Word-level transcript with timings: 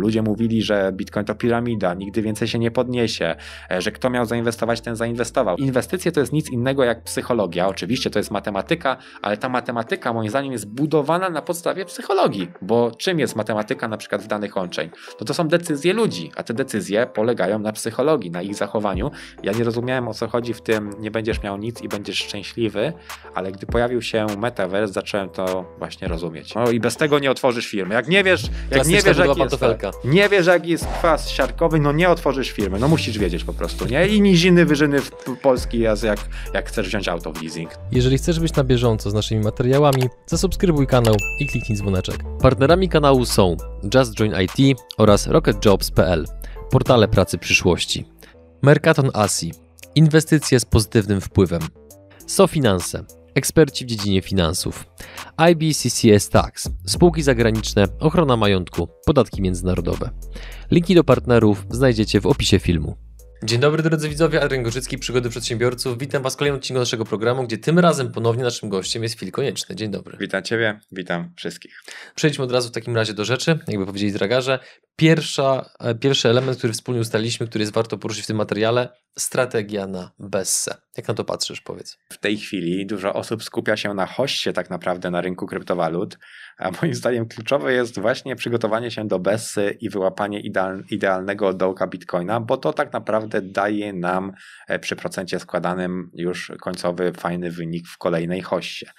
Ludzie 0.00 0.22
mówili, 0.22 0.62
że 0.62 0.92
Bitcoin 0.92 1.26
to 1.26 1.34
piramida, 1.34 1.94
nigdy 1.94 2.22
więcej 2.22 2.48
się 2.48 2.58
nie 2.58 2.70
podniesie, 2.70 3.36
e, 3.70 3.82
że 3.82 3.92
kto 3.92 4.10
miał 4.10 4.24
zainwestować, 4.26 4.80
ten 4.80 4.96
zainwestował. 4.96 5.56
Inwestycje 5.56 6.12
to 6.12 6.20
jest 6.20 6.32
nic 6.32 6.50
innego 6.50 6.84
jak 6.84 7.02
psychologia. 7.02 7.68
Oczywiście 7.68 8.10
to 8.10 8.18
jest 8.18 8.30
matematyka, 8.30 8.96
ale 9.22 9.36
ta 9.36 9.48
matematyka 9.48 10.12
moim 10.12 10.30
zdaniem 10.30 10.52
jest 10.52 10.68
budowana 10.68 11.30
na 11.30 11.42
podstawie 11.42 11.84
psychologii, 11.84 12.50
bo 12.62 12.90
czym 12.90 13.18
jest 13.18 13.36
matematyka 13.36 13.88
na 13.88 13.96
przykład 13.96 14.22
w 14.22 14.26
danych 14.26 14.56
łączeń? 14.56 14.90
To 15.18 15.24
to 15.24 15.34
są 15.34 15.48
decyzje 15.48 15.92
ludzi, 15.92 16.30
a 16.36 16.42
te 16.42 16.54
decyzje 16.54 17.06
polegają 17.06 17.58
na 17.58 17.72
psychologii, 17.72 18.30
na 18.30 18.42
ich 18.42 18.54
zachowaniu. 18.54 19.10
Ja 19.42 19.52
nie 19.52 19.64
rozumiałem 19.64 20.08
o 20.08 20.14
co 20.14 20.28
chodzi 20.28 20.54
w 20.54 20.60
tym, 20.62 20.90
nie 21.00 21.10
będziesz 21.10 21.42
miał 21.42 21.58
nic 21.58 21.82
i 21.82 21.88
będziesz 21.88 22.18
szczęśliwy, 22.18 22.92
ale 23.34 23.52
gdy 23.52 23.66
pojawił 23.66 24.02
się 24.02 24.26
metaverse, 24.38 24.92
zacząłem 24.92 25.30
to 25.30 25.64
właśnie 25.78 26.08
rozumieć. 26.08 26.54
No 26.54 26.70
i 26.70 26.80
bez 26.80 26.96
tego 26.96 27.18
nie 27.18 27.30
otworzysz 27.30 27.66
firmy. 27.66 27.94
Jak 27.94 28.08
nie 28.08 28.24
wiesz, 28.24 28.42
jak 28.70 28.86
nie 28.86 29.02
wiesz, 29.02 29.18
jaki 29.18 29.40
jest, 29.40 29.60
nie 30.04 30.28
wiesz, 30.28 30.46
jaki 30.46 30.70
jest 30.70 30.86
kwas 30.86 31.28
siarkowy, 31.28 31.80
no 31.80 31.92
nie 31.92 32.08
otworzysz 32.08 32.50
firmy. 32.50 32.78
No 32.78 32.88
musisz 32.88 33.18
wiedzieć 33.18 33.44
po 33.44 33.52
prostu, 33.52 33.86
nie? 33.86 34.08
I 34.08 34.20
niziny, 34.20 34.66
wyżyny 34.66 35.00
w 35.00 35.10
Polski 35.42 35.78
jest 35.78 36.02
jak, 36.02 36.18
jak 36.54 36.68
chcesz 36.68 36.86
wziąć 36.88 37.08
auto 37.08 37.32
w 37.32 37.42
leasing. 37.42 37.70
Jeżeli 37.92 38.18
chcesz 38.18 38.40
być 38.40 38.54
na 38.54 38.64
bieżąco 38.64 39.10
z 39.10 39.14
naszymi 39.14 39.44
materiałami, 39.44 40.02
zasubskrybuj 40.26 40.86
kanał 40.86 41.14
i 41.40 41.46
kliknij 41.46 41.78
dzwoneczek. 41.78 42.16
Partnerami 42.42 42.88
kanału 42.88 43.24
są 43.24 43.56
Just 43.94 44.14
Join 44.14 44.32
IT 44.40 44.78
oraz 44.98 45.26
RocketJobs.pl, 45.26 46.26
portale 46.70 47.08
pracy 47.08 47.38
przyszłości. 47.38 48.04
Mercaton 48.62 49.10
Asi, 49.14 49.52
inwestycje 49.94 50.60
z 50.60 50.64
pozytywnym 50.64 51.20
wpływem. 51.20 51.60
SoFinanse, 52.26 53.04
eksperci 53.34 53.84
w 53.84 53.88
dziedzinie 53.88 54.22
finansów. 54.22 54.86
IBCCS 55.50 56.28
Tax, 56.28 56.70
spółki 56.86 57.22
zagraniczne, 57.22 57.84
ochrona 58.00 58.36
majątku, 58.36 58.88
podatki 59.06 59.42
międzynarodowe. 59.42 60.10
Linki 60.70 60.94
do 60.94 61.04
partnerów 61.04 61.66
znajdziecie 61.70 62.20
w 62.20 62.26
opisie 62.26 62.58
filmu. 62.58 62.96
Dzień 63.44 63.60
dobry 63.60 63.82
drodzy 63.82 64.08
widzowie, 64.08 64.42
Adrian 64.42 64.62
Gorzycki, 64.62 64.98
Przygody 64.98 65.30
Przedsiębiorców. 65.30 65.98
Witam 65.98 66.22
Was 66.22 66.34
w 66.34 66.36
kolejnym 66.36 66.58
odcinku 66.58 66.78
naszego 66.78 67.04
programu, 67.04 67.44
gdzie 67.44 67.58
tym 67.58 67.78
razem 67.78 68.12
ponownie 68.12 68.42
naszym 68.42 68.68
gościem 68.68 69.02
jest 69.02 69.14
Fil 69.14 69.30
Konieczny. 69.30 69.76
Dzień 69.76 69.90
dobry. 69.90 70.16
Witam 70.20 70.42
Ciebie, 70.42 70.80
witam 70.92 71.32
wszystkich. 71.36 71.82
Przejdźmy 72.14 72.44
od 72.44 72.52
razu 72.52 72.68
w 72.68 72.72
takim 72.72 72.96
razie 72.96 73.14
do 73.14 73.24
rzeczy, 73.24 73.58
jakby 73.68 73.86
powiedzieli 73.86 74.12
dragarze. 74.12 74.58
Pierwsza, 75.00 75.70
e, 75.80 75.94
pierwszy 75.94 76.28
element, 76.28 76.58
który 76.58 76.72
wspólnie 76.72 77.00
ustaliliśmy, 77.00 77.46
który 77.46 77.62
jest 77.62 77.74
warto 77.74 77.98
poruszyć 77.98 78.24
w 78.24 78.26
tym 78.26 78.36
materiale, 78.36 78.88
strategia 79.18 79.86
na 79.86 80.10
Besse. 80.18 80.76
Jak 80.96 81.08
na 81.08 81.14
to 81.14 81.24
patrzysz, 81.24 81.60
powiedz? 81.60 81.98
W 82.12 82.18
tej 82.18 82.36
chwili 82.36 82.86
dużo 82.86 83.12
osób 83.14 83.42
skupia 83.42 83.76
się 83.76 83.94
na 83.94 84.06
hoście 84.06 84.52
tak 84.52 84.70
naprawdę 84.70 85.10
na 85.10 85.20
rynku 85.20 85.46
kryptowalut, 85.46 86.18
a 86.58 86.70
moim 86.82 86.94
zdaniem 86.94 87.28
kluczowe 87.28 87.72
jest 87.72 88.00
właśnie 88.00 88.36
przygotowanie 88.36 88.90
się 88.90 89.08
do 89.08 89.18
Bessy 89.18 89.76
i 89.80 89.90
wyłapanie 89.90 90.40
ideal, 90.40 90.84
idealnego 90.90 91.52
dołka 91.52 91.86
Bitcoina, 91.86 92.40
bo 92.40 92.56
to 92.56 92.72
tak 92.72 92.92
naprawdę 92.92 93.42
daje 93.42 93.92
nam 93.92 94.32
e, 94.68 94.78
przy 94.78 94.96
procencie 94.96 95.38
składanym 95.38 96.10
już 96.14 96.52
końcowy 96.60 97.12
fajny 97.12 97.50
wynik 97.50 97.88
w 97.88 97.98
kolejnej 97.98 98.42
hoście. 98.42 98.90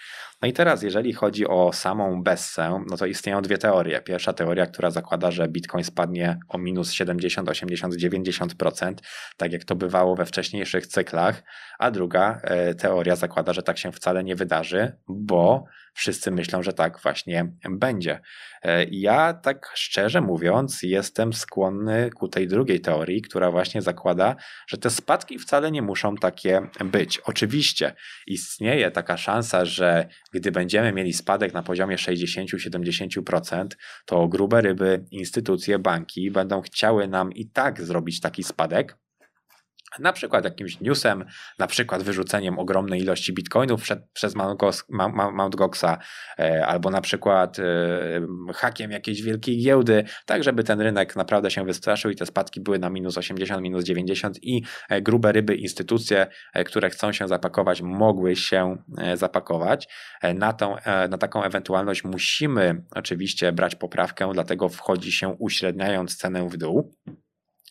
No 0.42 0.48
i 0.48 0.54
teraz, 0.54 0.84
jeżeli 0.84 1.14
chodzi 1.14 1.48
o 1.48 1.74
samą 1.74 2.24
Bessę, 2.24 2.84
no 2.90 2.98
to 2.98 3.06
istnieją 3.06 3.42
dwie 3.42 3.58
teorie. 3.58 4.02
Pierwsza 4.02 4.34
teoria, 4.34 4.66
która 4.66 4.92
zakłada, 4.92 5.32
że 5.32 5.48
Bitcoin 5.48 5.84
spadnie 5.84 6.40
o 6.48 6.58
minus 6.58 6.92
70, 6.92 7.50
80, 7.50 7.96
90%, 7.96 8.94
tak 9.38 9.52
jak 9.52 9.64
to 9.64 9.76
bywało 9.76 10.16
we 10.16 10.26
wcześniejszych 10.26 10.88
cyklach, 10.88 11.44
a 11.80 11.92
druga 11.92 12.42
e, 12.44 12.76
teoria 12.76 13.16
zakłada, 13.16 13.54
że 13.54 13.64
tak 13.64 13.78
się 13.78 13.92
wcale 13.92 14.24
nie 14.24 14.36
wydarzy, 14.36 14.92
bo 15.08 15.66
wszyscy 15.94 16.32
myślą, 16.32 16.64
że 16.64 16.74
tak 16.74 17.00
właśnie 17.04 17.54
będzie. 17.70 18.20
E, 18.64 18.84
ja 18.84 19.34
tak 19.34 19.72
szczerze 19.76 20.22
mówiąc 20.22 20.84
jestem 20.84 21.34
skłonny 21.34 22.10
ku 22.16 22.28
tej 22.28 22.48
drugiej 22.48 22.82
teorii, 22.82 23.22
która 23.22 23.52
właśnie 23.52 23.82
zakłada, 23.82 24.36
że 24.68 24.78
te 24.78 24.90
spadki 24.90 25.40
wcale 25.40 25.72
nie 25.72 25.82
muszą 25.82 26.16
takie 26.16 26.62
być. 26.86 27.18
Oczywiście 27.18 27.96
istnieje 28.28 28.92
taka 28.92 29.18
szansa, 29.18 29.66
że 29.66 30.08
gdy 30.34 30.52
będziemy 30.52 30.94
mieli 30.94 31.14
spadek 31.14 31.54
na 31.54 31.64
poziomie 31.64 31.96
60-70%, 31.96 33.68
to 34.06 34.28
grube 34.28 34.62
ryby, 34.62 35.06
instytucje, 35.12 35.80
banki 35.80 36.32
będą 36.32 36.62
chciały 36.62 37.08
nam 37.08 37.32
i 37.34 37.50
tak 37.50 37.82
zrobić 37.82 38.20
taki 38.20 38.44
spadek, 38.44 38.98
na 40.00 40.14
przykład 40.14 40.46
jakimś 40.46 40.80
newsem, 40.80 41.26
na 41.60 41.68
przykład 41.68 42.04
wyrzuceniem 42.04 42.60
ogromnej 42.60 43.02
ilości 43.02 43.34
bitcoinów 43.34 43.82
przed, 43.82 44.00
przez 44.14 44.36
Mt. 44.36 45.56
Goxa, 45.56 45.98
e, 46.40 46.66
albo 46.66 46.90
na 46.90 47.02
przykład 47.02 47.60
e, 47.60 47.64
hakiem 48.54 48.92
jakiejś 48.92 49.22
wielkiej 49.22 49.64
giełdy, 49.64 50.04
tak 50.26 50.44
żeby 50.44 50.64
ten 50.64 50.82
rynek 50.82 51.16
naprawdę 51.16 51.52
się 51.52 51.66
wystraszył 51.66 52.12
i 52.12 52.16
te 52.16 52.26
spadki 52.26 52.62
były 52.62 52.80
na 52.80 52.90
minus 52.90 53.18
80, 53.18 53.62
minus 53.62 53.84
90 53.84 54.44
i 54.44 54.64
e, 54.90 55.02
grube 55.02 55.32
ryby, 55.32 55.56
instytucje, 55.56 56.28
które 56.66 56.90
chcą 56.90 57.12
się 57.12 57.28
zapakować, 57.28 57.82
mogły 57.82 58.36
się 58.36 58.78
zapakować. 59.14 59.88
Na, 60.36 60.54
tą, 60.54 60.76
na 61.10 61.18
taką 61.18 61.44
ewentualność 61.44 62.04
musimy 62.04 62.84
oczywiście 62.92 63.52
brać 63.52 63.76
poprawkę, 63.76 64.30
dlatego 64.34 64.70
wchodzi 64.70 65.12
się 65.12 65.36
uśredniając 65.40 66.18
cenę 66.18 66.50
w 66.50 66.58
dół. 66.58 66.96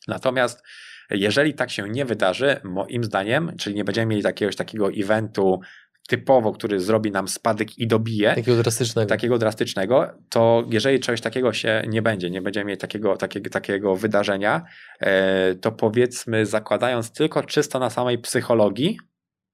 Natomiast 0.08 0.62
jeżeli 1.10 1.54
tak 1.54 1.71
się 1.71 1.88
nie 1.88 2.04
wydarzy, 2.04 2.56
moim 2.65 3.04
zdaniem, 3.04 3.53
czyli 3.59 3.76
nie 3.76 3.84
będziemy 3.84 4.06
mieli 4.06 4.22
jakiegoś 4.22 4.56
takiego 4.56 4.91
eventu 4.91 5.60
typowo, 6.09 6.53
który 6.53 6.81
zrobi 6.81 7.10
nam 7.10 7.28
spadek 7.28 7.78
i 7.78 7.87
dobije. 7.87 8.34
Takiego 8.34 8.62
drastycznego. 8.62 9.09
Takiego 9.09 9.38
drastycznego, 9.38 10.06
to 10.28 10.65
jeżeli 10.70 11.00
czegoś 11.00 11.20
takiego 11.20 11.53
się 11.53 11.82
nie 11.88 12.03
będzie, 12.03 12.31
nie 12.31 12.43
będziemy 12.43 12.66
mieli 12.66 12.78
takiego, 12.78 13.16
takiego, 13.16 13.50
takiego 13.50 13.97
wydarzenia, 13.97 14.65
e, 15.00 15.54
to 15.54 15.72
powiedzmy, 15.72 16.47
zakładając 16.47 17.12
tylko 17.12 17.43
czysto 17.43 17.78
na 17.78 17.91
samej 17.91 18.19
psychologii, 18.19 18.99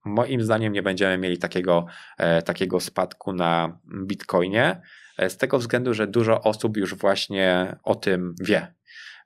moim 0.04 0.42
zdaniem 0.42 0.72
nie 0.72 0.82
będziemy 0.82 1.18
mieli 1.18 1.38
takiego, 1.38 1.86
e, 2.18 2.42
takiego 2.42 2.80
spadku 2.80 3.32
na 3.32 3.78
Bitcoinie. 4.06 4.80
E, 5.18 5.30
z 5.30 5.36
tego 5.36 5.58
względu, 5.58 5.94
że 5.94 6.06
dużo 6.06 6.40
osób 6.40 6.76
już 6.76 6.94
właśnie 6.94 7.76
o 7.82 7.94
tym 7.94 8.34
wie. 8.40 8.75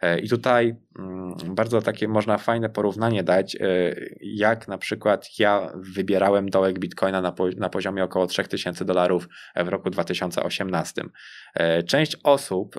E, 0.03 0.19
I 0.19 0.29
tutaj 0.29 0.75
mm, 0.99 1.35
bardzo 1.55 1.83
takie 1.83 2.09
można 2.09 2.39
fajne 2.39 2.71
porównanie 2.71 3.23
dać, 3.23 3.57
e, 3.57 3.61
jak 4.21 4.69
na 4.69 4.79
przykład 4.79 5.39
ja 5.39 5.73
wybierałem 5.75 6.51
dołek 6.51 6.79
bitcoina 6.79 7.21
na, 7.21 7.35
na 7.57 7.69
poziomie 7.69 8.05
około 8.05 8.27
3000 8.27 8.85
dolarów 8.85 9.29
w 9.57 9.69
roku 9.69 9.91
2018. 9.91 11.03
E, 11.55 11.83
część 11.83 12.17
osób 12.23 12.77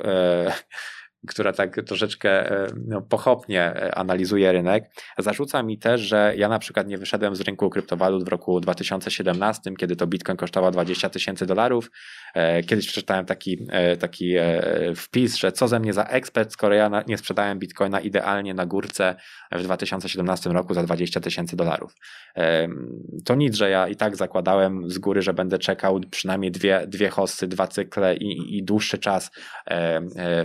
która 1.27 1.53
tak 1.53 1.75
troszeczkę 1.85 2.51
e, 2.51 2.67
no, 2.87 3.01
pochopnie 3.01 3.61
e, 3.63 3.95
analizuje 3.95 4.51
rynek, 4.51 4.83
zarzuca 5.17 5.63
mi 5.63 5.77
też, 5.77 6.01
że 6.01 6.33
ja 6.37 6.49
na 6.49 6.59
przykład 6.59 6.87
nie 6.87 6.97
wyszedłem 6.97 7.35
z 7.35 7.41
rynku 7.41 7.69
kryptowalut 7.69 8.23
w 8.23 8.27
roku 8.27 8.59
2017, 8.59 9.71
kiedy 9.77 9.95
to 9.95 10.07
Bitcoin 10.07 10.37
kosztował 10.37 10.71
20 10.71 11.09
tysięcy 11.09 11.45
dolarów. 11.45 11.91
E, 12.33 12.63
kiedyś 12.63 12.87
przeczytałem 12.87 13.25
taki, 13.25 13.67
taki 13.99 14.35
wpis, 14.95 15.35
że 15.35 15.51
co 15.51 15.67
ze 15.67 15.79
mnie 15.79 15.93
za 15.93 16.03
ekspert, 16.03 16.53
skoro 16.53 16.75
ja 16.75 17.03
nie 17.07 17.17
sprzedałem 17.17 17.59
Bitcoina 17.59 17.99
idealnie 17.99 18.53
na 18.53 18.65
górce 18.65 19.15
w 19.51 19.63
2017 19.63 20.49
roku 20.49 20.73
za 20.73 20.83
20 20.83 21.19
tysięcy 21.19 21.55
dolarów. 21.55 21.95
To 23.25 23.35
nic, 23.35 23.55
że 23.55 23.69
ja 23.69 23.87
i 23.87 23.95
tak 23.95 24.15
zakładałem 24.15 24.89
z 24.89 24.97
góry, 24.97 25.21
że 25.21 25.33
będę 25.33 25.59
czekał 25.59 25.99
przynajmniej 26.11 26.51
dwie, 26.51 26.87
dwie 26.87 27.09
hossy, 27.09 27.47
dwa 27.47 27.67
cykle 27.67 28.15
i, 28.15 28.57
i 28.57 28.63
dłuższy 28.63 28.97
czas 28.97 29.31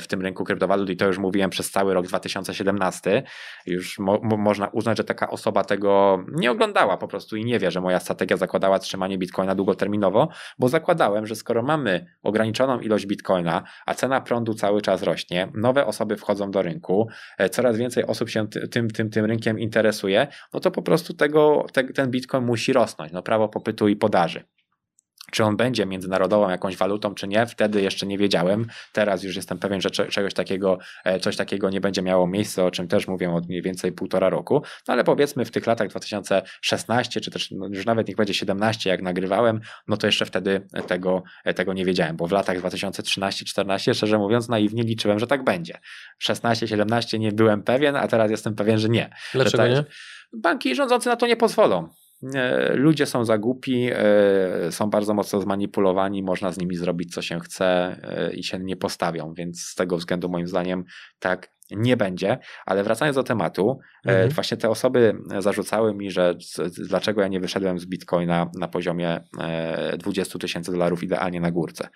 w 0.01 0.07
tym 0.09 0.23
rynku 0.23 0.45
kryptowalut 0.45 0.66
kryptowalut 0.67 0.91
i 0.91 0.97
to 0.97 1.07
już 1.07 1.19
mówiłem 1.19 1.51
przez 1.51 1.71
cały 1.71 1.95
rok 1.95 2.07
2017, 2.07 3.23
już 3.67 3.99
mo 3.99 4.19
można 4.23 4.69
uznać, 4.69 4.97
że 4.97 5.05
taka 5.05 5.31
osoba 5.31 5.65
tego 5.65 6.25
nie 6.33 6.51
oglądała 6.51 6.97
po 6.97 7.09
prostu 7.09 7.37
i 7.37 7.45
nie 7.45 7.59
wie, 7.59 7.71
że 7.71 7.81
moja 7.81 8.01
strategia 8.01 8.37
zakładała 8.37 8.79
trzymanie 8.79 9.19
bitcoina 9.19 9.55
długoterminowo, 9.55 10.29
bo 10.59 10.69
zakładałem, 10.69 11.27
że 11.27 11.35
skoro 11.35 11.63
mamy 11.63 12.07
ograniczoną 12.23 12.81
ilość 12.81 13.07
bitcoina, 13.07 13.63
a 13.87 13.95
cena 13.95 14.21
prądu 14.21 14.55
cały 14.55 14.83
czas 14.83 15.03
rośnie, 15.03 15.49
nowe 15.55 15.87
osoby 15.87 16.17
wchodzą 16.17 16.51
do 16.51 16.63
rynku, 16.63 17.09
e, 17.39 17.49
coraz 17.49 17.77
więcej 17.77 18.07
osób 18.07 18.29
się 18.31 18.47
tym, 18.71 18.91
tym, 18.91 19.11
tym 19.11 19.25
rynkiem 19.25 19.59
interesuje, 19.59 20.27
no 20.55 20.61
to 20.61 20.71
po 20.71 20.83
prostu 20.83 21.15
tego, 21.15 21.67
te, 21.73 21.85
ten 21.85 22.11
bitcoin 22.11 22.45
musi 22.45 22.73
rosnąć, 22.73 23.13
no 23.13 23.23
prawo 23.23 23.49
popytu 23.49 23.89
i 23.89 23.97
podaży. 23.97 24.56
Czy 25.33 25.45
on 25.45 25.57
będzie 25.57 25.87
międzynarodową 25.87 26.51
jakąś 26.51 26.77
walutą, 26.77 27.15
czy 27.15 27.29
nie, 27.29 27.47
wtedy 27.47 27.83
jeszcze 27.83 28.07
nie 28.07 28.19
wiedziałem. 28.19 28.67
Teraz 28.93 29.23
już 29.23 29.37
jestem 29.37 29.59
pewien, 29.59 29.81
że 29.81 29.91
czegoś 29.91 30.35
takiego, 30.35 30.79
e, 31.05 31.21
coś 31.21 31.37
takiego 31.37 31.71
nie 31.71 31.81
będzie 31.81 32.03
miało 32.03 32.27
miejsca, 32.27 32.65
o 32.65 32.71
czym 32.71 32.89
też 32.89 33.09
mówię 33.09 33.31
od 33.31 33.49
mniej 33.49 33.63
więcej 33.63 33.93
półtora 33.93 34.29
roku. 34.29 34.63
No 34.89 34.95
ale 34.95 35.05
powiedzmy 35.05 35.45
w 35.45 35.51
tych 35.51 35.67
latach 35.67 35.89
2016, 35.89 37.21
czy 37.21 37.31
też 37.31 37.51
no 37.51 37.69
już 37.71 37.87
nawet 37.87 38.09
niech 38.09 38.17
będzie 38.17 38.35
17, 38.35 38.91
jak 38.91 39.03
nagrywałem, 39.03 39.61
no 39.89 39.97
to 39.97 40.07
jeszcze 40.07 40.27
wtedy 40.27 40.67
tego, 40.87 41.23
e, 41.45 41.55
tego 41.55 41.73
nie 41.73 41.85
wiedziałem, 41.85 42.17
bo 42.17 42.27
w 42.27 42.33
latach 42.33 42.61
2013-14, 42.61 43.95
szczerze 43.95 44.19
mówiąc, 44.19 44.49
naiwnie 44.49 44.83
liczyłem, 44.83 45.19
że 45.19 45.27
tak 45.27 45.45
będzie. 45.45 45.79
16-17 46.23 47.19
nie 47.19 47.33
byłem 47.33 47.63
pewien, 47.63 47.97
a 47.97 48.09
teraz 48.09 48.31
jestem 48.31 48.55
pewien, 48.55 48.79
że 48.79 48.89
nie. 48.89 49.11
Dlaczego 49.35 49.63
że 49.63 49.71
nie? 49.71 49.85
Banki 50.33 50.75
rządzące 50.75 51.11
na 51.11 51.17
to 51.17 51.27
nie 51.27 51.37
pozwolą. 51.37 51.89
Ludzie 52.75 53.07
są 53.07 53.25
za 53.25 53.39
głupi, 53.39 53.91
są 54.71 54.91
bardzo 54.91 55.15
mocno 55.15 55.41
zmanipulowani, 55.41 56.23
można 56.23 56.53
z 56.53 56.59
nimi 56.59 56.77
zrobić 56.77 57.15
co 57.15 57.23
się 57.23 57.41
chce 57.41 57.97
i 58.35 58.45
się 58.45 58.59
nie 58.59 58.77
postawią, 58.77 59.35
więc 59.35 59.63
z 59.63 59.75
tego 59.75 59.97
względu 59.97 60.29
moim 60.29 60.47
zdaniem 60.47 60.85
tak 61.19 61.57
nie 61.71 61.97
będzie, 61.97 62.39
ale 62.67 62.85
wracając 62.85 63.17
do 63.17 63.23
tematu, 63.23 63.79
mhm. 64.05 64.31
właśnie 64.31 64.57
te 64.57 64.71
osoby 64.71 65.17
zarzucały 65.39 65.95
mi, 65.95 66.11
że 66.11 66.35
dlaczego 66.89 67.21
ja 67.21 67.29
nie 67.29 67.41
wyszedłem 67.41 67.79
z 67.79 67.87
Bitcoina 67.87 68.51
na 68.59 68.69
poziomie 68.69 69.21
20 69.99 70.39
tysięcy 70.39 70.73
dolarów 70.73 71.03
idealnie 71.03 71.41
na 71.41 71.51
górce. 71.51 71.89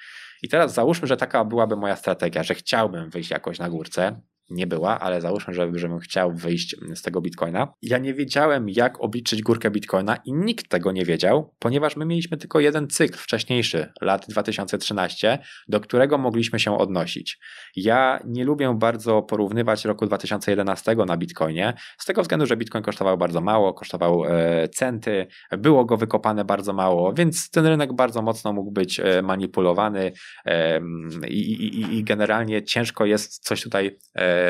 I 0.43 0.49
teraz 0.49 0.75
załóżmy, 0.75 1.09
że 1.09 1.17
taka 1.17 1.45
byłaby 1.45 1.77
moja 1.77 1.97
strategia, 1.97 2.43
że 2.43 2.55
chciałbym 2.55 3.11
wyjść 3.11 3.31
jakoś 3.31 3.59
na 3.59 3.71
górce, 3.71 4.21
nie 4.51 4.67
była, 4.67 5.01
ale 5.01 5.21
załóżmy, 5.21 5.55
że, 5.55 5.71
żebym 5.75 5.99
chciał 5.99 6.35
wyjść 6.35 6.77
z 6.95 7.03
tego 7.03 7.21
bitcoina. 7.21 7.73
Ja 7.83 7.99
nie 7.99 8.15
wiedziałem, 8.15 8.69
jak 8.69 9.01
obliczyć 9.01 9.43
górkę 9.43 9.71
bitcoina 9.71 10.17
i 10.25 10.33
nikt 10.33 10.69
tego 10.69 10.93
nie 10.93 11.05
wiedział, 11.05 11.55
ponieważ 11.59 11.97
my 11.97 12.07
mieliśmy 12.07 12.37
tylko 12.37 12.61
jeden 12.61 12.89
cykl 12.89 13.19
wcześniejszy, 13.19 13.93
lat 14.01 14.27
2013, 14.29 15.39
do 15.69 15.81
którego 15.81 16.19
mogliśmy 16.19 16.61
się 16.61 16.79
odnosić. 16.79 17.39
Ja 17.77 18.21
nie 18.27 18.45
lubię 18.45 18.75
bardzo 18.79 19.23
porównywać 19.23 19.85
roku 19.85 20.07
2011 20.07 20.97
na 21.07 21.17
bitcoinie, 21.17 21.75
z 21.99 22.05
tego 22.05 22.23
względu, 22.23 22.47
że 22.47 22.57
bitcoin 22.57 22.85
kosztował 22.85 23.19
bardzo 23.19 23.41
mało, 23.41 23.75
kosztował 23.75 24.25
e, 24.25 24.69
centy, 24.69 25.27
było 25.59 25.85
go 25.85 25.97
wykopane 25.97 26.45
bardzo 26.45 26.73
mało, 26.73 27.13
więc 27.13 27.51
ten 27.51 27.67
rynek 27.67 27.93
bardzo 27.93 28.23
mocno 28.23 28.53
mógł 28.53 28.71
być 28.71 29.01
e, 29.01 29.23
manipulowany 29.23 30.13
e, 30.45 30.81
i, 31.29 31.53
i, 31.53 31.99
i 31.99 32.05
generalnie 32.05 32.63
ciężko 32.63 33.07
jest 33.07 33.45
coś 33.45 33.63
tutaj 33.63 33.99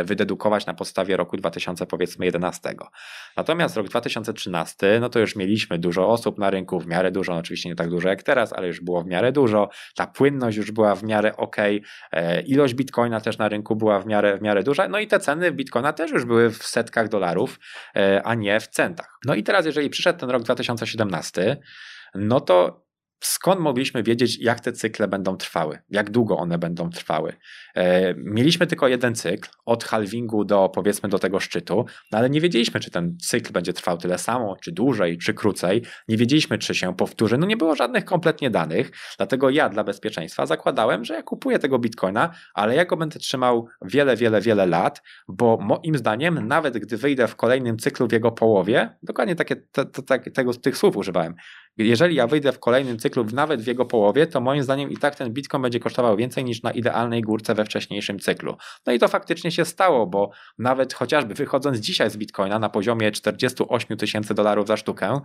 wydedukować 0.05 0.67
na 0.67 0.75
podstawie 0.75 1.17
roku 1.17 1.37
2011. 1.37 2.75
Natomiast 3.37 3.77
rok 3.77 3.89
2013, 3.89 4.99
no 5.01 5.09
to 5.09 5.19
już 5.19 5.37
mieliśmy 5.37 5.79
dużo 5.79 6.09
osób 6.09 6.39
na 6.39 6.51
rynku, 6.51 6.81
w 6.81 6.87
miarę 6.87 7.11
dużo, 7.11 7.33
no 7.33 7.39
oczywiście 7.39 7.69
nie 7.69 7.75
tak 7.75 7.91
dużo 7.91 8.09
jak 8.09 8.23
teraz, 8.23 8.53
ale 8.53 8.67
już 8.67 8.81
było 8.81 9.03
w 9.03 9.07
miarę 9.07 9.33
dużo, 9.33 9.69
ta 9.97 10.07
płynność 10.07 10.57
już 10.57 10.71
była 10.71 10.95
w 10.95 11.03
miarę 11.03 11.37
ok, 11.37 11.57
e, 12.13 12.41
ilość 12.41 12.75
bitcoina 12.75 13.21
też 13.21 13.39
na 13.39 13.49
rynku 13.49 13.77
była 13.77 14.01
w 14.01 14.07
miarę, 14.07 14.39
w 14.39 14.43
miarę 14.43 14.63
duża, 14.63 14.89
no 14.89 14.99
i 14.99 15.07
te 15.07 15.21
ceny 15.21 15.53
bitcoina 15.53 15.93
też 15.93 16.11
już 16.11 16.25
były 16.25 16.51
w 16.51 16.63
setkach 16.63 17.09
dolarów, 17.09 17.59
e, 17.97 18.23
a 18.25 18.35
nie 18.35 18.61
w 18.61 18.69
centach. 18.69 19.19
No 19.25 19.35
i 19.35 19.43
teraz, 19.43 19.67
jeżeli 19.67 19.91
przyszedł 19.91 20.19
ten 20.19 20.31
rok 20.31 20.43
2017, 20.43 21.57
no 22.15 22.41
to 22.41 22.90
skąd 23.21 23.61
mogliśmy 23.61 24.03
wiedzieć, 24.03 24.39
jak 24.39 24.61
te 24.61 24.73
cykle 24.73 25.09
będą 25.09 25.37
trwały, 25.37 25.79
jak 25.91 26.11
długo 26.11 26.37
one 26.37 26.59
będą 26.59 26.91
trwały. 26.91 27.33
E, 27.75 28.15
mieliśmy 28.15 28.67
tylko 28.67 28.89
jeden 28.89 29.15
cykl, 29.15 29.49
od 29.67 29.85
halvingu 29.85 30.45
do 30.45 30.69
powiedzmy 30.69 31.09
do 31.09 31.19
tego 31.19 31.41
szczytu, 31.41 31.85
no 32.13 32.19
ale 32.19 32.31
nie 32.31 32.41
wiedzieliśmy, 32.41 32.81
czy 32.81 32.91
ten 32.91 33.17
cykl 33.19 33.53
będzie 33.53 33.73
trwał 33.73 33.99
tyle 33.99 34.19
samo, 34.19 34.57
czy 34.57 34.73
dłużej, 34.73 35.19
czy 35.19 35.35
krócej. 35.35 35.83
Nie 36.09 36.17
wiedzieliśmy, 36.17 36.59
czy 36.59 36.75
się 36.75 36.97
powtórzy. 36.97 37.39
No 37.39 37.47
nie 37.47 37.57
było 37.57 37.77
żadnych 37.77 38.05
kompletnie 38.05 38.51
danych, 38.51 38.91
dlatego 39.17 39.51
ja 39.51 39.69
dla 39.69 39.85
bezpieczeństwa 39.85 40.47
zakładałem, 40.47 41.05
że 41.05 41.15
ja 41.15 41.23
kupuję 41.23 41.59
tego 41.59 41.79
bitcoina, 41.79 42.31
ale 42.55 42.75
ja 42.75 42.85
go 42.85 42.97
będę 42.97 43.19
trzymał 43.19 43.69
wiele, 43.83 44.17
wiele, 44.17 44.41
wiele 44.41 44.67
lat, 44.67 45.03
bo 45.29 45.59
moim 45.61 45.99
zdaniem, 45.99 46.49
nawet 46.49 46.79
gdy 46.79 46.97
wyjdę 46.97 47.29
w 47.29 47.37
kolejnym 47.37 47.79
cyklu 47.79 48.09
w 48.09 48.13
jego 48.13 48.33
połowie, 48.33 48.97
dokładnie 49.03 49.37
takie, 49.37 49.57
te, 49.57 49.85
te, 49.85 50.19
tego, 50.19 50.55
tych 50.55 50.77
słów 50.77 50.97
używałem, 50.97 51.35
jeżeli 51.87 52.15
ja 52.15 52.27
wyjdę 52.27 52.53
w 52.53 52.59
kolejnym 52.59 52.99
cyklu, 52.99 53.27
nawet 53.33 53.63
w 53.63 53.67
jego 53.67 53.85
połowie, 53.85 54.27
to 54.27 54.41
moim 54.41 54.63
zdaniem 54.63 54.91
i 54.91 54.97
tak 54.97 55.15
ten 55.15 55.33
Bitcoin 55.33 55.63
będzie 55.63 55.81
kosztował 55.81 56.17
więcej 56.17 56.45
niż 56.45 56.63
na 56.63 56.71
idealnej 56.71 57.23
górce 57.23 57.55
we 57.55 57.65
wcześniejszym 57.65 58.19
cyklu. 58.19 58.57
No 58.87 58.93
i 58.93 58.99
to 58.99 59.09
faktycznie 59.09 59.51
się 59.51 59.65
stało, 59.65 60.07
bo 60.07 60.31
nawet 60.59 60.95
chociażby 60.95 61.35
wychodząc 61.35 61.79
dzisiaj 61.79 62.11
z 62.11 62.17
Bitcoina 62.17 62.59
na 62.59 62.69
poziomie 62.69 63.13
48 63.13 63.97
tysięcy 63.97 64.35
dolarów 64.35 64.67
za 64.67 64.77
sztukę, 64.77 65.21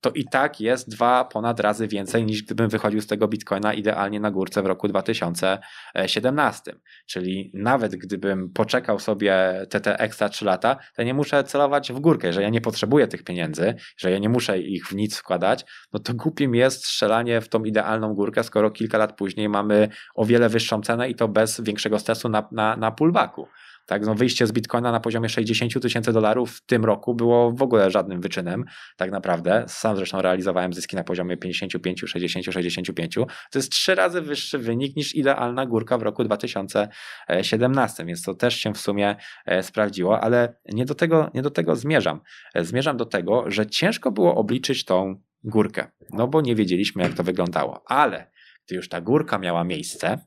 to 0.00 0.10
i 0.10 0.24
tak 0.24 0.60
jest 0.60 0.90
dwa 0.90 1.24
ponad 1.24 1.60
razy 1.60 1.88
więcej 1.88 2.24
niż 2.24 2.42
gdybym 2.42 2.68
wychodził 2.68 3.00
z 3.00 3.06
tego 3.06 3.28
bitcoina 3.28 3.74
idealnie 3.74 4.20
na 4.20 4.30
górce 4.30 4.62
w 4.62 4.66
roku 4.66 4.88
2017. 4.88 6.74
Czyli 7.06 7.50
nawet 7.54 7.96
gdybym 7.96 8.50
poczekał 8.52 8.98
sobie 8.98 9.66
te, 9.70 9.80
te 9.80 10.00
ekstra 10.00 10.28
3 10.28 10.44
lata, 10.44 10.76
to 10.96 11.02
nie 11.02 11.14
muszę 11.14 11.44
celować 11.44 11.92
w 11.92 12.00
górkę. 12.00 12.32
Że 12.32 12.42
ja 12.42 12.48
nie 12.48 12.60
potrzebuję 12.60 13.08
tych 13.08 13.24
pieniędzy, 13.24 13.74
że 13.96 14.10
ja 14.10 14.18
nie 14.18 14.28
muszę 14.28 14.58
ich 14.58 14.86
w 14.86 14.94
nic 14.94 15.16
wkładać, 15.16 15.64
no 15.92 16.00
to 16.00 16.14
głupim 16.14 16.54
jest 16.54 16.84
strzelanie 16.84 17.40
w 17.40 17.48
tą 17.48 17.64
idealną 17.64 18.14
górkę, 18.14 18.44
skoro 18.44 18.70
kilka 18.70 18.98
lat 18.98 19.16
później 19.16 19.48
mamy 19.48 19.88
o 20.14 20.24
wiele 20.24 20.48
wyższą 20.48 20.80
cenę 20.82 21.10
i 21.10 21.14
to 21.14 21.28
bez 21.28 21.60
większego 21.60 21.98
stresu 21.98 22.28
na, 22.28 22.48
na, 22.52 22.76
na 22.76 22.90
pullbacku. 22.90 23.48
Tak, 23.86 24.06
no 24.06 24.14
wyjście 24.14 24.46
z 24.46 24.52
Bitcoina 24.52 24.92
na 24.92 25.00
poziomie 25.00 25.28
60 25.28 25.82
tysięcy 25.82 26.12
dolarów 26.12 26.50
w 26.50 26.66
tym 26.66 26.84
roku 26.84 27.14
było 27.14 27.52
w 27.52 27.62
ogóle 27.62 27.90
żadnym 27.90 28.20
wyczynem, 28.20 28.64
tak 28.96 29.10
naprawdę. 29.10 29.64
Sam 29.68 29.96
zresztą 29.96 30.22
realizowałem 30.22 30.72
zyski 30.72 30.96
na 30.96 31.04
poziomie 31.04 31.36
55, 31.36 32.04
60, 32.06 32.44
65. 32.44 33.14
To 33.14 33.26
jest 33.54 33.72
trzy 33.72 33.94
razy 33.94 34.20
wyższy 34.20 34.58
wynik 34.58 34.96
niż 34.96 35.14
idealna 35.14 35.66
górka 35.66 35.98
w 35.98 36.02
roku 36.02 36.24
2017, 36.24 38.04
więc 38.04 38.22
to 38.22 38.34
też 38.34 38.56
się 38.56 38.74
w 38.74 38.78
sumie 38.78 39.16
e, 39.46 39.62
sprawdziło, 39.62 40.20
ale 40.20 40.56
nie 40.72 40.84
do 40.84 40.94
tego, 40.94 41.30
nie 41.34 41.42
do 41.42 41.50
tego 41.50 41.76
zmierzam. 41.76 42.20
E, 42.54 42.64
zmierzam 42.64 42.96
do 42.96 43.06
tego, 43.06 43.44
że 43.50 43.66
ciężko 43.66 44.10
było 44.10 44.34
obliczyć 44.34 44.84
tą 44.84 45.20
górkę, 45.44 45.90
no 46.10 46.28
bo 46.28 46.40
nie 46.40 46.54
wiedzieliśmy, 46.54 47.02
jak 47.02 47.14
to 47.14 47.24
wyglądało, 47.24 47.82
ale 47.86 48.30
gdy 48.66 48.76
już 48.76 48.88
ta 48.88 49.00
górka 49.00 49.38
miała 49.38 49.64
miejsce, 49.64 50.18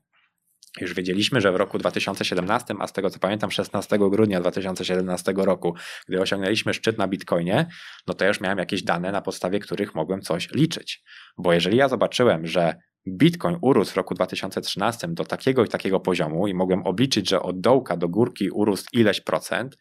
już 0.82 0.94
wiedzieliśmy, 0.94 1.42
że 1.42 1.52
w 1.52 1.56
roku 1.56 1.78
2017, 1.78 2.74
a 2.80 2.88
z 2.88 2.94
tego 2.94 3.10
co 3.10 3.20
pamiętam 3.20 3.52
16 3.52 3.98
grudnia 4.00 4.42
2017 4.42 5.34
roku, 5.36 5.76
gdy 6.08 6.22
osiągnęliśmy 6.22 6.74
szczyt 6.74 6.98
na 6.98 7.08
Bitcoinie, 7.08 7.68
no 8.08 8.14
to 8.14 8.26
już 8.26 8.42
miałem 8.42 8.58
jakieś 8.58 8.84
dane, 8.84 9.12
na 9.12 9.22
podstawie 9.22 9.60
których 9.60 9.96
mogłem 9.96 10.22
coś 10.22 10.52
liczyć. 10.52 11.04
Bo 11.38 11.54
jeżeli 11.54 11.78
ja 11.78 11.88
zobaczyłem, 11.88 12.48
że 12.48 12.76
Bitcoin 13.08 13.58
urósł 13.62 13.94
w 13.94 13.98
roku 13.98 14.16
2013 14.16 15.08
do 15.08 15.26
takiego 15.26 15.66
i 15.66 15.68
takiego 15.68 16.00
poziomu 16.00 16.48
i 16.48 16.54
mogłem 16.54 16.84
obliczyć, 16.84 17.30
że 17.30 17.42
od 17.42 17.62
dołka 17.62 17.98
do 17.98 18.10
górki 18.10 18.50
urósł 18.50 18.86
ileś 18.94 19.22
procent, 19.22 19.78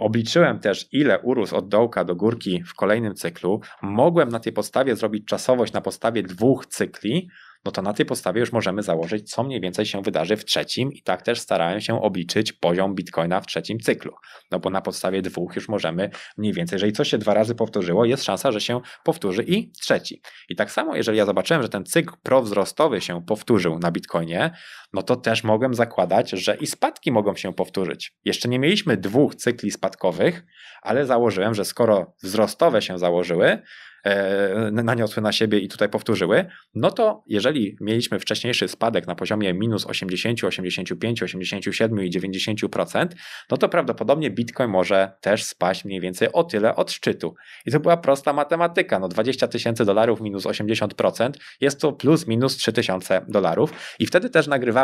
Obliczyłem 0.00 0.58
też, 0.58 0.88
ile 0.92 1.18
urósł 1.18 1.56
od 1.56 1.68
dołka 1.68 2.04
do 2.04 2.16
górki 2.16 2.62
w 2.66 2.74
kolejnym 2.74 3.14
cyklu. 3.14 3.60
Mogłem 3.82 4.28
na 4.28 4.40
tej 4.40 4.52
podstawie 4.52 4.96
zrobić 4.96 5.26
czasowość 5.26 5.72
na 5.72 5.80
podstawie 5.80 6.22
dwóch 6.22 6.66
cykli, 6.66 7.28
no 7.64 7.72
to 7.72 7.82
na 7.82 7.92
tej 7.92 8.06
podstawie 8.06 8.40
już 8.40 8.52
możemy 8.52 8.82
założyć, 8.82 9.30
co 9.30 9.42
mniej 9.42 9.60
więcej 9.60 9.86
się 9.86 10.02
wydarzy 10.02 10.36
w 10.36 10.44
trzecim 10.44 10.92
i 10.92 11.02
tak 11.02 11.22
też 11.22 11.40
starałem 11.40 11.80
się 11.80 12.02
obliczyć 12.02 12.52
poziom 12.52 12.94
Bitcoina 12.94 13.40
w 13.40 13.46
trzecim 13.46 13.78
cyklu. 13.78 14.12
No 14.50 14.58
bo 14.58 14.70
na 14.70 14.80
podstawie 14.80 15.22
dwóch 15.22 15.56
już 15.56 15.68
możemy 15.68 16.10
mniej 16.36 16.52
więcej, 16.52 16.76
jeżeli 16.76 16.92
coś 16.92 17.08
się 17.08 17.18
dwa 17.18 17.34
razy 17.34 17.54
powtórzyło, 17.54 18.04
jest 18.04 18.24
szansa, 18.24 18.52
że 18.52 18.60
się 18.60 18.80
powtórzy 19.04 19.42
i 19.42 19.72
trzeci. 19.72 20.22
I 20.48 20.56
tak 20.56 20.70
samo, 20.70 20.96
jeżeli 20.96 21.18
ja 21.18 21.26
zobaczyłem, 21.26 21.62
że 21.62 21.68
ten 21.68 21.84
cykl 21.84 22.14
prowzrostowy 22.22 23.00
się 23.00 23.22
powtórzył 23.26 23.78
na 23.78 23.90
Bitcoinie, 23.90 24.50
no 24.92 25.02
to 25.02 25.16
też 25.16 25.44
mogłem 25.44 25.74
zakładać, 25.74 26.30
że 26.30 26.56
i 26.56 26.66
spadki 26.66 27.12
mogą 27.12 27.34
się 27.34 27.52
powtórzyć. 27.52 28.12
Jeszcze 28.24 28.48
nie 28.48 28.58
mieliśmy 28.58 28.96
dwóch 28.96 29.34
cykli 29.34 29.70
spadkowych, 29.70 30.44
ale 30.82 31.06
założyłem, 31.06 31.54
że 31.54 31.64
skoro 31.64 32.14
wzrostowe 32.22 32.82
się 32.82 32.98
założyły, 32.98 33.62
E, 34.04 34.70
naniosły 34.70 35.22
na 35.22 35.32
siebie 35.32 35.58
i 35.58 35.68
tutaj 35.68 35.88
powtórzyły, 35.88 36.46
no 36.74 36.90
to 36.90 37.24
jeżeli 37.26 37.76
mieliśmy 37.80 38.18
wcześniejszy 38.18 38.68
spadek 38.68 39.06
na 39.06 39.14
poziomie 39.14 39.54
minus 39.54 39.86
80, 39.86 40.44
85, 40.44 41.22
87 41.22 42.04
i 42.04 42.10
90%, 42.10 43.06
no 43.50 43.56
to 43.56 43.68
prawdopodobnie 43.68 44.30
Bitcoin 44.30 44.70
może 44.70 45.12
też 45.20 45.44
spaść 45.44 45.84
mniej 45.84 46.00
więcej 46.00 46.32
o 46.32 46.44
tyle 46.44 46.76
od 46.76 46.92
szczytu. 46.92 47.34
I 47.66 47.70
to 47.70 47.80
była 47.80 47.96
prosta 47.96 48.32
matematyka. 48.32 48.98
No 48.98 49.08
20 49.08 49.48
tysięcy 49.48 49.84
dolarów 49.84 50.20
minus 50.20 50.44
80% 50.44 51.30
jest 51.60 51.80
to 51.80 51.92
plus 51.92 52.26
minus 52.26 52.56
3 52.56 52.72
tysiące 52.72 53.24
dolarów. 53.28 53.72
I 53.98 54.06
wtedy 54.06 54.30
też 54.30 54.46
nagrywałem 54.46 54.79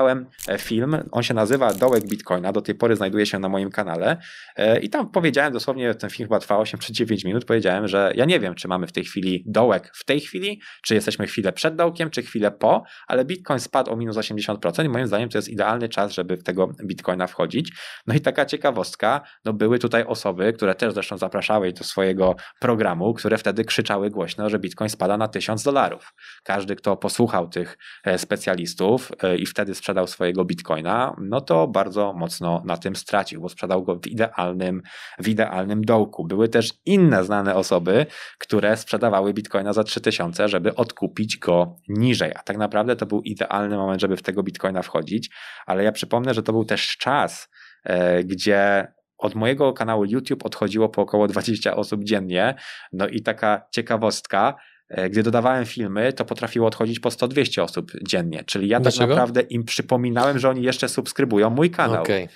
e, 0.49 0.59
film, 0.59 0.97
on 1.12 1.23
się 1.23 1.35
nazywa 1.35 1.75
Dołek 1.75 2.07
Bitcoina, 2.07 2.53
do 2.53 2.62
tej 2.62 2.75
pory 2.75 2.97
znajduje 2.97 3.26
się 3.26 3.38
na 3.38 3.49
moim 3.49 3.71
kanale 3.71 4.17
e, 4.57 4.81
i 4.81 4.91
tam 4.91 5.11
powiedziałem 5.11 5.53
dosłownie, 5.53 5.95
ten 5.95 6.11
film 6.11 6.29
chyba 6.29 6.38
trwał 6.38 6.61
8 6.61 6.81
czy 6.81 6.93
9 6.93 7.25
minut, 7.25 7.45
powiedziałem, 7.45 7.88
że 7.88 8.12
ja 8.15 8.25
nie 8.25 8.41
wiem, 8.41 8.55
czy 8.55 8.69
mamy 8.69 8.87
w 8.87 8.93
tej 8.93 9.05
chwili 9.05 9.45
dołek 9.47 9.91
w 9.95 10.05
tej 10.05 10.21
chwili, 10.21 10.61
czy 10.83 10.95
jesteśmy 10.95 11.26
chwilę 11.26 11.53
przed 11.53 11.76
dołkiem, 11.76 12.11
czy 12.11 12.23
chwilę 12.23 12.50
po, 12.50 12.83
ale 13.07 13.25
Bitcoin 13.25 13.61
spadł 13.61 13.93
o 13.93 13.97
minus 13.97 14.17
80% 14.17 14.85
i 14.85 14.88
moim 14.88 15.07
zdaniem 15.07 15.29
to 15.29 15.38
jest 15.38 15.49
idealny 15.49 15.88
czas, 15.88 16.12
żeby 16.12 16.37
w 16.37 16.43
tego 16.43 16.69
Bitcoina 16.85 17.26
wchodzić. 17.26 17.73
No 18.07 18.15
i 18.15 18.21
taka 18.21 18.47
ciekawostka, 18.47 19.21
no 19.45 19.53
były 19.53 19.79
tutaj 19.79 20.05
osoby, 20.05 20.53
które 20.53 20.75
też 20.75 20.95
zresztą 20.95 21.19
zapraszały 21.19 21.73
do 21.73 21.85
swojego 21.85 22.35
programu, 22.61 23.15
które 23.15 23.38
wtedy 23.38 23.65
krzyczały 23.65 24.11
głośno, 24.11 24.50
że 24.50 24.59
Bitcoin 24.59 24.91
spada 24.91 25.17
na 25.17 25.29
1000 25.29 25.62
dolarów. 25.62 26.12
Każdy, 26.45 26.76
kto 26.76 26.97
posłuchał 26.97 27.49
tych 27.49 27.79
e, 28.05 28.19
specjalistów 28.19 29.12
i 29.38 29.47
wtedy 29.47 29.75
sprzedał 29.87 30.07
swojego 30.07 30.45
Bitcoina, 30.45 31.16
no 31.21 31.40
to 31.40 31.69
bardzo 31.69 32.12
mocno 32.12 32.62
na 32.64 32.76
tym 32.76 32.97
stracił, 32.97 33.40
bo 33.40 33.49
sprzedał 33.49 33.83
go 33.83 33.97
w 33.97 34.07
idealnym, 34.07 34.83
w 35.19 35.28
idealnym 35.28 35.85
dołku. 35.85 36.25
Były 36.25 36.49
też 36.49 36.73
inne 36.87 37.25
znane 37.25 37.55
osoby, 37.55 38.07
które 38.38 38.76
sprzedawały 38.76 39.35
bitcoina 39.35 39.73
za 39.73 39.85
3000, 39.85 40.49
żeby 40.49 40.75
odkupić 40.75 41.38
go 41.38 41.76
niżej. 41.88 42.33
A 42.37 42.43
tak 42.43 42.57
naprawdę 42.57 42.97
to 42.97 43.07
był 43.07 43.23
idealny 43.23 43.76
moment, 43.76 44.00
żeby 44.00 44.16
w 44.16 44.23
tego 44.23 44.43
bitcoina 44.43 44.83
wchodzić. 44.83 45.31
Ale 45.66 45.85
ja 45.85 45.93
przypomnę, 45.93 46.35
że 46.35 46.43
to 46.43 46.52
był 46.52 46.64
też 46.64 46.97
czas, 46.97 47.49
e, 47.85 48.25
gdzie 48.25 48.93
od 49.19 49.35
mojego 49.35 49.73
kanału 49.73 50.05
YouTube 50.05 50.47
odchodziło 50.47 50.88
po 50.88 51.02
około 51.02 51.28
20 51.28 51.76
osób 51.76 52.05
dziennie. 52.05 52.55
No 52.93 53.09
i 53.09 53.23
taka 53.23 53.66
ciekawostka, 53.71 54.55
gdy 55.11 55.23
dodawałem 55.23 55.66
filmy, 55.66 56.12
to 56.12 56.25
potrafiło 56.25 56.66
odchodzić 56.66 57.00
po 57.00 57.09
100-200 57.09 57.62
osób 57.62 57.93
dziennie. 58.02 58.45
Czyli 58.45 58.69
ja 58.69 58.81
Dlaczego? 58.81 59.07
tak 59.07 59.11
naprawdę 59.11 59.40
im 59.40 59.64
przypominałem, 59.64 60.38
że 60.38 60.49
oni 60.49 60.62
jeszcze 60.62 60.88
subskrybują 60.88 61.50
mój 61.50 61.71
kanał. 61.71 62.02
Okej. 62.02 62.28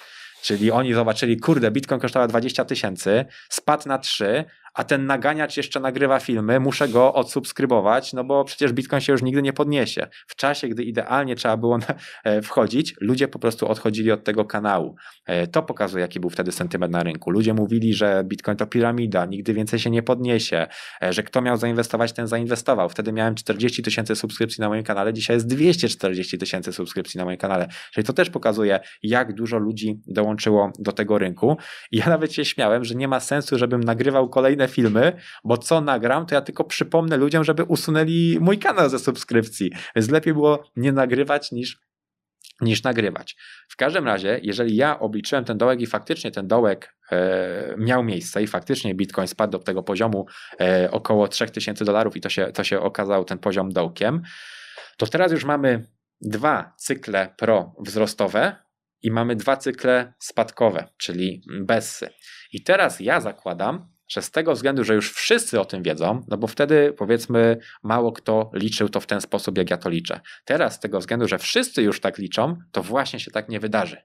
Czyli 0.42 0.70
oni 0.70 0.94
zobaczyli, 0.94 1.36
kurde, 1.36 1.70
Bitcoin 1.70 2.00
kosztował 2.00 2.28
20 2.28 2.64
tysięcy, 2.64 3.24
spadł 3.48 3.88
na 3.88 3.98
3, 3.98 4.44
a 4.74 4.84
ten 4.84 5.06
naganiacz 5.06 5.56
jeszcze 5.56 5.80
nagrywa 5.80 6.20
filmy, 6.20 6.60
muszę 6.60 6.88
go 6.88 7.14
odsubskrybować, 7.14 8.12
no 8.12 8.24
bo 8.24 8.44
przecież 8.44 8.72
Bitcoin 8.72 9.00
się 9.00 9.12
już 9.12 9.22
nigdy 9.22 9.42
nie 9.42 9.52
podniesie. 9.52 10.08
W 10.26 10.36
czasie, 10.36 10.68
gdy 10.68 10.84
idealnie 10.84 11.36
trzeba 11.36 11.56
było 11.56 11.78
e, 12.24 12.42
wchodzić, 12.42 12.94
ludzie 13.00 13.28
po 13.28 13.38
prostu 13.38 13.68
odchodzili 13.68 14.12
od 14.12 14.24
tego 14.24 14.44
kanału. 14.44 14.94
E, 15.26 15.46
To 15.46 15.62
pokazuje, 15.62 16.02
jaki 16.02 16.20
był 16.20 16.30
wtedy 16.30 16.52
sentyment 16.52 16.92
na 16.92 17.02
rynku. 17.02 17.30
Ludzie 17.30 17.54
mówili, 17.54 17.94
że 17.94 18.24
Bitcoin 18.24 18.56
to 18.56 18.66
piramida, 18.66 19.26
nigdy 19.26 19.54
więcej 19.54 19.78
się 19.78 19.90
nie 19.90 20.02
podniesie, 20.02 20.66
e, 21.02 21.12
że 21.12 21.22
kto 21.22 21.42
miał 21.42 21.56
zainwestować, 21.56 22.12
ten 22.12 22.26
zainwestował. 22.26 22.88
Wtedy 22.88 23.12
miałem 23.12 23.34
40 23.34 23.82
tysięcy 23.82 24.16
subskrypcji 24.16 24.60
na 24.60 24.68
moim 24.68 24.82
kanale, 24.82 25.12
dzisiaj 25.12 25.36
jest 25.36 25.46
240 25.46 26.38
tysięcy 26.38 26.72
subskrypcji 26.72 27.18
na 27.18 27.24
moim 27.24 27.38
kanale. 27.38 27.68
Czyli 27.92 28.06
to 28.06 28.12
też 28.12 28.30
pokazuje, 28.30 28.80
jak 29.02 29.34
dużo 29.34 29.58
ludzi 29.58 30.00
dołączyło 30.06 30.72
do 30.78 30.92
tego 30.92 31.18
rynku. 31.18 31.56
I 31.92 31.96
ja 31.96 32.06
nawet 32.06 32.32
się 32.32 32.44
śmiałem, 32.44 32.84
że 32.84 32.94
nie 32.94 33.08
ma 33.08 33.20
sensu, 33.20 33.58
żebym 33.58 33.84
nagrywał 33.84 34.28
kolejne 34.60 34.74
filmy, 34.74 35.12
bo 35.44 35.58
co 35.58 35.80
nagram, 35.80 36.26
to 36.26 36.34
ja 36.34 36.40
tylko 36.40 36.64
przypomnę 36.64 37.16
ludziom, 37.16 37.44
żeby 37.44 37.64
usunęli 37.64 38.38
mój 38.40 38.58
kanał 38.58 38.88
ze 38.88 38.98
subskrypcji. 38.98 39.70
Więc 39.96 40.10
lepiej 40.10 40.34
było 40.34 40.64
nie 40.76 40.92
nagrywać 40.92 41.52
niż 41.52 41.80
niż 42.60 42.82
nagrywać. 42.82 43.36
W 43.68 43.76
każdym 43.76 44.06
razie, 44.06 44.40
jeżeli 44.42 44.76
ja 44.76 45.00
obliczyłem 45.00 45.44
ten 45.44 45.58
dołek 45.58 45.80
i 45.80 45.86
faktycznie 45.86 46.30
ten 46.30 46.48
dołek 46.48 46.96
e, 47.12 47.74
miał 47.78 48.04
miejsce 48.04 48.42
i 48.42 48.46
faktycznie 48.46 48.94
Bitcoin 48.94 49.28
spadł 49.28 49.52
do 49.52 49.58
tego 49.58 49.82
poziomu 49.82 50.26
e, 50.60 50.90
około 50.90 51.28
3000 51.28 51.84
dolarów 51.84 52.16
i 52.16 52.20
to 52.20 52.28
się, 52.28 52.46
to 52.46 52.64
się 52.64 52.80
okazał 52.80 53.24
ten 53.24 53.38
poziom 53.38 53.72
dołkiem, 53.72 54.22
to 54.96 55.06
teraz 55.06 55.32
już 55.32 55.44
mamy 55.44 55.86
dwa 56.20 56.74
cykle 56.76 57.34
pro 57.36 57.74
wzrostowe 57.78 58.56
i 59.02 59.10
mamy 59.10 59.36
dwa 59.36 59.56
cykle 59.56 60.12
spadkowe, 60.18 60.88
czyli 60.98 61.42
bessy. 61.60 62.08
I 62.52 62.62
teraz 62.62 63.00
ja 63.00 63.20
zakładam, 63.20 63.89
że 64.10 64.22
z 64.22 64.30
tego 64.30 64.52
względu, 64.52 64.84
że 64.84 64.94
już 64.94 65.12
wszyscy 65.12 65.60
o 65.60 65.64
tym 65.64 65.82
wiedzą, 65.82 66.24
no 66.28 66.36
bo 66.36 66.46
wtedy 66.46 66.94
powiedzmy 66.98 67.58
mało 67.82 68.12
kto 68.12 68.50
liczył 68.54 68.88
to 68.88 69.00
w 69.00 69.06
ten 69.06 69.20
sposób, 69.20 69.58
jak 69.58 69.70
ja 69.70 69.76
to 69.76 69.88
liczę. 69.88 70.20
Teraz 70.44 70.74
z 70.74 70.80
tego 70.80 70.98
względu, 70.98 71.28
że 71.28 71.38
wszyscy 71.38 71.82
już 71.82 72.00
tak 72.00 72.18
liczą, 72.18 72.56
to 72.72 72.82
właśnie 72.82 73.20
się 73.20 73.30
tak 73.30 73.48
nie 73.48 73.60
wydarzy, 73.60 73.96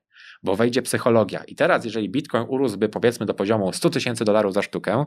bo 0.43 0.55
wejdzie 0.55 0.81
psychologia. 0.81 1.43
I 1.43 1.55
teraz, 1.55 1.85
jeżeli 1.85 2.09
Bitcoin 2.09 2.45
urósłby 2.49 2.89
powiedzmy 2.89 3.25
do 3.25 3.33
poziomu 3.33 3.73
100 3.73 3.89
tysięcy 3.89 4.25
dolarów 4.25 4.53
za 4.53 4.61
sztukę, 4.61 5.05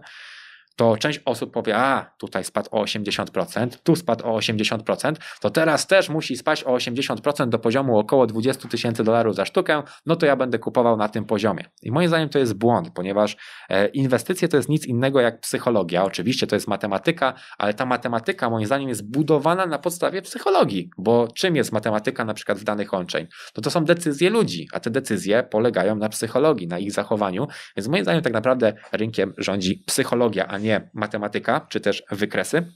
to 0.78 0.96
część 0.96 1.20
osób 1.24 1.52
powie, 1.52 1.76
a 1.76 2.10
tutaj 2.18 2.44
spadł 2.44 2.68
o 2.70 2.84
80%, 2.84 3.68
tu 3.82 3.96
spadł 3.96 4.26
o 4.26 4.38
80%, 4.38 5.14
to 5.40 5.50
teraz 5.50 5.86
też 5.86 6.08
musi 6.08 6.36
spaść 6.36 6.64
o 6.64 6.76
80% 6.76 7.48
do 7.48 7.58
poziomu 7.58 7.98
około 7.98 8.26
20 8.26 8.68
tysięcy 8.68 9.04
dolarów 9.04 9.34
za 9.34 9.44
sztukę, 9.44 9.82
no 10.06 10.16
to 10.16 10.26
ja 10.26 10.36
będę 10.36 10.58
kupował 10.58 10.96
na 10.96 11.08
tym 11.08 11.24
poziomie. 11.24 11.64
I 11.82 11.92
moim 11.92 12.08
zdaniem 12.08 12.28
to 12.28 12.38
jest 12.38 12.54
błąd, 12.54 12.90
ponieważ 12.90 13.36
e, 13.68 13.88
inwestycje 13.88 14.48
to 14.48 14.56
jest 14.56 14.68
nic 14.68 14.86
innego 14.86 15.20
jak 15.20 15.40
psychologia. 15.40 16.04
Oczywiście 16.04 16.46
to 16.46 16.56
jest 16.56 16.68
matematyka, 16.68 17.34
ale 17.58 17.74
ta 17.74 17.86
matematyka 17.86 18.50
moim 18.50 18.66
zdaniem 18.66 18.88
jest 18.88 19.10
budowana 19.10 19.66
na 19.66 19.78
podstawie 19.78 20.22
psychologii, 20.22 20.90
bo 20.98 21.28
czym 21.34 21.56
jest 21.56 21.72
matematyka 21.72 22.24
na 22.24 22.34
przykład 22.34 22.58
w 22.58 22.64
danych 22.64 22.94
on-chain? 22.94 23.26
No 23.56 23.62
to 23.62 23.70
są 23.70 23.84
decyzje 23.84 24.30
ludzi, 24.30 24.68
a 24.72 24.80
te 24.80 24.90
decyzje 24.90 25.42
polegają 25.42 25.96
na 25.96 26.08
psychologii, 26.08 26.68
na 26.68 26.78
ich 26.78 26.92
zachowaniu, 26.92 27.46
więc 27.76 27.88
moim 27.88 28.02
zdaniem 28.04 28.22
tak 28.22 28.32
naprawdę 28.32 28.72
rynkiem 28.92 29.34
rządzi 29.38 29.82
psychologia, 29.86 30.46
a 30.46 30.58
nie 30.58 30.67
matematyka, 30.94 31.66
czy 31.68 31.80
też 31.80 32.02
wykresy. 32.10 32.72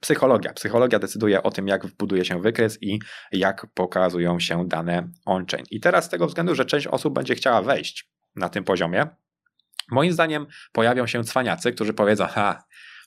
Psychologia. 0.00 0.52
Psychologia 0.52 0.98
decyduje 0.98 1.42
o 1.42 1.50
tym, 1.50 1.68
jak 1.68 1.86
buduje 1.86 2.24
się 2.24 2.42
wykres 2.42 2.78
i 2.82 2.98
jak 3.32 3.66
pokazują 3.74 4.40
się 4.40 4.68
dane 4.68 5.08
on-chain. 5.26 5.64
I 5.70 5.80
teraz 5.80 6.04
z 6.04 6.08
tego 6.08 6.26
względu, 6.26 6.54
że 6.54 6.64
część 6.64 6.86
osób 6.86 7.14
będzie 7.14 7.34
chciała 7.34 7.62
wejść 7.62 8.10
na 8.36 8.48
tym 8.48 8.64
poziomie, 8.64 9.06
moim 9.90 10.12
zdaniem 10.12 10.46
pojawią 10.72 11.06
się 11.06 11.24
cwaniacy, 11.24 11.72
którzy 11.72 11.94
powiedzą, 11.94 12.26
ha, 12.26 12.64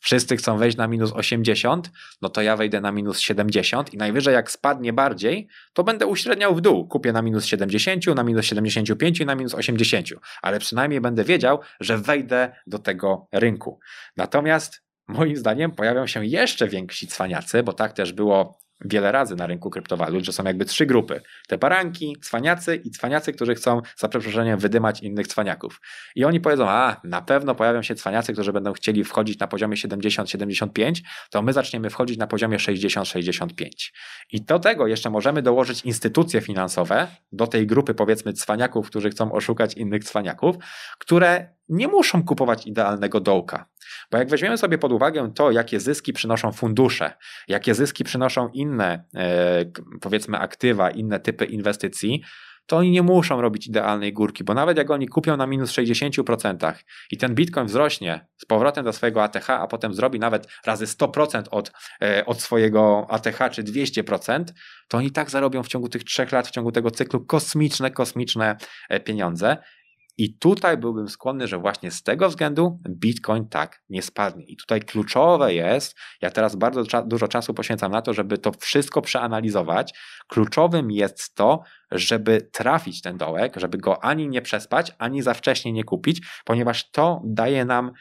wszyscy 0.07 0.37
chcą 0.37 0.57
wejść 0.57 0.77
na 0.77 0.87
minus 0.87 1.11
80, 1.13 1.91
no 2.21 2.29
to 2.29 2.41
ja 2.41 2.57
wejdę 2.57 2.81
na 2.81 2.91
minus 2.91 3.19
70 3.19 3.93
i 3.93 3.97
najwyżej 3.97 4.33
jak 4.33 4.51
spadnie 4.51 4.93
bardziej, 4.93 5.47
to 5.73 5.83
będę 5.83 6.05
uśredniał 6.05 6.55
w 6.55 6.61
dół. 6.61 6.87
Kupię 6.87 7.11
na 7.11 7.21
minus 7.21 7.45
70, 7.45 8.07
na 8.07 8.23
minus 8.23 8.45
75 8.45 9.19
i 9.19 9.25
na 9.25 9.35
minus 9.35 9.53
80, 9.53 10.07
ale 10.41 10.59
przynajmniej 10.59 11.01
będę 11.01 11.23
wiedział, 11.23 11.59
że 11.79 11.97
wejdę 11.97 12.55
do 12.67 12.79
tego 12.79 13.27
rynku. 13.31 13.79
Natomiast 14.17 14.83
moim 15.07 15.35
zdaniem 15.35 15.71
pojawią 15.71 16.07
się 16.07 16.25
jeszcze 16.25 16.67
więksi 16.67 17.07
cwaniacy, 17.07 17.63
bo 17.63 17.73
tak 17.73 17.93
też 17.93 18.13
było 18.13 18.59
wiele 18.85 19.11
razy 19.11 19.35
na 19.35 19.47
rynku 19.47 19.69
kryptowalut, 19.69 20.25
że 20.25 20.33
są 20.33 20.43
jakby 20.43 20.65
trzy 20.65 20.85
grupy. 20.85 21.21
Te 21.47 21.57
baranki, 21.57 22.15
cwaniacy 22.21 22.75
i 22.75 22.91
cwaniacy, 22.91 23.33
którzy 23.33 23.55
chcą 23.55 23.81
za 23.97 24.07
przeproszeniem 24.07 24.59
wydymać 24.59 25.01
innych 25.01 25.27
cwaniaków. 25.27 25.81
I 26.15 26.25
oni 26.25 26.39
powiedzą, 26.39 26.69
a 26.69 27.01
na 27.03 27.21
pewno 27.21 27.55
pojawią 27.55 27.81
się 27.81 27.95
cwaniacy, 27.95 28.33
którzy 28.33 28.53
będą 28.53 28.73
chcieli 28.73 29.03
wchodzić 29.03 29.39
na 29.39 29.47
poziomie 29.47 29.75
70-75, 29.75 31.01
to 31.29 31.41
my 31.41 31.53
zaczniemy 31.53 31.89
wchodzić 31.89 32.17
na 32.17 32.27
poziomie 32.27 32.57
60-65. 32.57 33.69
I 34.31 34.41
do 34.41 34.59
tego 34.59 34.87
jeszcze 34.87 35.09
możemy 35.09 35.41
dołożyć 35.41 35.81
instytucje 35.81 36.41
finansowe, 36.41 37.07
do 37.31 37.47
tej 37.47 37.67
grupy 37.67 37.93
powiedzmy 37.93 38.33
cwaniaków, 38.33 38.87
którzy 38.87 39.09
chcą 39.09 39.31
oszukać 39.31 39.73
innych 39.73 40.03
cwaniaków, 40.03 40.55
które 40.99 41.57
nie 41.69 41.87
muszą 41.87 42.23
kupować 42.23 42.67
idealnego 42.67 43.19
dołka. 43.19 43.65
Bo 44.11 44.17
jak 44.17 44.29
weźmiemy 44.29 44.57
sobie 44.57 44.77
pod 44.77 44.91
uwagę 44.91 45.31
to, 45.35 45.51
jakie 45.51 45.79
zyski 45.79 46.13
przynoszą 46.13 46.51
fundusze, 46.51 47.13
jakie 47.47 47.75
zyski 47.75 48.03
przynoszą 48.03 48.49
inne, 48.49 49.03
e, 49.15 49.65
powiedzmy, 50.01 50.37
aktywa, 50.37 50.91
inne 50.91 51.19
typy 51.19 51.45
inwestycji, 51.45 52.23
to 52.67 52.77
oni 52.77 52.91
nie 52.91 53.03
muszą 53.03 53.41
robić 53.41 53.67
idealnej 53.67 54.13
górki, 54.13 54.43
bo 54.43 54.53
nawet 54.53 54.77
jak 54.77 54.91
oni 54.91 55.07
kupią 55.07 55.37
na 55.37 55.47
minus 55.47 55.71
60% 55.71 56.73
i 57.11 57.17
ten 57.17 57.35
bitcoin 57.35 57.67
wzrośnie 57.67 58.27
z 58.37 58.45
powrotem 58.45 58.85
do 58.85 58.93
swojego 58.93 59.23
ATH, 59.23 59.49
a 59.49 59.67
potem 59.67 59.93
zrobi 59.93 60.19
nawet 60.19 60.47
razy 60.65 60.85
100% 60.85 61.43
od, 61.51 61.71
e, 62.01 62.25
od 62.25 62.41
swojego 62.41 63.07
ATH 63.09 63.51
czy 63.51 63.63
200%, 63.63 64.43
to 64.87 64.97
oni 64.97 65.11
tak 65.11 65.29
zarobią 65.29 65.63
w 65.63 65.67
ciągu 65.67 65.89
tych 65.89 66.03
trzech 66.03 66.31
lat, 66.31 66.47
w 66.47 66.51
ciągu 66.51 66.71
tego 66.71 66.91
cyklu 66.91 67.25
kosmiczne, 67.25 67.91
kosmiczne 67.91 68.57
e, 68.89 68.99
pieniądze. 68.99 69.57
I 70.17 70.37
tutaj 70.37 70.77
byłbym 70.77 71.09
skłonny, 71.09 71.47
że 71.47 71.57
właśnie 71.57 71.91
z 71.91 72.03
tego 72.03 72.29
względu 72.29 72.79
Bitcoin 72.89 73.49
tak 73.49 73.81
nie 73.89 74.01
spadnie. 74.01 74.45
I 74.45 74.57
tutaj 74.57 74.81
kluczowe 74.81 75.53
jest, 75.53 75.95
ja 76.21 76.31
teraz 76.31 76.55
bardzo 76.55 76.85
cza 76.85 77.01
dużo 77.01 77.27
czasu 77.27 77.53
poświęcam 77.53 77.91
na 77.91 78.01
to, 78.01 78.13
żeby 78.13 78.37
to 78.37 78.51
wszystko 78.59 79.01
przeanalizować. 79.01 79.93
Kluczowym 80.27 80.91
jest 80.91 81.35
to, 81.35 81.61
żeby 81.91 82.49
trafić 82.51 83.01
ten 83.01 83.17
dołek, 83.17 83.53
żeby 83.55 83.77
go 83.77 84.03
ani 84.03 84.27
nie 84.29 84.41
przespać, 84.41 84.95
ani 84.97 85.21
za 85.21 85.33
wcześnie 85.33 85.73
nie 85.73 85.83
kupić, 85.83 86.21
ponieważ 86.45 86.91
to 86.91 87.21
daje 87.25 87.65
nam 87.65 87.91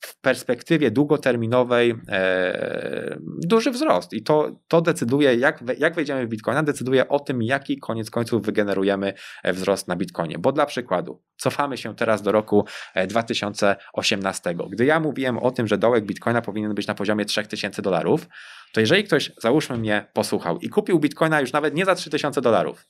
w 0.00 0.20
perspektywie 0.20 0.90
długoterminowej 0.90 1.94
e, 2.08 3.18
duży 3.46 3.70
wzrost. 3.70 4.12
I 4.12 4.22
to, 4.22 4.60
to 4.68 4.80
decyduje, 4.80 5.34
jak, 5.34 5.64
jak 5.78 5.94
wejdziemy 5.94 6.26
w 6.26 6.28
Bitcoina, 6.28 6.62
decyduje 6.62 7.08
o 7.08 7.20
tym, 7.20 7.42
jaki 7.42 7.78
koniec 7.78 8.10
końców 8.10 8.46
wygenerujemy 8.46 9.12
wzrost 9.44 9.88
na 9.88 9.96
Bitcoinie. 9.96 10.38
Bo 10.38 10.52
dla 10.52 10.66
przykładu, 10.66 11.22
cofamy 11.36 11.76
się 11.76 11.94
teraz 11.94 12.22
do 12.22 12.32
roku 12.32 12.66
2018. 13.08 14.54
Gdy 14.70 14.84
ja 14.84 15.00
mówiłem 15.00 15.38
o 15.38 15.50
tym, 15.50 15.66
że 15.66 15.78
dołek 15.78 16.04
Bitcoina 16.04 16.42
powinien 16.42 16.74
być 16.74 16.86
na 16.86 16.94
poziomie 16.94 17.24
3000 17.24 17.82
dolarów, 17.82 18.28
to 18.72 18.80
jeżeli 18.80 19.04
ktoś, 19.04 19.32
załóżmy 19.38 19.78
mnie, 19.78 20.06
posłuchał 20.12 20.58
i 20.58 20.68
kupił 20.68 20.98
Bitcoina 20.98 21.40
już 21.40 21.52
nawet 21.52 21.74
nie 21.74 21.84
za 21.84 21.94
3000 21.94 22.40
dolarów, 22.40 22.86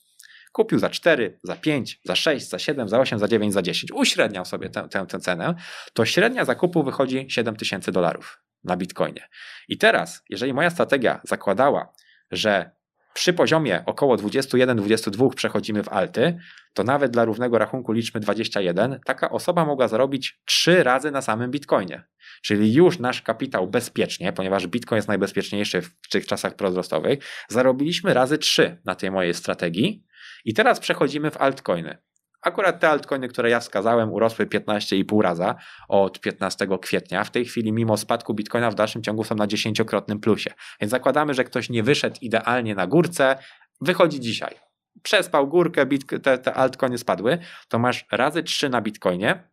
kupił 0.57 0.79
za 0.79 0.89
4, 0.89 1.39
za 1.43 1.55
5, 1.55 1.99
za 2.03 2.15
6, 2.15 2.49
za 2.49 2.59
7, 2.59 2.89
za 2.89 2.99
8, 2.99 3.19
za 3.19 3.27
9, 3.27 3.53
za 3.53 3.61
10, 3.61 3.91
uśredniał 3.91 4.45
sobie 4.45 4.69
tę, 4.69 4.87
tę, 4.89 5.05
tę 5.05 5.19
cenę, 5.19 5.55
to 5.93 6.05
średnia 6.05 6.45
zakupu 6.45 6.83
wychodzi 6.83 7.25
7 7.29 7.55
tysięcy 7.55 7.91
dolarów 7.91 8.43
na 8.63 8.77
Bitcoinie. 8.77 9.27
I 9.67 9.77
teraz, 9.77 10.23
jeżeli 10.29 10.53
moja 10.53 10.69
strategia 10.69 11.21
zakładała, 11.23 11.93
że 12.31 12.71
przy 13.13 13.33
poziomie 13.33 13.83
około 13.85 14.15
21-22 14.15 15.33
przechodzimy 15.33 15.83
w 15.83 15.89
alty, 15.89 16.37
to 16.73 16.83
nawet 16.83 17.11
dla 17.11 17.25
równego 17.25 17.57
rachunku 17.57 17.91
liczmy 17.91 18.19
21, 18.19 18.99
taka 19.05 19.29
osoba 19.29 19.65
mogła 19.65 19.87
zarobić 19.87 20.39
3 20.45 20.83
razy 20.83 21.11
na 21.11 21.21
samym 21.21 21.51
Bitcoinie. 21.51 22.03
Czyli 22.41 22.73
już 22.73 22.99
nasz 22.99 23.21
kapitał 23.21 23.67
bezpiecznie, 23.67 24.33
ponieważ 24.33 24.67
Bitcoin 24.67 24.97
jest 24.97 25.07
najbezpieczniejszy 25.07 25.81
w 25.81 26.09
tych 26.09 26.25
czasach 26.25 26.55
prowzrostowych, 26.55 27.19
zarobiliśmy 27.49 28.13
razy 28.13 28.37
3 28.37 28.81
na 28.85 28.95
tej 28.95 29.11
mojej 29.11 29.33
strategii, 29.33 30.06
i 30.47 30.53
teraz 30.53 30.79
przechodzimy 30.79 31.31
w 31.31 31.37
altcoiny. 31.37 31.97
Akurat 32.41 32.79
te 32.79 32.89
altcoiny, 32.89 33.27
które 33.27 33.49
ja 33.49 33.59
wskazałem, 33.59 34.13
urosły 34.13 34.45
15,5 34.45 35.21
raza 35.21 35.55
od 35.87 36.19
15 36.21 36.67
kwietnia. 36.81 37.23
W 37.23 37.31
tej 37.31 37.45
chwili, 37.45 37.73
mimo 37.73 37.97
spadku 37.97 38.33
bitcoina, 38.33 38.71
w 38.71 38.75
dalszym 38.75 39.03
ciągu 39.03 39.23
są 39.23 39.35
na 39.35 39.47
dziesięciokrotnym 39.47 40.19
plusie. 40.19 40.53
Więc 40.81 40.91
zakładamy, 40.91 41.33
że 41.33 41.43
ktoś 41.43 41.69
nie 41.69 41.83
wyszedł 41.83 42.17
idealnie 42.21 42.75
na 42.75 42.87
górce, 42.87 43.37
wychodzi 43.81 44.19
dzisiaj. 44.19 44.55
przespał 45.03 45.47
górkę, 45.47 45.85
te, 46.23 46.37
te 46.37 46.53
altcoiny 46.53 46.97
spadły, 46.97 47.37
to 47.67 47.79
masz 47.79 48.05
razy 48.11 48.43
3 48.43 48.69
na 48.69 48.81
bitcoinie 48.81 49.49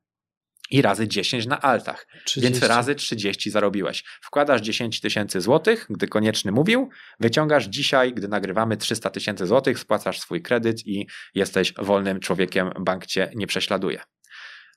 i 0.71 0.83
razy 0.83 1.09
10 1.09 1.47
na 1.47 1.61
altach. 1.61 2.06
30. 2.25 2.40
Więc 2.40 2.71
razy 2.71 2.94
30 2.94 3.50
zarobiłeś. 3.50 4.04
Wkładasz 4.23 4.61
10 4.61 5.00
tysięcy 5.00 5.40
złotych, 5.40 5.87
gdy 5.90 6.09
konieczny 6.09 6.52
mówił, 6.52 6.88
wyciągasz 7.21 7.64
dzisiaj, 7.64 8.14
gdy 8.14 8.28
nagrywamy 8.28 8.76
300 8.76 9.11
tysięcy 9.11 9.47
złotych, 9.47 9.78
spłacasz 9.78 10.21
swój 10.21 10.42
kredyt 10.42 10.87
i 10.87 11.06
jesteś 11.35 11.75
wolnym 11.78 12.21
człowiekiem, 12.21 12.71
bank 12.80 13.06
cię 13.06 13.30
nie 13.35 13.47
prześladuje. 13.47 14.00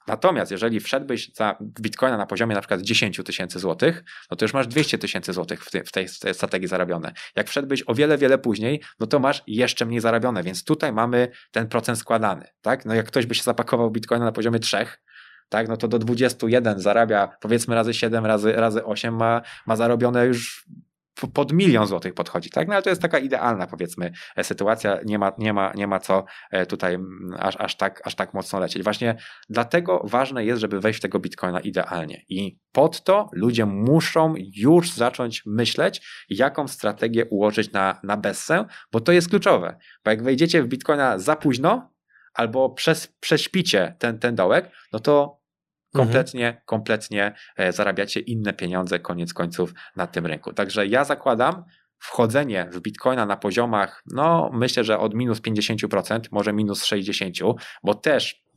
Natomiast 0.08 0.52
jeżeli 0.52 0.80
wszedłbyś 0.80 1.32
za 1.36 1.58
bitcoina 1.82 2.18
na 2.18 2.26
poziomie 2.26 2.56
na 2.56 2.62
przykład 2.62 2.82
10 2.82 3.22
tysięcy 3.26 3.60
złotych, 3.60 4.04
no 4.32 4.38
to 4.38 4.46
już 4.46 4.54
masz 4.54 4.68
200 4.68 4.98
tysięcy 4.98 5.34
złotych 5.34 5.66
w, 5.66 5.72
tej, 5.72 5.84
w 5.84 5.92
tej 5.92 6.34
strategii 6.34 6.68
zarobione. 6.68 7.14
Jak 7.36 7.50
wszedłbyś 7.50 7.84
o 7.88 7.96
wiele, 7.96 8.18
wiele 8.18 8.38
później, 8.38 8.82
no 9.00 9.08
to 9.08 9.20
masz 9.20 9.44
jeszcze 9.48 9.86
mniej 9.86 10.00
zarobione, 10.00 10.44
więc 10.44 10.64
tutaj 10.64 10.94
mamy 10.94 11.32
ten 11.52 11.68
procent 11.68 12.00
składany. 12.00 12.46
Tak? 12.62 12.86
No 12.86 12.94
jak 12.94 13.08
ktoś 13.08 13.26
by 13.26 13.36
się 13.36 13.44
zapakował 13.44 13.92
bitcoina 13.92 14.26
na 14.26 14.32
poziomie 14.32 14.60
3, 14.60 14.78
tak, 15.50 15.68
no 15.68 15.78
to 15.78 15.88
do 15.88 16.00
21 16.00 16.80
zarabia 16.80 17.38
powiedzmy 17.42 17.76
razy 17.76 17.94
7, 17.94 18.26
razy, 18.26 18.52
razy 18.52 18.86
8 18.86 19.16
ma, 19.16 19.42
ma 19.68 19.76
zarobione 19.76 20.26
już 20.26 20.68
pod 21.34 21.54
milion 21.54 21.88
złotych 21.88 22.14
podchodzi, 22.14 22.50
tak? 22.50 22.68
No 22.68 22.74
ale 22.74 22.84
to 22.84 22.90
jest 22.90 23.02
taka 23.02 23.20
idealna, 23.20 23.68
powiedzmy, 23.68 24.12
e, 24.36 24.44
sytuacja. 24.44 25.00
Nie 25.06 25.20
ma, 25.20 25.32
nie 25.38 25.54
ma, 25.54 25.74
nie 25.76 25.88
ma 25.88 26.00
co 26.00 26.26
e, 26.52 26.66
tutaj 26.66 26.98
aż, 27.40 27.56
aż, 27.60 27.76
tak, 27.76 28.02
aż 28.08 28.16
tak 28.16 28.34
mocno 28.34 28.60
lecieć. 28.60 28.84
Właśnie 28.84 29.18
dlatego 29.50 30.02
ważne 30.04 30.46
jest, 30.46 30.62
żeby 30.62 30.80
wejść 30.80 31.00
w 31.00 31.02
tego 31.02 31.20
bitcoina 31.20 31.60
idealnie. 31.60 32.22
I 32.30 32.58
pod 32.72 33.04
to 33.04 33.30
ludzie 33.34 33.66
muszą 33.66 34.34
już 34.56 34.92
zacząć 34.92 35.44
myśleć, 35.46 36.26
jaką 36.30 36.68
strategię 36.68 37.26
ułożyć 37.26 37.72
na, 37.72 38.00
na 38.04 38.18
bessę, 38.18 38.66
bo 38.92 39.00
to 39.00 39.12
jest 39.12 39.30
kluczowe. 39.30 39.78
Bo 40.06 40.12
jak 40.12 40.24
wejdziecie 40.24 40.64
w 40.64 40.68
bitcoina 40.68 41.20
za 41.20 41.36
późno, 41.36 41.94
albo 42.34 42.70
przez, 42.70 43.08
prześpicie 43.20 43.96
ten, 44.00 44.20
ten 44.20 44.36
dołek, 44.36 44.72
no 44.94 45.00
to. 45.00 45.37
Kompletnie, 45.98 46.48
mhm. 46.48 46.64
kompletnie 46.66 47.36
e, 47.58 47.72
zarabiacie 47.72 48.20
inne 48.20 48.54
pieniądze 48.54 49.00
koniec 49.00 49.34
końców 49.34 49.74
na 49.96 50.08
tym 50.08 50.26
rynku. 50.26 50.54
Także 50.54 50.88
ja 50.88 51.04
zakładam, 51.04 51.64
wchodzenie 52.00 52.70
w 52.72 52.82
bitcoina 52.82 53.26
na 53.26 53.38
poziomach, 53.38 54.04
no 54.06 54.50
myślę, 54.54 54.84
że 54.84 55.00
od 55.00 55.14
minus 55.14 55.42
50%, 55.42 56.20
może 56.32 56.54
minus 56.54 56.84
60%, 56.84 57.54
bo 57.84 57.96
też 57.96 58.48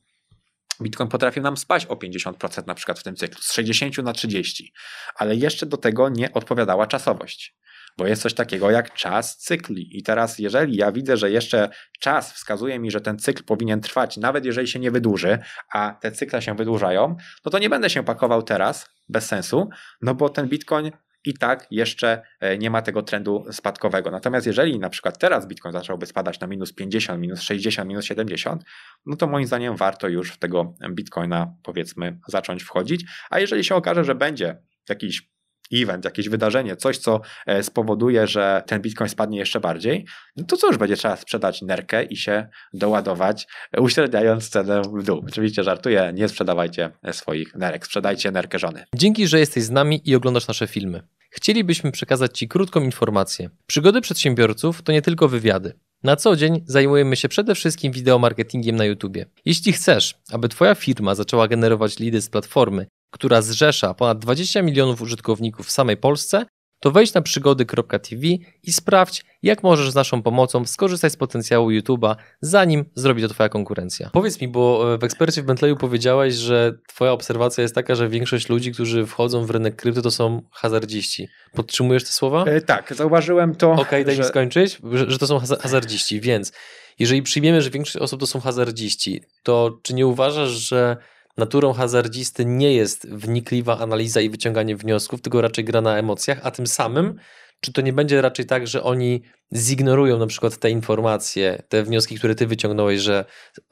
Bitcoin 0.82 1.08
potrafił 1.08 1.42
nam 1.42 1.56
spaść 1.56 1.86
o 1.86 1.94
50% 1.94 2.66
na 2.66 2.74
przykład 2.74 2.98
w 2.98 3.02
tym 3.02 3.16
cyklu, 3.16 3.42
z 3.42 3.52
60 3.52 3.98
na 3.98 4.12
30, 4.12 4.72
ale 5.14 5.36
jeszcze 5.36 5.66
do 5.66 5.76
tego 5.76 6.08
nie 6.08 6.32
odpowiadała 6.32 6.86
czasowość 6.86 7.56
bo 7.98 8.06
jest 8.06 8.22
coś 8.22 8.34
takiego 8.34 8.70
jak 8.70 8.94
czas 8.94 9.36
cykli. 9.36 9.98
I 9.98 10.02
teraz, 10.02 10.38
jeżeli 10.38 10.76
ja 10.76 10.92
widzę, 10.92 11.16
że 11.16 11.30
jeszcze 11.30 11.68
czas 12.00 12.32
wskazuje 12.32 12.78
mi, 12.78 12.90
że 12.90 13.00
ten 13.00 13.18
cykl 13.18 13.44
powinien 13.44 13.80
trwać, 13.80 14.16
nawet 14.16 14.44
jeżeli 14.44 14.68
się 14.68 14.78
nie 14.78 14.90
wydłuży, 14.90 15.38
a 15.72 15.98
te 16.00 16.12
cykle 16.12 16.42
się 16.42 16.54
wydłużają, 16.54 17.16
no 17.44 17.50
to 17.50 17.58
nie 17.58 17.70
będę 17.70 17.90
się 17.90 18.04
pakował 18.04 18.42
teraz, 18.42 18.88
bez 19.08 19.26
sensu, 19.26 19.68
no 20.02 20.14
bo 20.14 20.28
ten 20.28 20.48
Bitcoin 20.48 20.90
i 21.24 21.34
tak 21.34 21.66
jeszcze 21.70 22.22
e, 22.40 22.58
nie 22.58 22.70
ma 22.70 22.82
tego 22.82 23.02
trendu 23.02 23.44
spadkowego. 23.52 24.10
Natomiast 24.10 24.46
jeżeli 24.46 24.78
na 24.78 24.90
przykład 24.90 25.18
teraz 25.18 25.48
Bitcoin 25.48 25.72
zacząłby 25.72 26.06
spadać 26.06 26.40
na 26.40 26.46
minus 26.46 26.72
50, 26.72 27.20
minus 27.20 27.40
60, 27.40 27.88
minus 27.88 28.04
70, 28.04 28.64
no 29.06 29.16
to 29.16 29.26
moim 29.26 29.46
zdaniem 29.46 29.76
warto 29.76 30.08
już 30.08 30.32
w 30.32 30.38
tego 30.38 30.74
Bitcoina 30.90 31.54
powiedzmy 31.62 32.18
zacząć 32.28 32.62
wchodzić. 32.62 33.04
A 33.30 33.40
jeżeli 33.40 33.64
się 33.64 33.74
okaże, 33.74 34.04
że 34.04 34.14
będzie 34.14 34.62
jakiś 34.88 35.30
event, 35.72 36.04
jakieś 36.04 36.28
wydarzenie, 36.28 36.76
coś, 36.76 36.98
co 36.98 37.20
e, 37.46 37.62
spowoduje, 37.62 38.26
że 38.26 38.62
ten 38.66 38.82
bitcoin 38.82 39.10
spadnie 39.10 39.38
jeszcze 39.38 39.60
bardziej, 39.60 40.06
no 40.36 40.44
to 40.44 40.56
cóż, 40.56 40.76
będzie 40.76 40.96
trzeba 40.96 41.16
sprzedać 41.16 41.62
nerkę 41.62 42.02
i 42.04 42.16
się 42.16 42.48
doładować, 42.72 43.46
uśredniając 43.78 44.48
cenę 44.48 44.82
w 44.82 45.02
dół. 45.02 45.24
Oczywiście 45.28 45.64
żartuję, 45.64 46.12
nie 46.14 46.28
sprzedawajcie 46.28 46.90
swoich 47.12 47.54
nerek, 47.54 47.86
sprzedajcie 47.86 48.30
nerkę 48.30 48.58
żony. 48.58 48.84
Dzięki, 48.94 49.26
że 49.26 49.38
jesteś 49.38 49.64
z 49.64 49.70
nami 49.70 50.00
i 50.04 50.14
oglądasz 50.14 50.48
nasze 50.48 50.66
filmy. 50.66 51.02
Chcielibyśmy 51.30 51.92
przekazać 51.92 52.38
Ci 52.38 52.48
krótką 52.48 52.80
informację. 52.80 53.50
Przygody 53.66 54.00
przedsiębiorców 54.00 54.82
to 54.82 54.92
nie 54.92 55.02
tylko 55.02 55.28
wywiady. 55.28 55.72
Na 56.02 56.16
co 56.16 56.36
dzień 56.36 56.64
zajmujemy 56.66 57.16
się 57.16 57.28
przede 57.28 57.54
wszystkim 57.54 57.92
wideomarketingiem 57.92 58.76
na 58.76 58.84
YouTube. 58.84 59.16
Jeśli 59.44 59.72
chcesz, 59.72 60.14
aby 60.32 60.48
Twoja 60.48 60.74
firma 60.74 61.14
zaczęła 61.14 61.48
generować 61.48 61.98
lidy 61.98 62.20
z 62.20 62.28
platformy 62.28 62.86
która 63.10 63.42
zrzesza 63.42 63.94
ponad 63.94 64.18
20 64.18 64.62
milionów 64.62 65.02
użytkowników 65.02 65.66
w 65.66 65.70
samej 65.70 65.96
Polsce, 65.96 66.46
to 66.80 66.90
wejdź 66.90 67.14
na 67.14 67.22
przygody.tv 67.22 68.26
i 68.62 68.72
sprawdź, 68.72 69.24
jak 69.42 69.62
możesz 69.62 69.90
z 69.90 69.94
naszą 69.94 70.22
pomocą 70.22 70.64
skorzystać 70.64 71.12
z 71.12 71.16
potencjału 71.16 71.70
YouTube'a, 71.70 72.16
zanim 72.40 72.84
zrobi 72.94 73.22
to 73.22 73.28
Twoja 73.28 73.48
konkurencja. 73.48 74.10
Powiedz 74.12 74.40
mi, 74.40 74.48
bo 74.48 74.94
e, 74.94 74.98
w 74.98 75.04
ekspercie 75.04 75.42
w 75.42 75.44
Bentleyu 75.44 75.76
powiedziałeś, 75.76 76.34
że 76.34 76.72
Twoja 76.88 77.12
obserwacja 77.12 77.62
jest 77.62 77.74
taka, 77.74 77.94
że 77.94 78.08
większość 78.08 78.48
ludzi, 78.48 78.72
którzy 78.72 79.06
wchodzą 79.06 79.44
w 79.44 79.50
rynek 79.50 79.76
krypto, 79.76 80.02
to 80.02 80.10
są 80.10 80.42
hazardziści. 80.50 81.28
Podtrzymujesz 81.54 82.04
te 82.04 82.10
słowa? 82.10 82.44
E, 82.44 82.60
tak, 82.60 82.94
zauważyłem 82.94 83.54
to. 83.54 83.72
Okej, 83.72 83.84
okay, 83.84 84.04
daj 84.04 84.16
że... 84.16 84.22
mi 84.22 84.28
skończyć, 84.28 84.78
że, 84.92 85.10
że 85.10 85.18
to 85.18 85.26
są 85.26 85.38
hazardziści, 85.38 86.20
więc 86.20 86.52
jeżeli 86.98 87.22
przyjmiemy, 87.22 87.62
że 87.62 87.70
większość 87.70 87.96
osób 87.96 88.20
to 88.20 88.26
są 88.26 88.40
hazardziści, 88.40 89.22
to 89.42 89.78
czy 89.82 89.94
nie 89.94 90.06
uważasz, 90.06 90.50
że 90.50 90.96
Naturą 91.40 91.72
hazardzisty 91.72 92.44
nie 92.44 92.74
jest 92.74 93.08
wnikliwa 93.10 93.78
analiza 93.78 94.20
i 94.20 94.30
wyciąganie 94.30 94.76
wniosków, 94.76 95.22
tylko 95.22 95.40
raczej 95.40 95.64
gra 95.64 95.80
na 95.80 95.98
emocjach, 95.98 96.40
a 96.42 96.50
tym 96.50 96.66
samym, 96.66 97.18
czy 97.60 97.72
to 97.72 97.80
nie 97.80 97.92
będzie 97.92 98.22
raczej 98.22 98.46
tak, 98.46 98.66
że 98.66 98.82
oni 98.82 99.22
zignorują 99.54 100.18
na 100.18 100.26
przykład 100.26 100.56
te 100.56 100.70
informacje, 100.70 101.62
te 101.68 101.82
wnioski, 101.82 102.18
które 102.18 102.34
ty 102.34 102.46
wyciągnąłeś, 102.46 103.00
że 103.00 103.24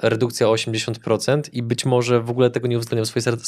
redukcja 0.02 0.48
o 0.48 0.54
80% 0.54 1.40
i 1.52 1.62
być 1.62 1.84
może 1.84 2.20
w 2.20 2.30
ogóle 2.30 2.50
tego 2.50 2.68
nie 2.68 2.78
uwzględnią 2.78 3.04
w 3.04 3.08
swojej, 3.08 3.38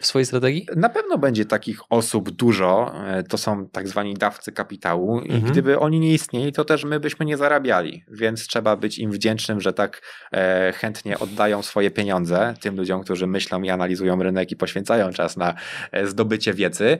w 0.00 0.06
swojej 0.06 0.26
strategii? 0.26 0.66
Na 0.76 0.88
pewno 0.88 1.18
będzie 1.18 1.44
takich 1.44 1.80
osób 1.90 2.30
dużo. 2.30 2.94
E, 3.06 3.22
to 3.22 3.38
są 3.38 3.68
tak 3.68 3.88
zwani 3.88 4.14
dawcy 4.14 4.52
kapitału 4.52 5.20
i 5.20 5.32
mhm. 5.32 5.52
gdyby 5.52 5.78
oni 5.78 6.00
nie 6.00 6.12
istnieli, 6.12 6.52
to 6.52 6.64
też 6.64 6.84
my 6.84 7.00
byśmy 7.00 7.26
nie 7.26 7.36
zarabiali, 7.36 8.04
więc 8.10 8.46
trzeba 8.46 8.76
być 8.76 8.98
im 8.98 9.10
wdzięcznym, 9.10 9.60
że 9.60 9.72
tak 9.72 10.02
e, 10.32 10.72
chętnie 10.72 11.18
oddają 11.18 11.62
swoje 11.62 11.90
pieniądze 11.90 12.54
tym 12.60 12.76
ludziom, 12.76 13.02
którzy 13.02 13.26
myślą 13.26 13.62
i 13.62 13.70
analizują 13.70 14.22
rynek 14.22 14.52
i 14.52 14.56
poświęcają 14.56 15.12
czas 15.12 15.36
na 15.36 15.54
e, 15.92 16.06
zdobycie 16.06 16.54
wiedzy, 16.54 16.98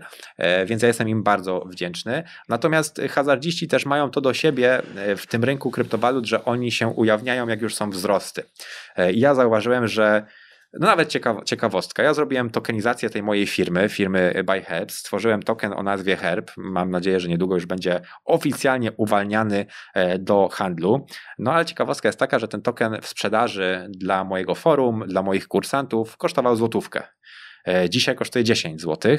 więc 0.66 0.82
ja 0.82 0.88
jestem 0.88 1.08
im 1.08 1.22
bardzo 1.22 1.60
wdzięczny. 1.60 2.22
Natomiast 2.48 3.00
hazardziści 3.10 3.68
też 3.68 3.86
mają 3.86 4.10
to 4.10 4.20
do 4.20 4.34
siebie, 4.34 4.55
siebie 4.56 4.82
e, 4.96 5.16
w 5.16 5.26
tym 5.26 5.44
rynku 5.44 5.70
kryptowalut, 5.70 6.26
że 6.26 6.44
oni 6.44 6.72
się 6.72 6.88
ujawniają, 6.88 7.48
jak 7.48 7.62
już 7.62 7.74
są 7.74 7.90
wzrosty. 7.90 8.42
E, 8.96 9.12
ja 9.12 9.34
zauważyłem, 9.34 9.88
że 9.88 10.26
no 10.72 10.86
nawet 10.86 11.08
ciekaw, 11.08 11.44
ciekawostka. 11.44 12.02
Ja 12.02 12.14
zrobiłem 12.14 12.50
tokenizację 12.50 13.10
tej 13.10 13.22
mojej 13.22 13.46
firmy, 13.46 13.88
firmy 13.88 14.42
BuyHerb. 14.44 14.92
Stworzyłem 14.92 15.42
token 15.42 15.72
o 15.72 15.82
nazwie 15.82 16.16
Herb. 16.16 16.50
Mam 16.56 16.90
nadzieję, 16.90 17.20
że 17.20 17.28
niedługo 17.28 17.54
już 17.54 17.66
będzie 17.66 18.00
oficjalnie 18.24 18.92
uwalniany 18.92 19.66
e, 19.94 20.18
do 20.18 20.48
handlu. 20.52 21.06
No 21.38 21.52
ale 21.52 21.64
ciekawostka 21.64 22.08
jest 22.08 22.18
taka, 22.18 22.38
że 22.38 22.48
ten 22.48 22.62
token 22.62 22.98
w 23.02 23.06
sprzedaży 23.06 23.86
dla 23.90 24.24
mojego 24.24 24.54
forum, 24.54 25.04
dla 25.06 25.22
moich 25.22 25.48
kursantów 25.48 26.16
kosztował 26.16 26.56
złotówkę. 26.56 27.02
E, 27.66 27.90
dzisiaj 27.90 28.14
kosztuje 28.14 28.44
10 28.44 28.80
zł, 28.80 29.16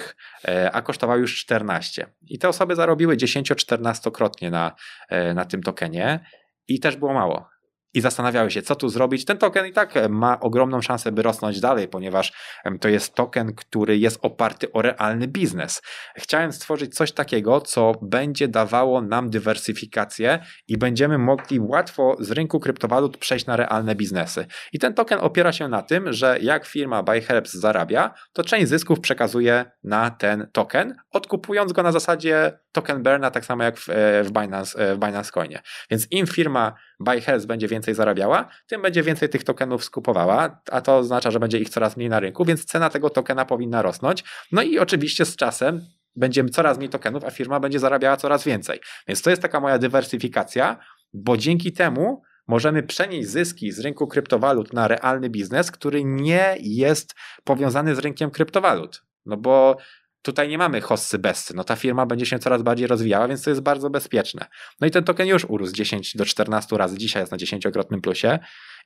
e, 0.48 0.72
a 0.72 0.82
kosztował 0.82 1.20
już 1.20 1.36
14. 1.36 2.08
I 2.28 2.40
te 2.40 2.50
osoby 2.50 2.76
zarobiły 2.76 3.18
10-14krotnie 3.18 4.52
na, 4.52 4.72
e, 5.10 5.34
na 5.34 5.46
tym 5.46 5.64
tokenie 5.64 6.20
i 6.68 6.80
też 6.80 6.98
było 6.98 7.14
mało 7.14 7.57
i 7.94 8.02
zastanawiały 8.02 8.52
się, 8.52 8.62
co 8.62 8.76
tu 8.76 8.90
zrobić. 8.90 9.26
Ten 9.26 9.38
token 9.38 9.66
i 9.66 9.74
tak 9.74 9.94
ma 10.10 10.40
ogromną 10.40 10.82
szansę, 10.82 11.12
by 11.12 11.22
rosnąć 11.22 11.60
dalej, 11.60 11.88
ponieważ 11.88 12.34
to 12.82 12.90
jest 12.90 13.16
token, 13.16 13.56
który 13.56 13.98
jest 13.98 14.20
oparty 14.22 14.72
o 14.72 14.82
realny 14.82 15.28
biznes. 15.28 15.82
Chciałem 16.18 16.52
stworzyć 16.52 16.96
coś 16.96 17.12
takiego, 17.12 17.62
co 17.62 17.92
będzie 18.02 18.48
dawało 18.48 19.02
nam 19.02 19.30
dywersyfikację 19.30 20.40
i 20.68 20.78
będziemy 20.78 21.18
mogli 21.18 21.60
łatwo 21.60 22.16
z 22.20 22.32
rynku 22.32 22.60
kryptowalut 22.60 23.18
przejść 23.18 23.46
na 23.46 23.56
realne 23.56 23.96
biznesy. 23.96 24.46
I 24.74 24.80
ten 24.80 24.94
token 24.94 25.20
opiera 25.22 25.52
się 25.52 25.68
na 25.68 25.82
tym, 25.82 26.14
że 26.14 26.38
jak 26.42 26.66
firma 26.66 27.04
BuyHerbs 27.04 27.54
zarabia, 27.54 28.14
to 28.34 28.44
część 28.44 28.68
zysków 28.68 29.00
przekazuje 29.00 29.66
na 29.84 30.12
ten 30.12 30.48
token, 30.54 30.96
odkupując 31.12 31.74
go 31.74 31.84
na 31.84 31.92
zasadzie 31.92 32.60
token 32.72 33.04
burna, 33.04 33.32
tak 33.32 33.46
samo 33.46 33.64
jak 33.64 33.78
w, 33.78 33.90
e, 33.90 34.24
w, 34.24 34.32
Binance, 34.32 34.80
e, 34.80 34.96
w 34.96 35.00
Binance 35.00 35.32
Coinie. 35.32 35.62
Więc 35.92 36.08
im 36.12 36.28
firma 36.28 36.74
BuyHerbs 37.00 37.46
będzie 37.46 37.68
więcej 37.68 37.87
zarabiała, 37.96 38.48
tym 38.68 38.82
będzie 38.82 39.04
więcej 39.04 39.30
tych 39.30 39.44
tokenów 39.44 39.84
skupowała, 39.84 40.62
a 40.72 40.82
to 40.82 40.98
oznacza, 40.98 41.32
że 41.32 41.40
będzie 41.40 41.60
ich 41.60 41.70
coraz 41.70 41.98
mniej 41.98 42.10
na 42.10 42.20
rynku, 42.20 42.46
więc 42.46 42.66
cena 42.66 42.90
tego 42.90 43.10
tokena 43.10 43.46
powinna 43.46 43.82
rosnąć. 43.82 44.24
No 44.52 44.62
i 44.62 44.80
oczywiście 44.80 45.26
z 45.26 45.36
czasem 45.36 45.82
będzie 46.16 46.46
coraz 46.46 46.78
mniej 46.78 46.90
tokenów, 46.90 47.24
a 47.24 47.32
firma 47.32 47.60
będzie 47.60 47.80
zarabiała 47.80 48.18
coraz 48.18 48.44
więcej. 48.44 48.80
Więc 49.08 49.22
to 49.22 49.30
jest 49.30 49.42
taka 49.42 49.60
moja 49.60 49.78
dywersyfikacja, 49.78 50.78
bo 51.14 51.38
dzięki 51.38 51.74
temu 51.74 52.22
możemy 52.48 52.84
przenieść 52.84 53.30
zyski 53.30 53.72
z 53.72 53.80
rynku 53.80 54.08
kryptowalut 54.08 54.74
na 54.74 54.88
realny 54.88 55.30
biznes, 55.30 55.72
który 55.72 56.04
nie 56.04 56.56
jest 56.60 57.16
powiązany 57.44 57.96
z 57.96 58.00
rynkiem 58.00 58.32
kryptowalut. 58.32 59.02
No 59.26 59.38
bo 59.38 59.78
Tutaj 60.22 60.50
nie 60.50 60.58
mamy 60.58 60.82
hossy 60.82 61.20
bessy. 61.20 61.54
No 61.56 61.64
ta 61.64 61.76
firma 61.76 62.06
będzie 62.06 62.26
się 62.26 62.40
coraz 62.40 62.62
bardziej 62.62 62.88
rozwijała, 62.88 63.28
więc 63.28 63.44
to 63.44 63.50
jest 63.50 63.62
bardzo 63.62 63.90
bezpieczne. 63.90 64.46
No 64.82 64.88
i 64.88 64.92
ten 64.92 65.04
token 65.04 65.28
już 65.28 65.46
urósł 65.46 65.74
10 65.74 66.18
do 66.18 66.26
14 66.26 66.78
razy. 66.78 66.98
Dzisiaj 66.98 67.22
jest 67.22 67.32
na 67.32 67.38
10-krotnym 67.38 68.02
plusie 68.02 68.40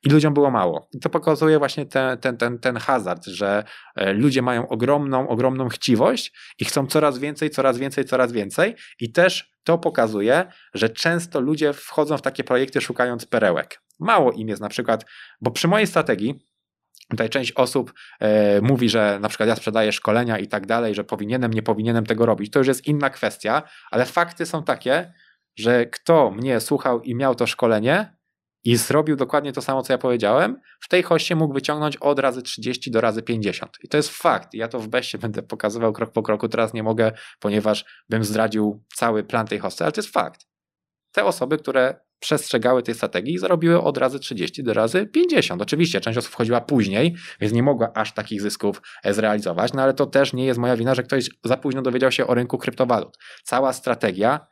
i 0.03 0.09
ludziom 0.09 0.33
było 0.33 0.51
mało. 0.51 0.89
I 0.93 0.99
to 0.99 1.09
pokazuje 1.09 1.59
właśnie 1.59 1.85
ten, 1.85 2.17
ten, 2.17 2.37
ten, 2.37 2.59
ten 2.59 2.77
hazard, 2.77 3.25
że 3.25 3.63
e, 3.95 4.13
ludzie 4.13 4.41
mają 4.41 4.67
ogromną, 4.67 5.27
ogromną 5.27 5.69
chciwość 5.69 6.33
i 6.59 6.65
chcą 6.65 6.87
coraz 6.87 7.19
więcej, 7.19 7.49
coraz 7.49 7.77
więcej, 7.77 8.05
coraz 8.05 8.31
więcej. 8.31 8.75
I 8.99 9.11
też 9.11 9.51
to 9.63 9.77
pokazuje, 9.77 10.45
że 10.73 10.89
często 10.89 11.39
ludzie 11.39 11.73
wchodzą 11.73 12.17
w 12.17 12.21
takie 12.21 12.43
projekty 12.43 12.81
szukając 12.81 13.25
perełek. 13.25 13.81
Mało 13.99 14.31
im 14.31 14.47
jest 14.47 14.61
na 14.61 14.69
przykład, 14.69 15.05
bo 15.41 15.51
przy 15.51 15.67
mojej 15.67 15.87
strategii 15.87 16.50
Tutaj 17.11 17.29
część 17.29 17.51
osób 17.51 17.93
e, 18.19 18.61
mówi, 18.61 18.89
że 18.89 19.19
na 19.21 19.29
przykład 19.29 19.49
ja 19.49 19.55
sprzedaję 19.55 19.91
szkolenia 19.91 20.37
i 20.37 20.47
tak 20.47 20.65
dalej, 20.65 20.95
że 20.95 21.03
powinienem, 21.03 21.53
nie 21.53 21.61
powinienem 21.61 22.05
tego 22.05 22.25
robić. 22.25 22.51
To 22.51 22.59
już 22.59 22.67
jest 22.67 22.87
inna 22.87 23.09
kwestia, 23.09 23.63
ale 23.91 24.05
fakty 24.05 24.45
są 24.45 24.63
takie, 24.63 25.13
że 25.57 25.85
kto 25.85 26.31
mnie 26.31 26.59
słuchał 26.59 27.01
i 27.01 27.15
miał 27.15 27.35
to 27.35 27.47
szkolenie 27.47 28.15
i 28.63 28.75
zrobił 28.75 29.15
dokładnie 29.15 29.53
to 29.53 29.61
samo, 29.61 29.83
co 29.83 29.93
ja 29.93 29.97
powiedziałem, 29.97 30.61
w 30.81 30.87
tej 30.87 31.03
hoście 31.03 31.35
mógł 31.35 31.53
wyciągnąć 31.53 31.97
od 31.97 32.19
razy 32.19 32.41
30 32.41 32.91
do 32.91 33.01
razy 33.01 33.23
50. 33.23 33.77
I 33.83 33.87
to 33.87 33.97
jest 33.97 34.09
fakt. 34.09 34.53
Ja 34.53 34.67
to 34.67 34.79
w 34.79 34.87
beście 34.87 35.17
będę 35.17 35.43
pokazywał 35.43 35.93
krok 35.93 36.11
po 36.11 36.23
kroku. 36.23 36.49
Teraz 36.49 36.73
nie 36.73 36.83
mogę, 36.83 37.11
ponieważ 37.39 37.85
bym 38.09 38.23
zdradził 38.23 38.83
cały 38.95 39.23
plan 39.23 39.47
tej 39.47 39.59
hosty, 39.59 39.83
ale 39.83 39.91
to 39.91 40.01
jest 40.01 40.13
fakt. 40.13 40.45
Te 41.11 41.25
osoby, 41.25 41.57
które 41.57 41.99
przestrzegały 42.21 42.83
tej 42.83 42.95
strategii 42.95 43.33
i 43.33 43.37
zarobiły 43.37 43.81
od 43.81 43.97
razy 43.97 44.19
30 44.19 44.63
do 44.63 44.73
razy 44.73 45.05
50. 45.05 45.61
Oczywiście 45.61 46.01
część 46.01 46.17
osób 46.17 46.31
wchodziła 46.31 46.61
później, 46.61 47.15
więc 47.41 47.53
nie 47.53 47.63
mogła 47.63 47.91
aż 47.95 48.13
takich 48.13 48.41
zysków 48.41 48.81
e, 49.03 49.13
zrealizować, 49.13 49.73
no 49.73 49.81
ale 49.81 49.93
to 49.93 50.05
też 50.05 50.33
nie 50.33 50.45
jest 50.45 50.59
moja 50.59 50.77
wina, 50.77 50.95
że 50.95 51.03
ktoś 51.03 51.29
za 51.43 51.57
późno 51.57 51.81
dowiedział 51.81 52.11
się 52.11 52.27
o 52.27 52.33
rynku 52.33 52.57
kryptowalut. 52.57 53.17
Cała 53.43 53.73
strategia 53.73 54.47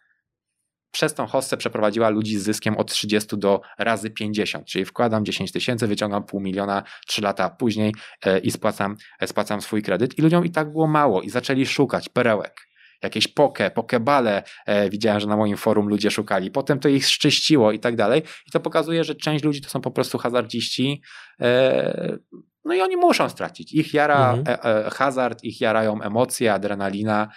przez 0.91 1.13
tą 1.13 1.27
hossę 1.27 1.57
przeprowadziła 1.57 2.09
ludzi 2.09 2.37
z 2.37 2.43
zyskiem 2.43 2.77
od 2.77 2.91
30 2.91 3.37
do 3.37 3.61
razy 3.79 4.09
50, 4.09 4.65
czyli 4.65 4.85
wkładam 4.85 5.25
10 5.25 5.51
tysięcy, 5.51 5.87
wyciągam 5.87 6.23
pół 6.23 6.39
miliona 6.39 6.83
3 7.07 7.21
lata 7.21 7.49
później 7.49 7.93
e, 8.25 8.39
i 8.39 8.51
spłacam, 8.51 8.95
e, 9.19 9.27
spłacam 9.27 9.61
swój 9.61 9.81
kredyt 9.81 10.19
i 10.19 10.21
ludziom 10.21 10.45
i 10.45 10.51
tak 10.51 10.71
było 10.71 10.87
mało 10.87 11.21
i 11.21 11.29
zaczęli 11.29 11.65
szukać 11.65 12.09
perełek 12.09 12.68
jakieś 13.03 13.27
poke, 13.27 13.71
pokebale 13.71 14.43
e, 14.65 14.89
widziałem, 14.89 15.19
że 15.19 15.27
na 15.27 15.37
moim 15.37 15.57
forum 15.57 15.89
ludzie 15.89 16.11
szukali. 16.11 16.51
Potem 16.51 16.79
to 16.79 16.89
ich 16.89 17.07
szczyściło 17.07 17.71
i 17.71 17.79
tak 17.79 17.95
dalej. 17.95 18.21
I 18.47 18.51
to 18.51 18.59
pokazuje, 18.59 19.03
że 19.03 19.15
część 19.15 19.43
ludzi 19.43 19.61
to 19.61 19.69
są 19.69 19.81
po 19.81 19.91
prostu 19.91 20.17
hazardziści. 20.17 21.01
E, 21.41 22.17
no 22.65 22.73
i 22.73 22.81
oni 22.81 22.97
muszą 22.97 23.29
stracić. 23.29 23.73
Ich 23.73 23.93
jara 23.93 24.33
mhm. 24.33 24.59
e, 24.63 24.85
e, 24.85 24.89
hazard, 24.89 25.43
ich 25.43 25.61
jarają 25.61 26.01
emocje, 26.01 26.53
adrenalina. 26.53 27.29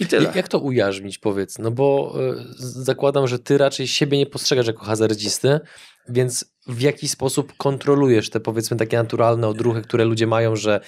I 0.00 0.06
tyle. 0.06 0.32
Jak 0.34 0.48
to 0.48 0.58
ujarzmić, 0.58 1.18
powiedz? 1.18 1.58
No 1.58 1.70
bo 1.70 2.14
y, 2.38 2.44
zakładam, 2.58 3.26
że 3.26 3.38
ty 3.38 3.58
raczej 3.58 3.86
siebie 3.86 4.18
nie 4.18 4.26
postrzegasz 4.26 4.66
jako 4.66 4.84
hazardzisty, 4.84 5.60
więc 6.08 6.56
w 6.66 6.80
jaki 6.80 7.08
sposób 7.08 7.56
kontrolujesz 7.56 8.30
te 8.30 8.40
powiedzmy 8.40 8.76
takie 8.76 8.96
naturalne 8.96 9.48
odruchy, 9.48 9.82
które 9.82 10.04
ludzie 10.04 10.26
mają, 10.26 10.56
że 10.56 10.80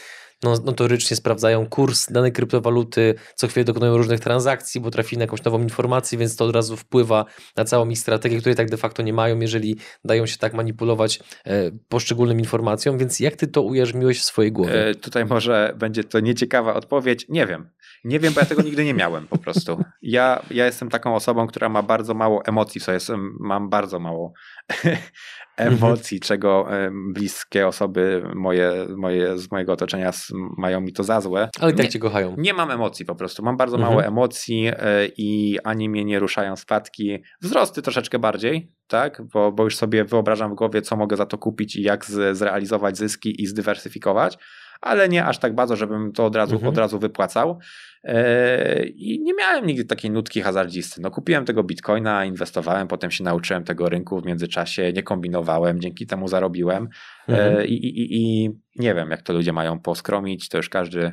notorycznie 0.42 1.16
sprawdzają 1.16 1.66
kurs 1.66 2.12
danej 2.12 2.32
kryptowaluty, 2.32 3.14
co 3.34 3.48
chwilę 3.48 3.64
dokonują 3.64 3.96
różnych 3.96 4.20
transakcji, 4.20 4.80
bo 4.80 4.90
trafili 4.90 5.18
na 5.18 5.22
jakąś 5.22 5.44
nową 5.44 5.62
informację, 5.62 6.18
więc 6.18 6.36
to 6.36 6.44
od 6.44 6.54
razu 6.54 6.76
wpływa 6.76 7.24
na 7.56 7.64
całą 7.64 7.88
ich 7.88 7.98
strategię, 7.98 8.38
której 8.38 8.56
tak 8.56 8.70
de 8.70 8.76
facto 8.76 9.02
nie 9.02 9.12
mają, 9.12 9.40
jeżeli 9.40 9.76
dają 10.04 10.26
się 10.26 10.38
tak 10.38 10.54
manipulować 10.54 11.20
e, 11.44 11.70
poszczególnym 11.88 12.38
informacjom, 12.38 12.98
więc 12.98 13.20
jak 13.20 13.36
ty 13.36 13.46
to 13.46 13.62
ujarzmiłeś 13.62 14.20
w 14.20 14.24
swojej 14.24 14.52
głowie? 14.52 14.88
E, 14.88 14.94
tutaj 14.94 15.24
może 15.24 15.74
będzie 15.78 16.04
to 16.04 16.20
nieciekawa 16.20 16.74
odpowiedź, 16.74 17.26
nie 17.28 17.46
wiem. 17.46 17.70
Nie 18.04 18.20
wiem, 18.20 18.32
bo 18.32 18.40
ja 18.40 18.46
tego 18.46 18.62
nigdy 18.62 18.84
nie 18.84 18.94
miałem 18.94 19.26
po 19.26 19.38
prostu. 19.38 19.84
Ja, 20.02 20.42
ja 20.50 20.66
jestem 20.66 20.88
taką 20.88 21.14
osobą, 21.14 21.46
która 21.46 21.68
ma 21.68 21.82
bardzo 21.82 22.14
mało 22.14 22.42
emocji, 22.44 22.80
co 22.80 22.92
jestem, 22.92 23.36
mam 23.40 23.68
bardzo 23.68 23.98
mało 23.98 24.32
emocji, 25.56 26.20
czego 26.20 26.68
bliskie 27.12 27.66
osoby 27.66 28.22
moje, 28.34 28.86
moje 28.96 29.38
z 29.38 29.50
mojego 29.50 29.72
otoczenia 29.72 30.12
mają 30.58 30.80
mi 30.80 30.92
to 30.92 31.04
za 31.04 31.20
złe. 31.20 31.50
Ale 31.60 31.72
tak 31.72 31.88
cię 31.88 31.98
kochają. 31.98 32.34
Nie 32.38 32.54
mam 32.54 32.70
emocji 32.70 33.04
po 33.06 33.14
prostu. 33.14 33.42
Mam 33.42 33.56
bardzo 33.56 33.78
mało 33.78 33.94
mhm. 33.94 34.12
emocji 34.12 34.66
e, 34.66 35.06
i 35.16 35.58
ani 35.64 35.88
mnie 35.88 36.04
nie 36.04 36.18
ruszają 36.18 36.56
spadki. 36.56 37.18
Wzrosty 37.40 37.82
troszeczkę 37.82 38.18
bardziej, 38.18 38.72
tak? 38.86 39.22
Bo, 39.32 39.52
bo 39.52 39.64
już 39.64 39.76
sobie 39.76 40.04
wyobrażam 40.04 40.52
w 40.52 40.54
głowie, 40.54 40.82
co 40.82 40.96
mogę 40.96 41.16
za 41.16 41.26
to 41.26 41.38
kupić 41.38 41.76
i 41.76 41.82
jak 41.82 42.04
z, 42.04 42.36
zrealizować 42.36 42.98
zyski 42.98 43.42
i 43.42 43.46
zdywersyfikować 43.46 44.38
ale 44.80 45.08
nie 45.08 45.24
aż 45.24 45.38
tak 45.38 45.54
bardzo, 45.54 45.76
żebym 45.76 46.12
to 46.12 46.26
od 46.26 46.36
razu, 46.36 46.54
mhm. 46.54 46.72
od 46.72 46.78
razu 46.78 46.98
wypłacał. 46.98 47.58
E, 48.04 48.86
I 48.86 49.20
nie 49.22 49.34
miałem 49.34 49.66
nigdy 49.66 49.84
takiej 49.84 50.10
nutki 50.10 50.40
hazardzisty. 50.40 51.00
No, 51.00 51.10
kupiłem 51.10 51.44
tego 51.44 51.64
bitcoina, 51.64 52.24
inwestowałem, 52.24 52.88
potem 52.88 53.10
się 53.10 53.24
nauczyłem 53.24 53.64
tego 53.64 53.88
rynku 53.88 54.20
w 54.20 54.26
międzyczasie, 54.26 54.92
nie 54.92 55.02
kombinowałem, 55.02 55.80
dzięki 55.80 56.06
temu 56.06 56.28
zarobiłem. 56.28 56.88
E, 57.28 57.32
mhm. 57.32 57.66
I, 57.66 57.72
i, 57.72 58.16
I 58.16 58.50
nie 58.76 58.94
wiem, 58.94 59.10
jak 59.10 59.22
to 59.22 59.32
ludzie 59.32 59.52
mają 59.52 59.80
poskromić, 59.80 60.48
to 60.48 60.56
już 60.56 60.68
każdy 60.68 61.12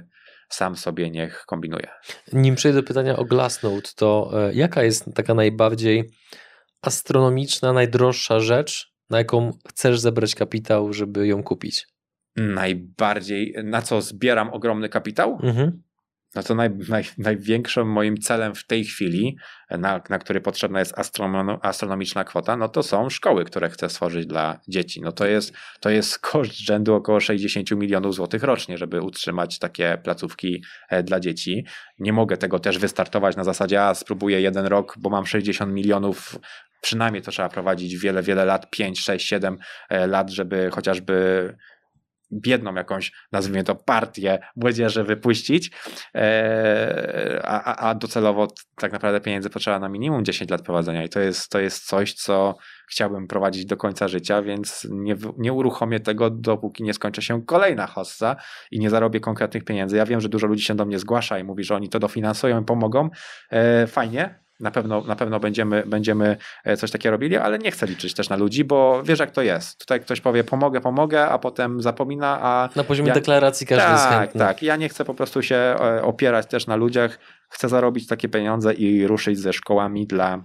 sam 0.49 0.75
sobie 0.75 1.12
niech 1.12 1.43
kombinuje. 1.45 1.88
Nim 2.34 2.56
przejdę 2.56 2.82
do 2.82 2.88
pytania 2.88 3.17
o 3.17 3.25
Glassnode, 3.25 3.89
to 3.95 4.32
e, 4.34 4.54
jaka 4.54 4.84
jest 4.84 5.06
taka 5.15 5.34
najbardziej 5.34 6.10
astronomiczna, 6.82 7.73
najdroższa 7.73 8.39
rzecz, 8.39 8.93
na 9.10 9.17
jaką 9.17 9.51
chcesz 9.69 9.99
zebrać 9.99 10.36
kapitał, 10.36 10.93
żeby 10.93 11.28
ją 11.28 11.43
kupić? 11.43 11.88
Najbardziej, 12.36 13.56
na 13.63 13.82
co 13.82 14.02
zbieram 14.02 14.50
ogromny 14.50 14.89
kapitał, 14.89 15.39
mhm. 15.43 15.82
no 16.36 16.43
to 16.43 16.56
naj, 16.56 16.69
naj, 16.89 17.04
największym 17.17 17.91
moim 17.91 18.17
celem 18.17 18.56
w 18.56 18.65
tej 18.65 18.86
chwili, 18.86 19.38
na, 19.71 20.02
na 20.10 20.19
który 20.19 20.41
potrzebna 20.41 20.80
jest 20.80 20.93
astronomiczna 21.62 22.24
kwota, 22.24 22.58
no 22.58 22.69
to 22.69 22.84
są 22.84 23.10
szkoły, 23.10 23.45
które 23.45 23.69
chcę 23.69 23.89
stworzyć 23.89 24.26
dla 24.26 24.60
dzieci. 24.67 25.02
No 25.02 25.12
to 25.12 25.26
jest, 25.26 25.54
to 25.80 25.89
jest 25.89 26.19
koszt 26.19 26.60
rzędu 26.60 26.95
około 26.95 27.19
60 27.19 27.71
milionów 27.71 28.15
złotych 28.15 28.43
rocznie, 28.43 28.78
żeby 28.78 29.02
utrzymać 29.02 29.60
takie 29.60 29.98
placówki 30.04 30.63
e, 30.89 31.04
dla 31.04 31.19
dzieci. 31.19 31.65
Nie 32.00 32.13
mogę 32.13 32.38
tego 32.38 32.60
też 32.60 32.80
wystartować 32.80 33.36
na 33.36 33.43
zasadzie, 33.43 33.84
a 33.84 33.95
spróbuję 33.95 34.41
jeden 34.41 34.65
rok, 34.65 34.95
bo 35.00 35.10
mam 35.10 35.26
60 35.26 35.74
milionów 35.74 36.39
przynajmniej 36.82 37.24
to 37.24 37.32
trzeba 37.32 37.50
prowadzić 37.50 37.98
wiele, 37.98 38.24
wiele 38.24 38.45
lat, 38.45 38.69
5, 38.69 39.00
6, 39.00 39.28
7 39.28 39.58
lat, 39.89 40.30
żeby 40.30 40.69
chociażby 40.71 41.56
biedną 42.41 42.76
jakąś, 42.76 43.12
nazwijmy 43.32 43.63
to, 43.63 43.76
partię 43.76 44.39
młodzieży 44.56 45.04
wypuścić, 45.04 45.71
e, 46.15 47.41
a, 47.43 47.76
a 47.89 47.95
docelowo 47.95 48.48
tak 48.76 48.91
naprawdę 48.91 49.21
pieniędzy 49.21 49.50
potrzeba 49.50 49.80
na 49.80 49.89
minimum 49.89 50.26
10 50.26 50.52
lat 50.52 50.62
prowadzenia 50.62 51.04
i 51.04 51.10
to 51.10 51.19
jest, 51.19 51.50
to 51.50 51.60
jest 51.60 51.86
coś, 51.86 52.13
co 52.13 52.58
chciałbym 52.89 53.28
prowadzić 53.28 53.65
do 53.65 53.78
końca 53.78 54.08
życia, 54.08 54.41
więc 54.41 54.88
nie, 54.91 55.15
nie 55.38 55.54
uruchomię 55.54 56.00
tego, 56.00 56.30
dopóki 56.30 56.84
nie 56.84 56.93
skończy 56.93 57.21
się 57.21 57.45
kolejna 57.45 57.88
hossa 57.88 58.36
i 58.71 58.80
nie 58.80 58.89
zarobię 58.89 59.19
konkretnych 59.19 59.63
pieniędzy. 59.63 59.98
Ja 59.98 60.06
wiem, 60.06 60.21
że 60.21 60.30
dużo 60.30 60.48
ludzi 60.48 60.63
się 60.63 60.76
do 60.76 60.86
mnie 60.86 61.00
zgłasza 61.00 61.39
i 61.39 61.43
mówi, 61.43 61.63
że 61.63 61.76
oni 61.76 61.89
to 61.89 62.00
dofinansują 62.00 62.62
i 62.62 62.65
pomogą. 62.65 63.10
E, 63.52 63.88
fajnie, 63.88 64.44
na 64.60 64.72
pewno, 64.72 65.02
na 65.02 65.15
pewno 65.15 65.39
będziemy, 65.39 65.84
będziemy 65.86 66.38
e, 66.63 66.78
coś 66.78 66.91
takiego 66.91 67.12
robili, 67.12 67.38
ale 67.38 67.60
nie 67.60 67.72
chcę 67.72 67.86
liczyć 67.86 68.13
też 68.13 68.30
na 68.30 68.36
ludzi, 68.36 68.63
bo 68.63 69.04
wiesz 69.04 69.20
jak 69.20 69.32
to 69.32 69.41
jest. 69.41 69.80
Tutaj 69.80 70.02
ktoś 70.02 70.22
powie 70.22 70.44
pomogę, 70.44 70.82
pomogę, 70.82 71.28
a 71.28 71.39
potem 71.39 71.82
zapomina, 71.82 72.39
a... 72.41 72.70
Na 72.76 72.84
poziomie 72.84 73.10
ja... 73.10 73.13
deklaracji 73.13 73.68
każdy 73.68 73.84
tak, 73.84 73.94
jest 73.94 74.08
chętny. 74.08 74.39
Tak, 74.39 74.63
ja 74.63 74.76
nie 74.76 74.89
chcę 74.89 75.06
po 75.06 75.13
prostu 75.13 75.41
się 75.41 75.56
e, 75.56 76.04
opierać 76.04 76.48
też 76.48 76.68
na 76.68 76.76
ludziach. 76.76 77.20
Chcę 77.50 77.70
zarobić 77.70 78.08
takie 78.08 78.30
pieniądze 78.30 78.74
i 78.74 79.08
ruszyć 79.08 79.39
ze 79.39 79.54
szkołami 79.54 80.08
dla 80.08 80.44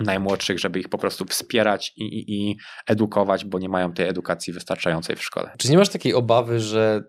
najmłodszych, 0.00 0.58
żeby 0.58 0.80
ich 0.80 0.88
po 0.88 0.98
prostu 0.98 1.24
wspierać 1.24 1.92
i, 1.96 2.04
i, 2.04 2.50
i 2.50 2.56
edukować, 2.86 3.44
bo 3.44 3.58
nie 3.58 3.68
mają 3.68 3.92
tej 3.92 4.08
edukacji 4.08 4.52
wystarczającej 4.52 5.16
w 5.16 5.22
szkole. 5.22 5.52
Czy 5.58 5.70
nie 5.70 5.78
masz 5.78 5.88
takiej 5.88 6.14
obawy, 6.14 6.60
że 6.60 7.02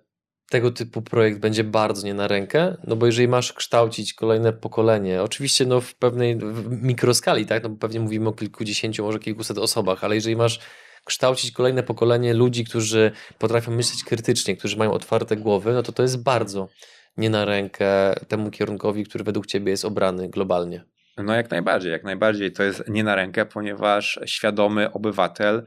tego 0.52 0.72
typu 0.72 1.02
projekt 1.02 1.40
będzie 1.40 1.64
bardzo 1.64 2.08
nie 2.08 2.14
na 2.14 2.28
rękę, 2.28 2.78
no 2.88 2.96
bo 2.96 3.06
jeżeli 3.06 3.28
masz 3.28 3.54
kształcić 3.54 4.14
kolejne 4.14 4.54
pokolenie, 4.54 5.24
oczywiście 5.24 5.66
no 5.66 5.82
w 5.82 5.96
pewnej 5.96 6.36
w 6.36 6.84
mikroskali, 6.84 7.46
tak, 7.46 7.64
no 7.64 7.70
bo 7.70 7.76
pewnie 7.76 8.00
mówimy 8.00 8.30
o 8.30 8.34
kilkudziesięciu, 8.34 9.04
może 9.04 9.20
kilkuset 9.20 9.58
osobach, 9.58 10.04
ale 10.04 10.16
jeżeli 10.16 10.36
masz 10.36 10.60
kształcić 11.06 11.52
kolejne 11.52 11.84
pokolenie 11.84 12.34
ludzi, 12.34 12.66
którzy 12.66 13.12
potrafią 13.40 13.72
myśleć 13.72 14.04
krytycznie, 14.04 14.58
którzy 14.58 14.78
mają 14.78 14.92
otwarte 14.92 15.38
głowy, 15.38 15.74
no 15.74 15.84
to 15.84 15.92
to 15.92 16.04
jest 16.04 16.24
bardzo 16.24 16.70
nie 17.18 17.30
na 17.30 17.46
rękę 17.46 18.14
temu 18.28 18.52
kierunkowi, 18.52 19.04
który 19.04 19.24
według 19.24 19.46
Ciebie 19.46 19.72
jest 19.72 19.86
obrany 19.86 20.30
globalnie. 20.30 20.84
No 21.18 21.34
jak 21.34 21.52
najbardziej, 21.52 21.92
jak 21.92 22.04
najbardziej 22.04 22.52
to 22.52 22.64
jest 22.64 22.84
nie 22.88 23.04
na 23.04 23.16
rękę, 23.16 23.46
ponieważ 23.46 24.20
świadomy 24.26 24.92
obywatel 24.92 25.66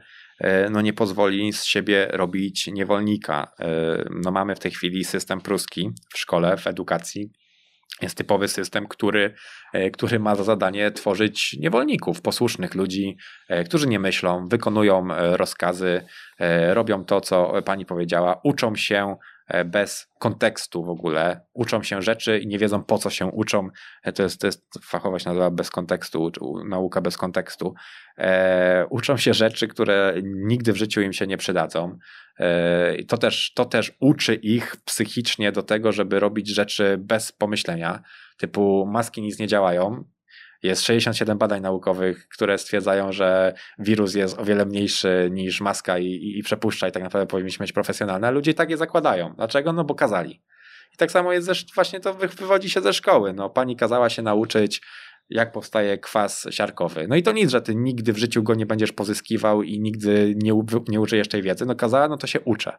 no 0.69 0.81
nie 0.81 0.93
pozwoli 0.93 1.53
z 1.53 1.63
siebie 1.63 2.07
robić 2.11 2.67
niewolnika. 2.67 3.51
E, 3.59 4.05
no 4.23 4.31
mamy 4.31 4.55
w 4.55 4.59
tej 4.59 4.71
chwili 4.71 5.03
system 5.03 5.41
pruski 5.41 5.89
w 6.13 6.19
szkole, 6.19 6.57
w 6.57 6.67
edukacji. 6.67 7.31
Jest 8.01 8.17
typowy 8.17 8.47
system, 8.47 8.87
który, 8.87 9.33
e, 9.73 9.91
który 9.91 10.19
ma 10.19 10.35
za 10.35 10.43
zadanie 10.43 10.91
tworzyć 10.91 11.55
niewolników, 11.59 12.21
posłusznych 12.21 12.75
ludzi, 12.75 13.17
którzy 13.65 13.87
nie 13.87 13.99
myślą, 13.99 14.47
wykonują 14.47 15.07
rozkazy, 15.37 16.05
robią 16.73 17.05
to, 17.05 17.21
co 17.21 17.53
pani 17.65 17.85
powiedziała, 17.85 18.41
uczą 18.43 18.75
się 18.75 18.95
e, 19.05 19.15
bez 19.65 20.07
kontekstu 20.19 20.83
w 20.83 20.89
ogóle, 20.89 21.41
uczą 21.53 21.83
się 21.83 22.01
rzeczy 22.01 22.39
i 22.39 22.47
nie 22.47 22.59
wiedzą 22.59 22.83
po 22.83 22.97
co 22.97 23.09
się 23.09 23.25
uczą. 23.25 23.69
E, 24.03 24.13
to 24.13 24.23
jest, 24.23 24.41
to 24.41 24.47
jest 24.47 24.63
fachowość 24.83 25.25
nazywa 25.25 25.51
bez 25.51 25.69
kontekstu, 25.69 26.31
nauka 26.69 27.01
bez 27.01 27.17
kontekstu. 27.17 27.73
E, 28.17 28.85
uczą 28.89 29.17
się 29.17 29.33
rzeczy, 29.33 29.67
które 29.67 30.13
nigdy 30.23 30.73
w 30.73 30.77
życiu 30.77 31.01
im 31.01 31.13
się 31.13 31.27
nie 31.27 31.37
przydadzą. 31.37 31.97
E, 32.39 33.03
to, 33.03 33.17
też, 33.17 33.53
to 33.53 33.65
też 33.65 33.91
uczy 33.99 34.35
ich 34.35 34.75
psychicznie 34.85 35.51
do 35.51 35.63
tego, 35.63 35.91
żeby 35.91 36.19
robić 36.19 36.47
rzeczy 36.49 36.97
bez 36.99 37.31
pomyślenia, 37.31 38.01
typu 38.37 38.85
maski 38.85 39.21
nic 39.21 39.39
nie 39.39 39.47
działają, 39.47 40.03
jest 40.63 40.81
67 40.81 41.37
badań 41.37 41.61
naukowych, 41.61 42.27
które 42.27 42.57
stwierdzają, 42.57 43.11
że 43.11 43.53
wirus 43.79 44.15
jest 44.15 44.39
o 44.39 44.45
wiele 44.45 44.65
mniejszy 44.65 45.29
niż 45.31 45.61
maska 45.61 45.97
i, 45.97 46.05
i, 46.05 46.39
i 46.39 46.43
przepuszcza 46.43 46.87
i 46.87 46.91
tak 46.91 47.03
naprawdę 47.03 47.27
powinniśmy 47.27 47.63
mieć 47.63 47.73
profesjonalne, 47.73 48.27
a 48.27 48.31
ludzie 48.31 48.53
tak 48.53 48.69
je 48.69 48.77
zakładają. 48.77 49.33
Dlaczego? 49.35 49.73
No 49.73 49.83
bo 49.83 49.95
kazali. 49.95 50.41
I 50.93 50.97
tak 50.97 51.11
samo 51.11 51.33
jest, 51.33 51.47
ze, 51.47 51.53
właśnie 51.75 51.99
to 51.99 52.13
wywodzi 52.13 52.69
się 52.69 52.81
ze 52.81 52.93
szkoły. 52.93 53.33
No, 53.33 53.49
pani 53.49 53.75
kazała 53.75 54.09
się 54.09 54.21
nauczyć, 54.21 54.81
jak 55.29 55.51
powstaje 55.51 55.97
kwas 55.97 56.47
siarkowy. 56.49 57.07
No 57.07 57.15
i 57.15 57.23
to 57.23 57.31
nic, 57.31 57.49
że 57.49 57.61
ty 57.61 57.75
nigdy 57.75 58.13
w 58.13 58.17
życiu 58.17 58.43
go 58.43 58.55
nie 58.55 58.65
będziesz 58.65 58.91
pozyskiwał 58.91 59.63
i 59.63 59.79
nigdy 59.79 60.33
nie, 60.37 60.53
nie 60.87 60.99
użyjesz 60.99 61.27
tej 61.27 61.41
wiedzy. 61.41 61.65
No 61.65 61.75
kazała, 61.75 62.07
no 62.07 62.17
to 62.17 62.27
się 62.27 62.39
uczę. 62.39 62.77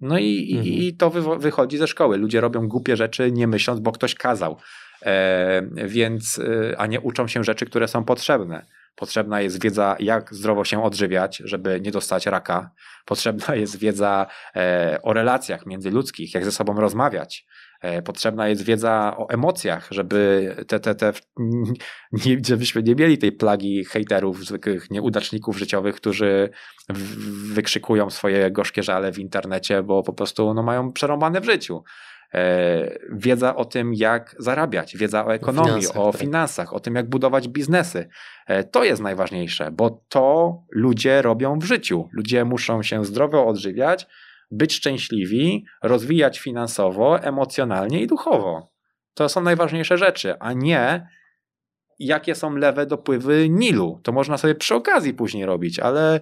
No 0.00 0.18
i, 0.18 0.54
mhm. 0.56 0.74
i 0.74 0.96
to 0.96 1.10
wy, 1.10 1.38
wychodzi 1.38 1.78
ze 1.78 1.86
szkoły. 1.86 2.16
Ludzie 2.16 2.40
robią 2.40 2.68
głupie 2.68 2.96
rzeczy 2.96 3.32
nie 3.32 3.46
myśląc, 3.46 3.80
bo 3.80 3.92
ktoś 3.92 4.14
kazał. 4.14 4.56
E, 5.02 5.62
więc, 5.86 6.38
e, 6.38 6.80
a 6.80 6.86
nie 6.86 7.00
uczą 7.00 7.28
się 7.28 7.44
rzeczy, 7.44 7.66
które 7.66 7.88
są 7.88 8.04
potrzebne. 8.04 8.66
Potrzebna 8.96 9.40
jest 9.40 9.62
wiedza, 9.62 9.96
jak 10.00 10.34
zdrowo 10.34 10.64
się 10.64 10.84
odżywiać, 10.84 11.42
żeby 11.44 11.80
nie 11.80 11.90
dostać 11.90 12.26
raka. 12.26 12.70
Potrzebna 13.04 13.54
jest 13.62 13.78
wiedza 13.78 14.26
e, 14.56 14.98
o 15.02 15.12
relacjach 15.12 15.66
międzyludzkich, 15.66 16.34
jak 16.34 16.44
ze 16.44 16.52
sobą 16.52 16.74
rozmawiać. 16.74 17.46
Potrzebna 18.04 18.48
jest 18.48 18.64
wiedza 18.64 19.14
o 19.18 19.28
emocjach, 19.30 19.88
żeby 19.90 20.54
te, 20.68 20.80
te, 20.80 20.94
te, 20.94 21.12
nie, 22.26 22.38
żebyśmy 22.46 22.82
nie 22.82 22.94
mieli 22.94 23.18
tej 23.18 23.32
plagi 23.32 23.84
hejterów, 23.84 24.44
zwykłych 24.44 24.90
nieudaczników 24.90 25.58
życiowych, 25.58 25.96
którzy 25.96 26.50
wykrzykują 27.52 28.10
swoje 28.10 28.50
gorzkie 28.50 28.82
żale 28.82 29.12
w 29.12 29.18
internecie, 29.18 29.82
bo 29.82 30.02
po 30.02 30.12
prostu 30.12 30.54
no, 30.54 30.62
mają 30.62 30.92
przerąbane 30.92 31.40
w 31.40 31.44
życiu. 31.44 31.84
E, 32.34 32.98
wiedza 33.12 33.56
o 33.56 33.64
tym, 33.64 33.94
jak 33.94 34.36
zarabiać, 34.38 34.96
wiedza 34.96 35.26
o 35.26 35.34
ekonomii, 35.34 35.72
o 35.72 35.80
finansach, 35.80 35.96
o, 35.96 36.12
tak. 36.12 36.20
finansach, 36.20 36.74
o 36.74 36.80
tym, 36.80 36.94
jak 36.94 37.08
budować 37.08 37.48
biznesy. 37.48 38.08
E, 38.46 38.64
to 38.64 38.84
jest 38.84 39.02
najważniejsze, 39.02 39.70
bo 39.70 40.02
to 40.08 40.56
ludzie 40.70 41.22
robią 41.22 41.58
w 41.58 41.64
życiu. 41.64 42.08
Ludzie 42.12 42.44
muszą 42.44 42.82
się 42.82 43.04
zdrowo 43.04 43.46
odżywiać, 43.46 44.06
być 44.50 44.74
szczęśliwi, 44.74 45.64
rozwijać 45.82 46.40
finansowo, 46.40 47.20
emocjonalnie 47.20 48.00
i 48.00 48.06
duchowo. 48.06 48.72
To 49.14 49.28
są 49.28 49.40
najważniejsze 49.40 49.98
rzeczy, 49.98 50.38
a 50.38 50.52
nie 50.52 51.06
jakie 51.98 52.34
są 52.34 52.56
lewe 52.56 52.86
dopływy 52.86 53.48
Nilu. 53.48 54.00
To 54.02 54.12
można 54.12 54.38
sobie 54.38 54.54
przy 54.54 54.74
okazji 54.74 55.14
później 55.14 55.46
robić, 55.46 55.78
ale 55.78 56.20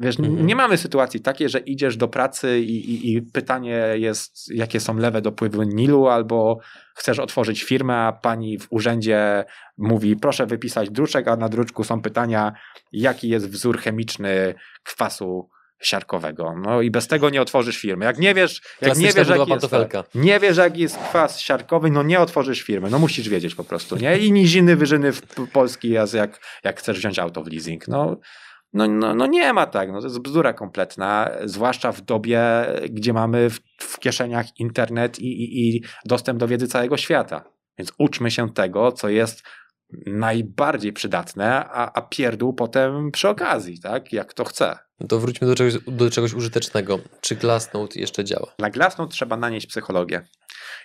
Wiesz, 0.00 0.20
mhm. 0.20 0.46
nie 0.46 0.56
mamy 0.56 0.76
sytuacji 0.76 1.20
takiej, 1.20 1.48
że 1.48 1.58
idziesz 1.58 1.96
do 1.96 2.08
pracy 2.08 2.60
i, 2.60 2.90
i, 2.90 3.14
i, 3.14 3.22
pytanie 3.22 3.84
jest, 3.94 4.54
jakie 4.54 4.80
są 4.80 4.96
lewe 4.96 5.22
dopływy 5.22 5.66
Nilu, 5.66 6.06
albo 6.06 6.58
chcesz 6.94 7.18
otworzyć 7.18 7.62
firmę, 7.62 7.96
a 7.96 8.12
pani 8.12 8.58
w 8.58 8.66
urzędzie 8.70 9.44
mówi, 9.78 10.16
proszę 10.16 10.46
wypisać 10.46 10.90
druczek, 10.90 11.28
a 11.28 11.36
na 11.36 11.48
druczku 11.48 11.84
są 11.84 12.02
pytania, 12.02 12.52
jaki 12.92 13.28
jest 13.28 13.50
wzór 13.50 13.78
chemiczny 13.78 14.54
kwasu 14.82 15.48
siarkowego. 15.80 16.54
No 16.62 16.82
i 16.82 16.90
bez 16.90 17.08
tego 17.08 17.30
nie 17.30 17.42
otworzysz 17.42 17.78
firmy. 17.78 18.04
Jak 18.04 18.18
nie 18.18 18.34
wiesz, 18.34 18.62
jak 18.80 18.98
nie 18.98 19.12
wiesz, 19.12 19.28
jak 19.28 19.48
jest, 19.48 20.14
nie 20.14 20.40
wiesz, 20.40 20.56
jaki 20.56 20.80
jest 20.80 20.98
kwas 20.98 21.40
siarkowy, 21.40 21.90
no 21.90 22.02
nie 22.02 22.20
otworzysz 22.20 22.62
firmy. 22.62 22.90
No 22.90 22.98
musisz 22.98 23.28
wiedzieć 23.28 23.54
po 23.54 23.64
prostu, 23.64 23.96
nie? 23.96 24.18
I 24.18 24.32
niziny, 24.32 24.76
wyżyny 24.76 25.12
w 25.12 25.22
Polski, 25.52 25.90
jak, 25.90 26.40
jak 26.64 26.78
chcesz 26.78 26.98
wziąć 26.98 27.18
auto 27.18 27.44
w 27.44 27.46
leasing. 27.46 27.88
No 27.88 28.16
no, 28.72 28.88
no, 28.88 29.14
no 29.14 29.26
nie 29.26 29.52
ma 29.52 29.66
tak, 29.66 29.92
no 29.92 30.00
to 30.00 30.06
jest 30.06 30.18
bzdura 30.18 30.52
kompletna, 30.52 31.30
zwłaszcza 31.44 31.92
w 31.92 32.00
dobie, 32.00 32.42
gdzie 32.90 33.12
mamy 33.12 33.50
w, 33.50 33.60
w 33.80 33.98
kieszeniach 33.98 34.46
internet 34.58 35.18
i, 35.18 35.26
i, 35.26 35.76
i 35.76 35.82
dostęp 36.04 36.40
do 36.40 36.48
wiedzy 36.48 36.68
całego 36.68 36.96
świata. 36.96 37.44
Więc 37.78 37.92
uczmy 37.98 38.30
się 38.30 38.52
tego, 38.52 38.92
co 38.92 39.08
jest 39.08 39.42
najbardziej 40.06 40.92
przydatne, 40.92 41.64
a, 41.64 41.92
a 41.92 42.02
pierdół 42.02 42.54
potem 42.54 43.10
przy 43.10 43.28
okazji, 43.28 43.80
tak? 43.80 44.12
Jak 44.12 44.34
to 44.34 44.44
chce. 44.44 44.78
No 45.00 45.06
to 45.08 45.18
wróćmy 45.18 45.46
do 45.46 45.54
czegoś, 45.54 45.74
do 45.86 46.10
czegoś 46.10 46.34
użytecznego. 46.34 46.98
Czy 47.20 47.36
Glassnode 47.36 48.00
jeszcze 48.00 48.24
działa? 48.24 48.54
Na 48.58 48.70
Glassnode 48.70 49.12
trzeba 49.12 49.36
nanieść 49.36 49.66
psychologię. 49.66 50.24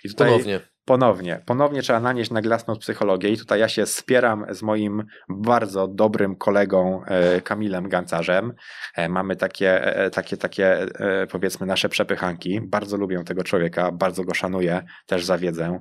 I 0.04 0.08
tutaj 0.08 0.28
Ponownie. 0.28 0.60
Ponownie, 0.84 1.42
ponownie 1.46 1.82
trzeba 1.82 2.00
nanieść 2.00 2.30
na 2.30 2.42
glasną 2.42 2.76
psychologię 2.76 3.28
i 3.28 3.38
tutaj 3.38 3.60
ja 3.60 3.68
się 3.68 3.86
spieram 3.86 4.46
z 4.50 4.62
moim 4.62 5.04
bardzo 5.28 5.88
dobrym 5.88 6.36
kolegą 6.36 7.04
e, 7.04 7.40
Kamilem 7.40 7.88
Gancarzem. 7.88 8.52
E, 8.96 9.08
mamy 9.08 9.36
takie, 9.36 9.96
e, 9.96 10.10
takie, 10.10 10.36
takie 10.36 10.86
powiedzmy 11.30 11.66
nasze 11.66 11.88
przepychanki. 11.88 12.60
Bardzo 12.60 12.96
lubię 12.96 13.24
tego 13.24 13.44
człowieka, 13.44 13.92
bardzo 13.92 14.24
go 14.24 14.34
szanuję, 14.34 14.82
też 15.06 15.24
za 15.24 15.38
wiedzę. 15.38 15.80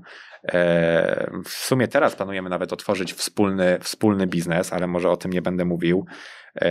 W 1.45 1.49
sumie 1.49 1.87
teraz 1.87 2.15
planujemy 2.15 2.49
nawet 2.49 2.73
otworzyć 2.73 3.13
wspólny, 3.13 3.79
wspólny 3.81 4.27
biznes, 4.27 4.73
ale 4.73 4.87
może 4.87 5.09
o 5.09 5.17
tym 5.17 5.33
nie 5.33 5.41
będę 5.41 5.65
mówił 5.65 6.05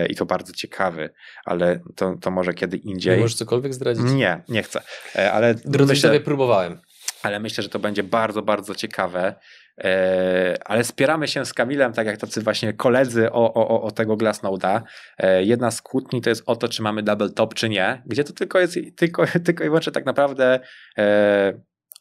i 0.08 0.16
to 0.16 0.26
bardzo 0.26 0.52
ciekawy, 0.52 1.10
ale 1.44 1.80
to, 1.96 2.16
to 2.20 2.30
może 2.30 2.54
kiedy 2.54 2.76
indziej. 2.76 3.16
Nie 3.16 3.22
możesz 3.22 3.36
cokolwiek 3.36 3.74
zdradzić? 3.74 4.04
Nie, 4.04 4.42
nie 4.48 4.62
chcę. 4.62 4.82
Ale 5.32 5.54
Drodzy 5.54 5.92
myślę, 5.92 6.20
próbowałem 6.20 6.80
ale 7.22 7.40
myślę, 7.40 7.62
że 7.62 7.68
to 7.68 7.78
będzie 7.78 8.02
bardzo, 8.02 8.42
bardzo 8.42 8.74
ciekawe. 8.74 9.34
E, 9.78 10.56
ale 10.64 10.84
spieramy 10.84 11.28
się 11.28 11.46
z 11.46 11.54
Kamilem, 11.54 11.92
tak 11.92 12.06
jak 12.06 12.16
tacy 12.16 12.40
właśnie 12.40 12.72
koledzy 12.72 13.32
o, 13.32 13.54
o, 13.54 13.82
o 13.82 13.90
tego 13.90 14.16
Glassnode'a. 14.16 14.80
E, 15.18 15.44
jedna 15.44 15.70
z 15.70 15.82
kłótni 15.82 16.20
to 16.20 16.30
jest 16.30 16.42
o 16.46 16.56
to, 16.56 16.68
czy 16.68 16.82
mamy 16.82 17.02
double 17.02 17.30
top, 17.30 17.54
czy 17.54 17.68
nie, 17.68 18.02
gdzie 18.06 18.24
to 18.24 18.32
tylko 18.32 18.58
jest 18.58 18.78
tylko, 18.96 19.24
tylko 19.46 19.64
i 19.64 19.66
wyłącznie 19.66 19.92
tak 19.92 20.06
naprawdę 20.06 20.60
e, 20.98 21.52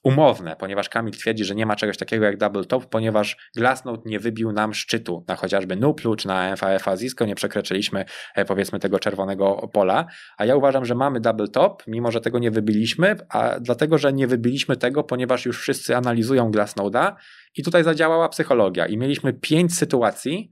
umowne, 0.03 0.55
ponieważ 0.55 0.89
Kamil 0.89 1.13
twierdzi, 1.13 1.45
że 1.45 1.55
nie 1.55 1.65
ma 1.65 1.75
czegoś 1.75 1.97
takiego 1.97 2.25
jak 2.25 2.37
double 2.37 2.65
top, 2.65 2.85
ponieważ 2.85 3.37
Glassnode 3.55 4.01
nie 4.05 4.19
wybił 4.19 4.51
nam 4.51 4.73
szczytu 4.73 5.25
na 5.27 5.35
chociażby 5.35 5.75
Nuplu 5.75 6.15
czy 6.15 6.27
na 6.27 6.55
FAFA 6.55 6.97
Zisco, 6.97 7.25
nie 7.25 7.35
przekroczyliśmy 7.35 8.05
e, 8.35 8.45
powiedzmy 8.45 8.79
tego 8.79 8.99
czerwonego 8.99 9.69
pola, 9.73 10.05
a 10.37 10.45
ja 10.45 10.55
uważam, 10.55 10.85
że 10.85 10.95
mamy 10.95 11.19
double 11.19 11.47
top, 11.47 11.83
mimo 11.87 12.11
że 12.11 12.21
tego 12.21 12.39
nie 12.39 12.51
wybiliśmy, 12.51 13.15
a 13.29 13.59
dlatego, 13.59 13.97
że 13.97 14.13
nie 14.13 14.27
wybiliśmy 14.27 14.77
tego, 14.77 15.03
ponieważ 15.03 15.45
już 15.45 15.61
wszyscy 15.61 15.95
analizują 15.95 16.51
Glassnode'a. 16.51 17.15
I 17.55 17.63
tutaj 17.63 17.83
zadziałała 17.83 18.29
psychologia 18.29 18.85
i 18.85 18.97
mieliśmy 18.97 19.33
pięć 19.33 19.75
sytuacji, 19.75 20.51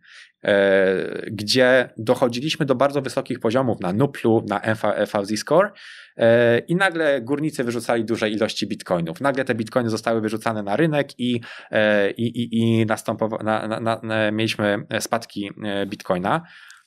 gdzie 1.32 1.90
dochodziliśmy 1.98 2.66
do 2.66 2.76
bardzo 2.76 3.02
wysokich 3.02 3.40
poziomów 3.40 3.80
na 3.80 3.94
Nuplu, 3.94 4.46
na 4.48 4.62
FVZ 5.06 5.40
Score 5.40 5.72
e, 6.18 6.60
i 6.60 6.76
nagle 6.76 7.22
górnicy 7.22 7.64
wyrzucali 7.64 8.06
duże 8.06 8.30
ilości 8.30 8.68
bitcoinów. 8.68 9.22
Nagle 9.22 9.46
te 9.46 9.56
bitcoiny 9.56 9.90
zostały 9.90 10.22
wyrzucane 10.22 10.64
na 10.64 10.76
rynek 10.76 11.20
i, 11.20 11.42
e, 11.72 12.12
i, 12.12 12.24
i, 12.24 12.60
i 12.60 12.86
następowa- 12.86 13.44
na, 13.44 13.68
na, 13.68 14.00
na, 14.04 14.32
mieliśmy 14.32 14.86
spadki 15.00 15.52
bitcoina. 15.88 16.42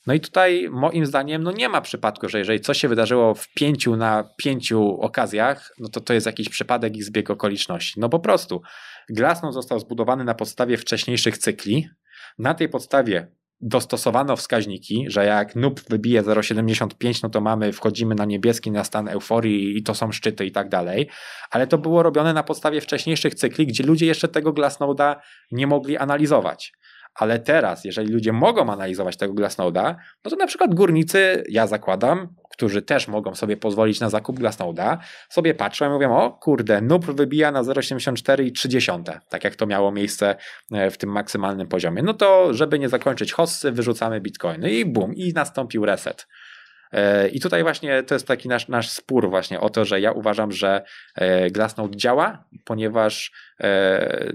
No 0.07 0.15
i 0.15 0.21
tutaj 0.21 0.69
moim 0.71 1.07
zdaniem 1.07 1.43
no 1.43 1.53
nie 1.53 1.69
ma 1.69 1.81
przypadku, 1.81 2.29
że 2.29 2.39
jeżeli 2.39 2.61
coś 2.61 2.79
się 2.79 2.89
wydarzyło 2.89 3.35
w 3.35 3.49
pięciu 3.55 3.97
na 3.97 4.29
pięciu 4.37 5.01
okazjach, 5.01 5.73
no 5.79 5.89
to 5.89 6.01
to 6.01 6.15
jest 6.15 6.27
jakiś 6.27 6.49
przypadek 6.49 6.97
i 6.97 7.03
zbieg 7.03 7.31
okoliczności. 7.31 8.01
No 8.01 8.09
po 8.09 8.21
prostu 8.21 8.63
Glassnode 9.09 9.53
został 9.53 9.81
zbudowany 9.81 10.25
na 10.25 10.35
podstawie 10.35 10.77
wcześniejszych 10.77 11.39
cykli. 11.39 11.89
Na 12.39 12.55
tej 12.55 12.69
podstawie 12.69 13.27
dostosowano 13.63 14.37
wskaźniki, 14.37 15.05
że 15.09 15.25
jak 15.25 15.57
NUP 15.57 15.81
wybije 15.89 16.23
0,75, 16.23 17.23
no 17.23 17.29
to 17.29 17.41
mamy, 17.41 17.73
wchodzimy 17.73 18.15
na 18.15 18.25
niebieski, 18.25 18.71
na 18.71 18.85
stan 18.85 19.09
euforii 19.09 19.79
i 19.79 19.83
to 19.83 19.95
są 19.95 20.13
szczyty 20.13 20.47
i 20.47 20.53
tak 20.53 20.69
dalej, 20.69 21.09
ale 21.51 21.67
to 21.67 21.79
było 21.79 22.03
robione 22.03 22.33
na 22.33 22.43
podstawie 22.43 22.81
wcześniejszych 22.81 23.35
cykli, 23.35 23.67
gdzie 23.67 23.85
ludzie 23.85 24.07
jeszcze 24.07 24.29
tego 24.29 24.53
Glassnode'a 24.53 25.17
nie 25.53 25.67
mogli 25.67 25.97
analizować. 25.97 26.73
Ale 27.15 27.39
teraz, 27.39 27.85
jeżeli 27.85 28.13
ludzie 28.13 28.33
mogą 28.33 28.73
analizować 28.73 29.17
tego 29.17 29.35
Glassnode'a, 29.35 29.95
no 30.25 30.31
to 30.31 30.37
na 30.37 30.47
przykład 30.47 30.75
górnicy, 30.75 31.45
ja 31.49 31.67
zakładam, 31.67 32.29
którzy 32.53 32.83
też 32.83 33.09
mogą 33.09 33.35
sobie 33.35 33.57
pozwolić 33.57 34.01
na 34.01 34.11
zakup 34.11 34.41
Glassnode'a, 34.41 34.99
sobie 35.29 35.55
patrzą 35.55 35.87
i 35.87 35.89
mówią, 35.89 36.17
o 36.17 36.31
kurde, 36.31 36.81
NUP 36.81 37.05
wybija 37.05 37.53
na 37.53 37.63
0,74,3, 37.63 39.21
tak 39.29 39.45
jak 39.45 39.57
to 39.57 39.67
miało 39.67 39.93
miejsce 39.93 40.37
e, 40.73 40.91
w 40.91 40.99
tym 40.99 41.11
maksymalnym 41.11 41.69
poziomie. 41.69 42.03
No 42.03 42.15
to, 42.15 42.55
żeby 42.55 42.79
nie 42.79 42.89
zakończyć 42.89 43.33
hossy, 43.33 43.73
wyrzucamy 43.73 44.21
bitcoiny 44.21 44.71
i 44.71 44.85
bum, 44.85 45.15
i 45.15 45.33
nastąpił 45.33 45.85
reset. 45.85 46.27
E, 46.93 47.29
I 47.29 47.41
tutaj 47.41 47.63
właśnie 47.63 48.03
to 48.03 48.15
jest 48.15 48.27
taki 48.27 48.49
nasz, 48.49 48.69
nasz 48.69 48.91
spór 48.91 49.31
właśnie 49.31 49.61
o 49.61 49.71
to, 49.71 49.85
że 49.85 50.01
ja 50.01 50.13
uważam, 50.13 50.53
że 50.53 50.83
e, 51.15 51.51
Glassnode 51.51 51.97
działa, 51.97 52.45
ponieważ 52.65 53.33
e, 53.61 54.33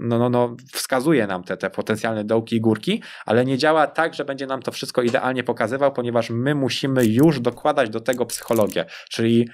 no, 0.00 0.18
no, 0.18 0.30
no, 0.30 0.56
wskazuje 0.72 1.26
nam 1.26 1.44
te, 1.44 1.56
te 1.56 1.70
potencjalne 1.70 2.24
dołki 2.24 2.56
i 2.56 2.60
górki, 2.60 3.02
ale 3.26 3.44
nie 3.44 3.58
działa 3.58 3.86
tak, 3.86 4.14
że 4.14 4.24
będzie 4.24 4.46
nam 4.46 4.62
to 4.62 4.72
wszystko 4.72 5.02
idealnie 5.02 5.44
pokazywał, 5.44 5.92
ponieważ 5.92 6.30
my 6.30 6.54
musimy 6.54 7.06
już 7.06 7.40
dokładać 7.40 7.90
do 7.90 8.00
tego 8.00 8.26
psychologię, 8.26 8.84
czyli 9.10 9.48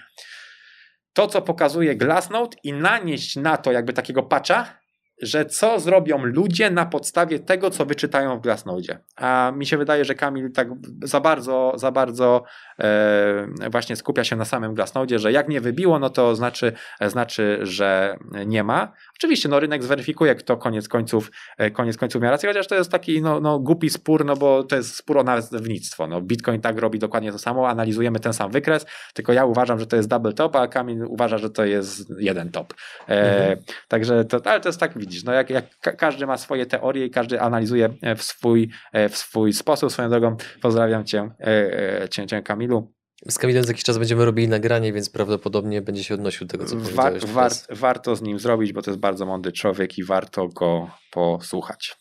to, 1.13 1.27
co 1.27 1.43
pokazuje 1.43 1.97
Glassnode 1.97 2.57
i 2.65 2.73
nanieść 2.73 3.37
na 3.37 3.57
to 3.57 3.73
jakby 3.73 3.93
takiego 3.93 4.23
patcha, 4.23 4.86
że 5.22 5.46
co 5.46 5.81
zrobią 5.81 6.24
ludzie 6.24 6.70
na 6.70 6.87
podstawie 6.87 7.38
tego, 7.38 7.70
co 7.70 7.87
wyczytają 7.87 8.38
w 8.38 8.42
Glassnode. 8.42 8.98
A 9.16 9.52
mi 9.57 9.66
się 9.66 9.76
wydaje, 9.76 10.05
że 10.05 10.14
Kamil 10.14 10.52
tak 10.52 10.68
za 11.02 11.20
bardzo, 11.20 11.72
za 11.76 11.90
bardzo 11.90 12.42
e, 12.79 13.70
właśnie 13.70 13.96
skupia 13.96 14.24
się 14.24 14.37
na 14.37 14.44
samym 14.44 14.74
Glassnode, 14.74 15.18
że 15.18 15.33
jak 15.33 15.48
nie 15.48 15.61
wybiło, 15.61 15.98
no 15.98 16.11
to 16.11 16.35
znaczy, 16.35 16.72
znaczy, 17.07 17.59
że 17.62 18.16
nie 18.46 18.64
ma. 18.64 18.92
Oczywiście 19.18 19.48
no, 19.48 19.61
rynek 19.61 19.83
zweryfikuje, 19.83 20.35
kto 20.35 20.57
koniec 20.57 20.88
końców, 20.88 21.31
e, 21.59 21.70
koniec 21.70 21.96
końców 21.96 22.22
miał 22.22 22.31
rację, 22.31 22.48
chociaż 22.48 22.66
to 22.66 22.74
jest 22.74 22.90
taki 22.90 23.22
no, 23.22 23.40
no, 23.40 23.59
głupi 23.59 23.90
spór, 23.90 24.24
no 24.24 24.37
bo 24.37 24.64
to 24.64 24.76
jest 24.76 24.96
spór 24.96 25.18
o 25.18 25.22
nazewnictwo. 25.22 26.07
No, 26.07 26.20
Bitcoin 26.20 26.61
tak 26.61 26.79
robi 26.79 26.98
dokładnie 26.98 27.33
to 27.33 27.38
samo, 27.38 27.68
analizujemy 27.68 28.20
ten 28.20 28.33
sam 28.33 28.50
wykres, 28.50 28.87
tylko 29.14 29.33
ja 29.33 29.44
uważam, 29.44 29.79
że 29.79 29.87
to 29.87 29.96
jest 29.96 30.09
double 30.09 30.33
top, 30.33 30.57
a 30.57 30.68
Kamil 30.68 31.05
uważa, 31.05 31.38
że 31.38 31.50
to 31.50 31.64
jest 31.64 32.12
jeden 32.18 32.50
top. 32.50 32.74
E, 33.09 33.38
mhm. 33.38 33.59
Także 33.88 34.24
to, 34.24 34.40
ale 34.44 34.61
to 34.61 34.68
jest 34.68 34.81
tak, 34.81 34.98
widzisz, 34.98 35.24
no 35.24 35.33
jak, 35.33 35.50
jak 35.50 35.64
każdy 35.98 36.26
ma 36.26 36.37
swoje 36.37 36.66
teorie 36.66 37.07
i 37.07 37.11
każdy 37.11 37.40
analizuje 37.40 37.88
w 38.16 38.22
swój, 38.22 38.70
e, 38.92 39.09
w 39.09 39.16
swój 39.16 39.52
sposób. 39.52 39.92
Swoją 39.92 40.09
drogą 40.09 40.37
pozdrawiam 40.62 41.05
cię, 41.05 41.31
e, 41.40 42.02
e, 42.02 42.09
cię, 42.09 42.26
cię 42.26 42.42
Kamilu. 42.42 42.96
Z 43.29 43.38
Kamilem 43.38 43.64
za 43.64 43.70
jakiś 43.70 43.85
czas 43.85 43.98
będziemy 43.98 44.24
robili 44.24 44.48
nagranie, 44.48 44.92
więc 44.92 45.11
prawdopodobnie 45.11 45.83
będzie 45.83 46.05
się 46.05 46.14
odnosił 46.14 46.46
do 46.46 46.52
tego, 46.52 46.64
co 46.64 46.76
Wa 46.76 47.11
war 47.26 47.52
Warto 47.70 48.16
z 48.16 48.22
nim 48.22 48.38
zrobić, 48.38 48.72
bo 48.72 48.83
to 48.83 48.90
jest 48.90 49.00
bardzo 49.00 49.26
mądry 49.26 49.52
człowiek 49.52 49.98
i 49.98 50.05
warto 50.05 50.48
go 50.48 50.90
posłuchać. 51.11 51.96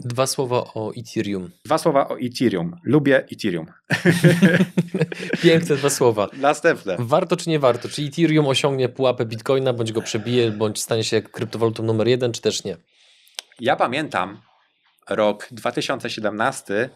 Dwa 0.00 0.26
słowa 0.26 0.56
o 0.56 0.92
Ethereum. 0.96 1.50
Dwa 1.64 1.78
słowa 1.78 2.08
o 2.08 2.18
Ethereum. 2.20 2.76
Lubię 2.84 3.24
Ethereum. 3.32 3.66
Piękne 5.42 5.76
dwa 5.76 5.90
słowa. 5.90 6.28
Następne. 6.32 6.96
Warto 6.98 7.36
czy 7.36 7.50
nie 7.50 7.58
warto? 7.58 7.88
Czy 7.88 8.02
Ethereum 8.02 8.46
osiągnie 8.46 8.88
pułapę 8.88 9.26
Bitcoina, 9.26 9.72
bądź 9.72 9.92
go 9.92 10.02
przebije, 10.02 10.50
bądź 10.50 10.82
stanie 10.82 11.04
się 11.04 11.22
kryptowalutą 11.22 11.82
numer 11.82 12.08
jeden, 12.08 12.32
czy 12.32 12.40
też 12.40 12.64
nie? 12.64 12.76
Ja 13.60 13.76
pamiętam 13.76 14.40
rok 15.08 15.48
2017, 15.50 16.90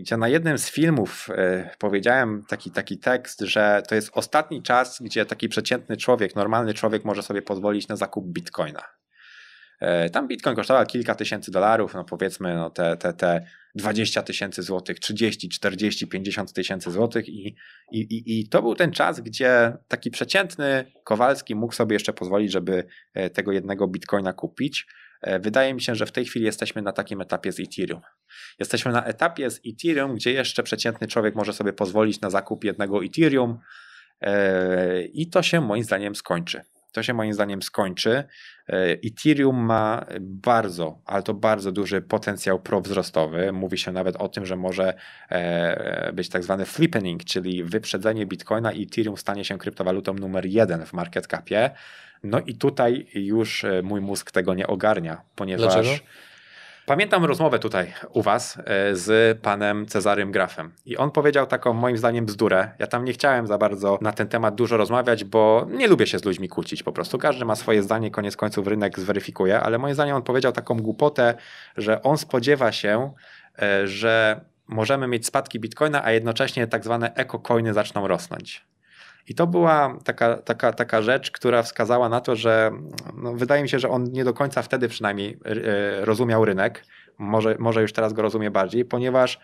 gdzie 0.00 0.16
na 0.16 0.28
jednym 0.28 0.58
z 0.58 0.70
filmów 0.70 1.28
e, 1.30 1.70
powiedziałem 1.78 2.44
taki, 2.48 2.70
taki 2.70 2.98
tekst, 2.98 3.40
że 3.40 3.82
to 3.88 3.94
jest 3.94 4.10
ostatni 4.12 4.62
czas, 4.62 4.98
gdzie 5.02 5.26
taki 5.26 5.48
przeciętny 5.48 5.96
człowiek, 5.96 6.36
normalny 6.36 6.74
człowiek 6.74 7.04
może 7.04 7.22
sobie 7.22 7.42
pozwolić 7.42 7.88
na 7.88 7.96
zakup 7.96 8.26
bitcoina. 8.26 8.82
E, 9.80 10.10
tam 10.10 10.28
bitcoin 10.28 10.56
kosztował 10.56 10.86
kilka 10.86 11.14
tysięcy 11.14 11.50
dolarów, 11.50 11.94
no 11.94 12.04
powiedzmy 12.04 12.54
no 12.54 12.70
te, 12.70 12.96
te, 12.96 13.12
te 13.12 13.46
20 13.74 14.22
tysięcy 14.22 14.62
złotych, 14.62 15.00
30, 15.00 15.48
40, 15.48 16.06
50 16.06 16.52
tysięcy 16.52 16.90
złotych 16.90 17.28
i, 17.28 17.56
i, 17.92 18.00
i, 18.00 18.40
i 18.40 18.48
to 18.48 18.62
był 18.62 18.74
ten 18.74 18.92
czas, 18.92 19.20
gdzie 19.20 19.72
taki 19.88 20.10
przeciętny 20.10 20.92
Kowalski 21.04 21.54
mógł 21.54 21.74
sobie 21.74 21.94
jeszcze 21.94 22.12
pozwolić, 22.12 22.52
żeby 22.52 22.84
e, 23.14 23.30
tego 23.30 23.52
jednego 23.52 23.88
bitcoina 23.88 24.32
kupić. 24.32 24.86
E, 25.22 25.38
wydaje 25.38 25.74
mi 25.74 25.80
się, 25.80 25.94
że 25.94 26.06
w 26.06 26.12
tej 26.12 26.24
chwili 26.24 26.44
jesteśmy 26.44 26.82
na 26.82 26.92
takim 26.92 27.20
etapie 27.20 27.52
z 27.52 27.60
Ethereum. 27.60 28.00
Jesteśmy 28.58 28.92
na 28.92 29.04
etapie 29.04 29.50
z 29.50 29.60
Ethereum, 29.66 30.14
gdzie 30.14 30.32
jeszcze 30.32 30.62
przeciętny 30.62 31.06
człowiek 31.06 31.34
może 31.34 31.52
sobie 31.52 31.72
pozwolić 31.72 32.20
na 32.20 32.30
zakup 32.30 32.64
jednego 32.64 33.04
Ethereum 33.04 33.58
i 35.12 35.30
to 35.30 35.42
się 35.42 35.60
moim 35.60 35.84
zdaniem 35.84 36.14
skończy. 36.14 36.62
To 36.92 37.02
się 37.02 37.14
moim 37.14 37.34
zdaniem 37.34 37.62
skończy. 37.62 38.24
E, 38.68 38.96
Ethereum 39.04 39.56
ma 39.56 40.06
bardzo, 40.20 41.02
ale 41.04 41.22
to 41.22 41.34
bardzo 41.34 41.72
duży 41.72 42.02
potencjał 42.02 42.60
prowzrostowy. 42.60 43.52
Mówi 43.52 43.78
się 43.78 43.92
nawet 43.92 44.16
o 44.16 44.28
tym, 44.28 44.46
że 44.46 44.56
może 44.56 44.94
e, 45.30 46.12
być 46.12 46.28
tak 46.28 46.44
zwany 46.44 46.64
flippening, 46.64 47.24
czyli 47.24 47.64
wyprzedzenie 47.64 48.26
Bitcoina 48.26 48.72
i 48.72 48.82
Ethereum 48.82 49.16
stanie 49.16 49.44
się 49.44 49.58
kryptowalutą 49.58 50.14
numer 50.14 50.46
jeden 50.46 50.86
w 50.86 50.92
market 50.92 51.26
capie. 51.26 51.70
No 52.22 52.40
i 52.40 52.54
tutaj 52.54 53.06
już 53.14 53.64
e, 53.64 53.82
mój 53.82 54.00
mózg 54.00 54.30
tego 54.30 54.54
nie 54.54 54.66
ogarnia, 54.66 55.20
ponieważ 55.36 55.74
Dlaczego? 55.74 56.04
Pamiętam 56.88 57.24
rozmowę 57.24 57.58
tutaj 57.58 57.92
u 58.12 58.22
Was 58.22 58.58
e, 58.58 58.96
z 58.96 59.38
panem 59.40 59.86
Cezarym 59.86 60.32
Grafem 60.32 60.72
i 60.86 60.96
on 60.96 61.10
powiedział 61.10 61.46
taką 61.46 61.72
moim 61.72 61.96
zdaniem 61.96 62.26
bzdurę. 62.26 62.70
Ja 62.78 62.86
tam 62.86 63.04
nie 63.04 63.12
chciałem 63.12 63.46
za 63.46 63.58
bardzo 63.58 63.98
na 64.00 64.12
ten 64.12 64.28
temat 64.28 64.54
dużo 64.54 64.76
rozmawiać, 64.76 65.24
bo 65.24 65.66
nie 65.70 65.88
lubię 65.88 66.06
się 66.06 66.18
z 66.18 66.24
ludźmi 66.24 66.48
kłócić 66.48 66.82
po 66.82 66.92
prostu. 66.92 67.18
Każdy 67.18 67.44
ma 67.44 67.56
swoje 67.56 67.82
zdanie, 67.82 68.10
koniec 68.10 68.36
końców 68.36 68.66
rynek 68.66 69.00
zweryfikuje, 69.00 69.60
ale 69.60 69.78
moim 69.78 69.94
zdaniem 69.94 70.16
on 70.16 70.22
powiedział 70.22 70.52
taką 70.52 70.76
głupotę, 70.76 71.34
że 71.76 72.02
on 72.02 72.18
spodziewa 72.18 72.72
się, 72.72 73.12
e, 73.62 73.86
że 73.86 74.40
możemy 74.68 75.08
mieć 75.08 75.26
spadki 75.26 75.60
bitcoina, 75.60 76.04
a 76.04 76.12
jednocześnie 76.12 76.66
tak 76.66 76.84
zwane 76.84 77.14
ekocoiny 77.14 77.74
zaczną 77.74 78.08
rosnąć. 78.08 78.64
I 79.28 79.34
to 79.34 79.46
była 79.46 79.98
taka, 80.04 80.36
taka, 80.36 80.72
taka 80.72 81.02
rzecz, 81.02 81.30
która 81.30 81.62
wskazała 81.62 82.08
na 82.08 82.20
to, 82.20 82.36
że 82.36 82.70
no, 83.16 83.34
wydaje 83.34 83.62
mi 83.62 83.68
się, 83.68 83.78
że 83.78 83.88
on 83.88 84.04
nie 84.04 84.24
do 84.24 84.34
końca 84.34 84.62
wtedy 84.62 84.88
przynajmniej 84.88 85.38
e, 85.44 86.04
rozumiał 86.04 86.44
rynek. 86.44 86.84
Może, 87.18 87.56
może 87.58 87.82
już 87.82 87.92
teraz 87.92 88.12
go 88.12 88.22
rozumie 88.22 88.50
bardziej, 88.50 88.84
ponieważ 88.84 89.40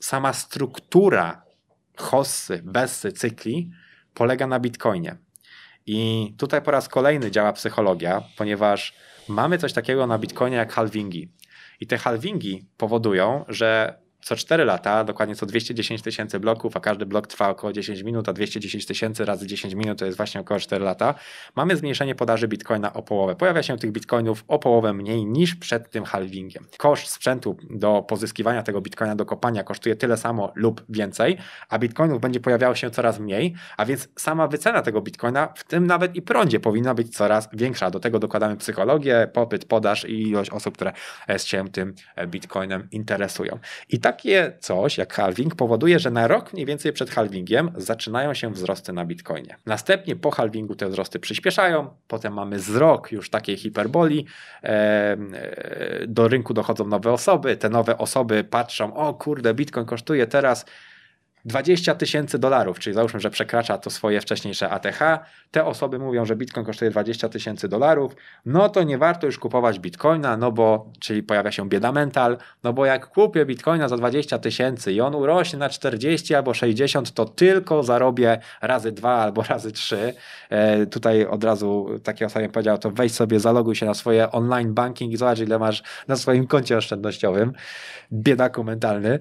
sama 0.00 0.32
struktura 0.32 1.42
hossy, 1.96 2.62
bessy, 2.64 3.12
cykli 3.12 3.70
polega 4.14 4.46
na 4.46 4.60
bitcoinie. 4.60 5.16
I 5.86 6.34
tutaj 6.38 6.62
po 6.62 6.70
raz 6.70 6.88
kolejny 6.88 7.30
działa 7.30 7.52
psychologia, 7.52 8.22
ponieważ 8.36 8.94
mamy 9.28 9.58
coś 9.58 9.72
takiego 9.72 10.06
na 10.06 10.18
bitcoinie 10.18 10.56
jak 10.56 10.72
halvingi. 10.72 11.32
I 11.80 11.86
te 11.86 11.98
halvingi 11.98 12.66
powodują, 12.76 13.44
że 13.48 14.01
co 14.22 14.36
4 14.36 14.64
lata, 14.64 15.04
dokładnie 15.04 15.34
co 15.34 15.46
210 15.46 16.02
tysięcy 16.02 16.40
bloków, 16.40 16.76
a 16.76 16.80
każdy 16.80 17.06
blok 17.06 17.26
trwa 17.26 17.48
około 17.48 17.72
10 17.72 18.02
minut, 18.02 18.28
a 18.28 18.32
210 18.32 18.86
tysięcy 18.86 19.24
razy 19.24 19.46
10 19.46 19.74
minut 19.74 19.98
to 19.98 20.04
jest 20.04 20.16
właśnie 20.16 20.40
około 20.40 20.60
4 20.60 20.84
lata, 20.84 21.14
mamy 21.56 21.76
zmniejszenie 21.76 22.14
podaży 22.14 22.48
bitcoina 22.48 22.92
o 22.92 23.02
połowę. 23.02 23.36
Pojawia 23.36 23.62
się 23.62 23.76
tych 23.76 23.92
bitcoinów 23.92 24.44
o 24.48 24.58
połowę 24.58 24.92
mniej 24.92 25.26
niż 25.26 25.54
przed 25.54 25.90
tym 25.90 26.04
halvingiem. 26.04 26.66
Koszt 26.78 27.12
sprzętu 27.12 27.56
do 27.70 28.02
pozyskiwania 28.08 28.62
tego 28.62 28.80
bitcoina, 28.80 29.16
do 29.16 29.26
kopania 29.26 29.64
kosztuje 29.64 29.96
tyle 29.96 30.16
samo 30.16 30.52
lub 30.54 30.84
więcej, 30.88 31.38
a 31.68 31.78
bitcoinów 31.78 32.20
będzie 32.20 32.40
pojawiało 32.40 32.74
się 32.74 32.90
coraz 32.90 33.18
mniej, 33.18 33.54
a 33.76 33.84
więc 33.84 34.08
sama 34.16 34.48
wycena 34.48 34.82
tego 34.82 35.00
bitcoina, 35.00 35.52
w 35.56 35.64
tym 35.64 35.86
nawet 35.86 36.16
i 36.16 36.22
prądzie, 36.22 36.60
powinna 36.60 36.94
być 36.94 37.16
coraz 37.16 37.48
większa. 37.52 37.90
Do 37.90 38.00
tego 38.00 38.18
dokładamy 38.18 38.56
psychologię, 38.56 39.28
popyt, 39.32 39.64
podaż 39.64 40.04
i 40.04 40.22
ilość 40.22 40.50
osób, 40.50 40.74
które 40.74 40.92
się 41.36 41.68
tym 41.68 41.94
bitcoinem 42.26 42.88
interesują. 42.90 43.58
I 43.88 44.00
tak 44.00 44.11
takie 44.12 44.52
coś 44.60 44.98
jak 44.98 45.14
halving 45.14 45.54
powoduje, 45.54 45.98
że 45.98 46.10
na 46.10 46.28
rok 46.28 46.52
mniej 46.52 46.66
więcej 46.66 46.92
przed 46.92 47.10
halvingiem 47.10 47.70
zaczynają 47.76 48.34
się 48.34 48.52
wzrosty 48.52 48.92
na 48.92 49.04
bitcoinie. 49.04 49.56
Następnie 49.66 50.16
po 50.16 50.30
halvingu 50.30 50.74
te 50.74 50.88
wzrosty 50.88 51.18
przyspieszają, 51.18 51.90
potem 52.08 52.34
mamy 52.34 52.58
z 52.58 52.76
rok 52.76 53.12
już 53.12 53.30
takiej 53.30 53.56
hiperboli, 53.56 54.26
do 56.06 56.28
rynku 56.28 56.54
dochodzą 56.54 56.86
nowe 56.86 57.12
osoby, 57.12 57.56
te 57.56 57.68
nowe 57.68 57.98
osoby 57.98 58.44
patrzą, 58.44 58.94
o 58.94 59.14
kurde, 59.14 59.54
bitcoin 59.54 59.86
kosztuje 59.86 60.26
teraz 60.26 60.66
20 61.44 61.94
tysięcy 61.94 62.38
dolarów, 62.38 62.78
czyli 62.78 62.94
załóżmy, 62.94 63.20
że 63.20 63.30
przekracza 63.30 63.78
to 63.78 63.90
swoje 63.90 64.20
wcześniejsze 64.20 64.70
ATH, 64.70 65.00
te 65.50 65.64
osoby 65.64 65.98
mówią, 65.98 66.24
że 66.24 66.36
Bitcoin 66.36 66.66
kosztuje 66.66 66.90
20 66.90 67.28
tysięcy 67.28 67.68
dolarów, 67.68 68.16
no 68.46 68.68
to 68.68 68.82
nie 68.82 68.98
warto 68.98 69.26
już 69.26 69.38
kupować 69.38 69.78
Bitcoina, 69.78 70.36
no 70.36 70.52
bo, 70.52 70.90
czyli 71.00 71.22
pojawia 71.22 71.52
się 71.52 71.68
bieda 71.68 71.92
mental, 71.92 72.38
no 72.64 72.72
bo 72.72 72.86
jak 72.86 73.06
kupię 73.06 73.46
Bitcoina 73.46 73.88
za 73.88 73.96
20 73.96 74.38
tysięcy 74.38 74.92
i 74.92 75.00
on 75.00 75.14
urośnie 75.14 75.58
na 75.58 75.68
40 75.68 76.34
albo 76.34 76.54
60, 76.54 77.12
to 77.12 77.24
tylko 77.24 77.82
zarobię 77.82 78.38
razy 78.60 78.92
dwa 78.92 79.14
albo 79.14 79.42
razy 79.52 79.72
trzy. 79.72 80.14
E, 80.50 80.86
tutaj 80.86 81.26
od 81.26 81.44
razu 81.44 81.88
takie 82.02 82.26
osobie 82.26 82.48
powiedział, 82.48 82.78
to 82.78 82.90
weź 82.90 83.12
sobie, 83.12 83.40
zaloguj 83.40 83.74
się 83.74 83.86
na 83.86 83.94
swoje 83.94 84.30
online 84.30 84.74
banking 84.74 85.12
i 85.12 85.16
zobacz 85.16 85.38
ile 85.38 85.58
masz 85.58 85.82
na 86.08 86.16
swoim 86.16 86.46
koncie 86.46 86.76
oszczędnościowym. 86.76 87.52
Biedaku 88.12 88.64
mentalny. 88.64 89.18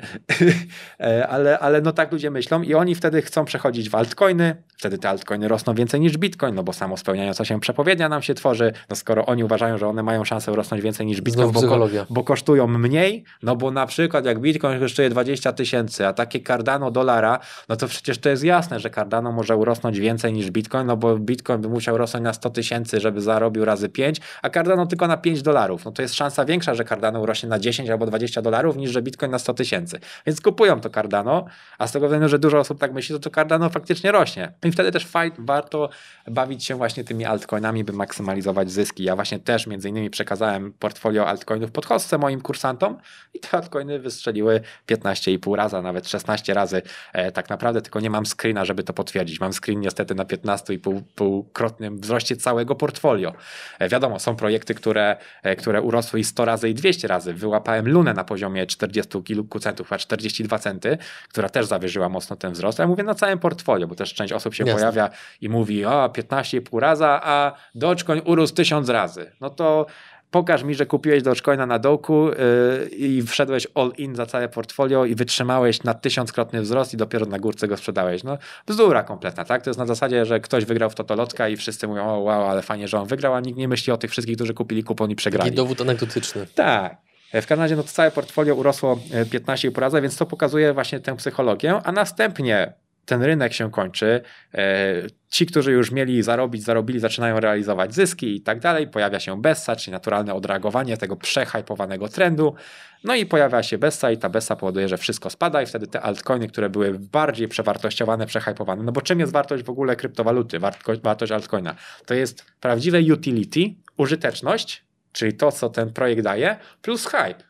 e, 1.00 1.28
ale, 1.28 1.60
ale 1.60 1.82
no 1.82 1.92
tak 1.92 2.11
ludzie 2.12 2.32
myślą 2.32 2.62
i 2.62 2.74
oni 2.74 2.96
wtedy 2.96 3.22
chcą 3.22 3.46
przechodzić 3.46 3.90
w 3.90 3.96
altcoiny, 3.96 4.56
wtedy 4.78 4.98
te 4.98 5.10
altcoiny 5.10 5.48
rosną 5.48 5.76
więcej 5.76 6.00
niż 6.00 6.18
bitcoin, 6.18 6.56
no 6.56 6.64
bo 6.64 6.74
samo 6.74 6.98
spełniająca 6.98 7.46
się 7.46 7.60
przepowiednia 7.60 8.10
nam 8.10 8.22
się 8.22 8.34
tworzy, 8.34 8.74
no 8.90 8.96
skoro 8.96 9.26
oni 9.26 9.44
uważają, 9.44 9.78
że 9.78 9.88
one 9.88 10.04
mają 10.04 10.26
szansę 10.26 10.52
rosnąć 10.56 10.84
więcej 10.84 11.06
niż 11.06 11.22
bitcoin, 11.22 11.52
bo, 11.52 11.62
bo, 12.10 12.24
kosztują 12.24 12.68
mniej, 12.68 13.24
no 13.44 13.56
bo 13.56 13.72
na 13.72 13.86
przykład 13.86 14.26
jak 14.26 14.40
bitcoin 14.40 14.80
kosztuje 14.80 15.10
20 15.10 15.54
tysięcy, 15.54 16.08
a 16.08 16.14
takie 16.14 16.40
Cardano 16.40 16.92
dolara, 16.92 17.40
no 17.70 17.76
to 17.76 17.88
przecież 17.88 18.18
to 18.18 18.30
jest 18.30 18.44
jasne, 18.44 18.80
że 18.80 18.90
Cardano 18.90 19.32
może 19.32 19.56
urosnąć 19.58 20.00
więcej 20.00 20.34
niż 20.34 20.52
bitcoin, 20.52 20.88
no 20.88 20.98
bo 20.98 21.18
bitcoin 21.18 21.62
by 21.62 21.70
musiał 21.70 21.98
rosnąć 21.98 22.24
na 22.24 22.34
100 22.34 22.50
tysięcy, 22.50 23.00
żeby 23.00 23.22
zarobił 23.22 23.66
razy 23.66 23.90
5, 23.90 24.22
a 24.42 24.50
Cardano 24.50 24.86
tylko 24.86 25.08
na 25.08 25.18
5 25.18 25.42
dolarów, 25.42 25.86
no 25.86 25.92
to 25.92 26.02
jest 26.02 26.16
szansa 26.16 26.46
większa, 26.46 26.76
że 26.76 26.86
Cardano 26.86 27.20
urośnie 27.22 27.50
na 27.50 27.60
10 27.60 27.90
albo 27.90 28.06
20 28.06 28.42
dolarów 28.42 28.76
niż 28.76 28.92
że 28.92 29.02
bitcoin 29.02 29.32
na 29.32 29.40
100 29.40 29.54
tysięcy, 29.54 30.00
więc 30.26 30.42
kupują 30.42 30.82
to 30.82 30.90
Cardano, 30.90 31.46
a 31.78 31.88
z 31.88 31.92
tego 31.92 32.01
tego 32.02 32.08
względu, 32.08 32.30
że 32.30 32.40
dużo 32.40 32.60
osób 32.60 32.80
tak 32.80 32.94
myśli, 32.94 33.16
to, 33.16 33.20
to 33.20 33.30
Cardano 33.36 33.70
faktycznie 33.70 34.12
rośnie. 34.12 34.52
I 34.64 34.72
wtedy 34.72 34.92
też 34.92 35.06
fajnie 35.06 35.36
warto 35.40 35.90
bawić 36.28 36.66
się 36.66 36.76
właśnie 36.76 37.04
tymi 37.04 37.26
altcoinami, 37.26 37.84
by 37.84 37.94
maksymalizować 37.94 38.72
zyski. 38.72 39.04
Ja 39.04 39.16
właśnie 39.16 39.40
też 39.40 39.68
między 39.68 39.90
innymi 39.90 40.10
przekazałem 40.10 40.74
portfolio 40.74 41.28
altcoinów 41.28 41.72
pod 41.72 41.86
hostce 41.86 42.18
moim 42.18 42.42
kursantom 42.42 42.98
i 43.34 43.40
te 43.40 43.58
altcoiny 43.58 44.00
wystrzeliły 44.00 44.62
15,5 44.88 45.56
razy, 45.56 45.82
nawet 45.82 46.10
16 46.10 46.54
razy. 46.54 46.82
E, 47.14 47.32
tak 47.32 47.50
naprawdę 47.50 47.82
tylko 47.82 48.00
nie 48.00 48.10
mam 48.10 48.26
screena, 48.26 48.66
żeby 48.66 48.84
to 48.84 48.94
potwierdzić. 48.94 49.40
Mam 49.40 49.54
screen 49.54 49.80
niestety 49.80 50.16
na 50.16 50.24
15,5-krotnym 50.24 52.00
wzroście 52.00 52.36
całego 52.36 52.76
portfolio. 52.76 53.34
E, 53.80 53.90
wiadomo, 53.90 54.20
są 54.20 54.36
projekty, 54.36 54.76
które, 54.76 55.18
e, 55.44 55.56
które 55.56 55.82
urosły 55.82 56.20
i 56.20 56.24
100 56.24 56.46
razy 56.46 56.70
i 56.70 56.74
200 56.74 57.08
razy. 57.08 57.34
Wyłapałem 57.34 57.90
Lunę 57.90 58.14
na 58.14 58.24
poziomie 58.24 58.66
40 58.66 59.24
kilku 59.24 59.60
centów, 59.60 59.94
a 59.94 59.98
42 59.98 60.60
centy, 60.60 60.98
która 61.30 61.50
też 61.50 61.66
zawyżyła 61.66 61.91
mocno 62.00 62.36
ten 62.36 62.52
wzrost. 62.54 62.80
Ja 62.80 62.88
mówię 62.88 63.04
na 63.04 63.16
całym 63.16 63.40
portfolio, 63.40 63.88
bo 63.88 63.96
też 63.96 64.14
część 64.14 64.34
osób 64.34 64.54
się 64.54 64.64
Jasne. 64.64 64.80
pojawia 64.80 65.10
i 65.42 65.50
mówi, 65.50 65.86
o 65.86 66.08
15,5 66.08 66.80
razy, 66.80 67.06
a 67.06 67.52
Dogecoin 67.76 68.22
urósł 68.26 68.54
1000 68.54 68.90
razy. 68.90 69.32
No 69.42 69.50
to 69.50 69.86
pokaż 70.32 70.64
mi, 70.64 70.76
że 70.76 70.86
kupiłeś 70.86 71.24
Dogecoina 71.24 71.66
na 71.66 71.80
dołku 71.80 72.28
yy, 72.28 72.90
i 72.90 73.24
wszedłeś 73.24 73.68
all 73.76 73.92
in 73.98 74.16
za 74.16 74.26
całe 74.26 74.50
portfolio 74.50 75.06
i 75.06 75.16
wytrzymałeś 75.16 75.84
na 75.84 75.94
tysiąckrotny 75.94 76.62
wzrost 76.62 76.94
i 76.94 76.98
dopiero 76.98 77.26
na 77.26 77.40
górce 77.40 77.68
go 77.68 77.78
sprzedałeś. 77.78 78.24
No 78.24 78.38
bzdura 78.68 79.04
kompletna, 79.04 79.46
tak? 79.46 79.62
To 79.64 79.70
jest 79.70 79.80
na 79.80 79.86
zasadzie, 79.86 80.26
że 80.26 80.40
ktoś 80.40 80.66
wygrał 80.66 80.90
w 80.90 80.96
Totolotka 80.96 81.50
i 81.50 81.58
wszyscy 81.58 81.88
mówią, 81.88 82.06
o 82.06 82.20
wow, 82.20 82.44
ale 82.46 82.62
fajnie, 82.62 82.88
że 82.88 83.00
on 83.00 83.08
wygrał, 83.08 83.34
a 83.34 83.40
nikt 83.40 83.58
nie 83.58 83.68
myśli 83.68 83.94
o 83.94 83.98
tych 83.98 84.12
wszystkich, 84.12 84.36
którzy 84.36 84.54
kupili 84.54 84.84
kupon 84.84 85.12
i 85.12 85.16
przegrali. 85.16 85.50
Taki 85.50 85.56
dowód 85.56 85.82
anegdotyczny. 85.82 86.48
Tak. 86.56 87.11
W 87.34 87.52
razie 87.52 87.76
no, 87.76 87.84
to 87.84 87.90
całe 87.90 88.12
portfolio 88.12 88.56
urosło 88.56 88.96
15,5 88.96 89.98
e, 89.98 90.02
więc 90.02 90.18
to 90.18 90.26
pokazuje 90.26 90.74
właśnie 90.74 91.00
tę 91.00 91.16
psychologię, 91.16 91.82
a 91.84 91.92
następnie 91.92 92.74
ten 93.06 93.24
rynek 93.24 93.54
się 93.54 93.72
kończy. 93.72 94.22
E, 94.54 94.94
ci, 95.30 95.46
którzy 95.46 95.72
już 95.72 95.92
mieli 95.92 96.24
zarobić, 96.24 96.64
zarobili, 96.64 97.00
zaczynają 97.00 97.40
realizować 97.40 97.94
zyski 97.94 98.36
i 98.36 98.42
tak 98.42 98.60
dalej. 98.60 98.88
Pojawia 98.88 99.20
się 99.20 99.42
Bessa, 99.42 99.76
czyli 99.76 99.92
naturalne 99.92 100.34
odreagowanie 100.34 100.98
tego 100.98 101.16
przehypowanego 101.16 102.08
trendu. 102.08 102.56
No 103.04 103.16
i 103.16 103.26
pojawia 103.26 103.64
się 103.64 103.78
Bessa 103.78 104.12
i 104.12 104.18
ta 104.18 104.30
Bessa 104.30 104.56
powoduje, 104.56 104.88
że 104.88 104.98
wszystko 104.98 105.30
spada 105.30 105.62
i 105.62 105.66
wtedy 105.66 105.88
te 105.88 106.02
altcoiny, 106.02 106.48
które 106.48 106.70
były 106.70 107.00
bardziej 107.00 107.48
przewartościowane, 107.48 108.26
przehypowane. 108.26 108.84
No 108.84 108.92
bo 108.92 109.02
czym 109.02 109.20
jest 109.20 109.32
wartość 109.32 109.64
w 109.64 109.70
ogóle 109.70 109.96
kryptowaluty, 109.96 110.60
wartość 111.04 111.32
altcoina? 111.32 111.76
To 112.06 112.14
jest 112.14 112.46
prawdziwe 112.60 113.00
utility, 113.14 113.76
użyteczność, 113.98 114.84
czyli 115.12 115.34
to, 115.34 115.52
co 115.52 115.70
ten 115.70 115.94
projekt 115.94 116.22
daje, 116.22 116.58
plus 116.82 117.06
hype. 117.06 117.44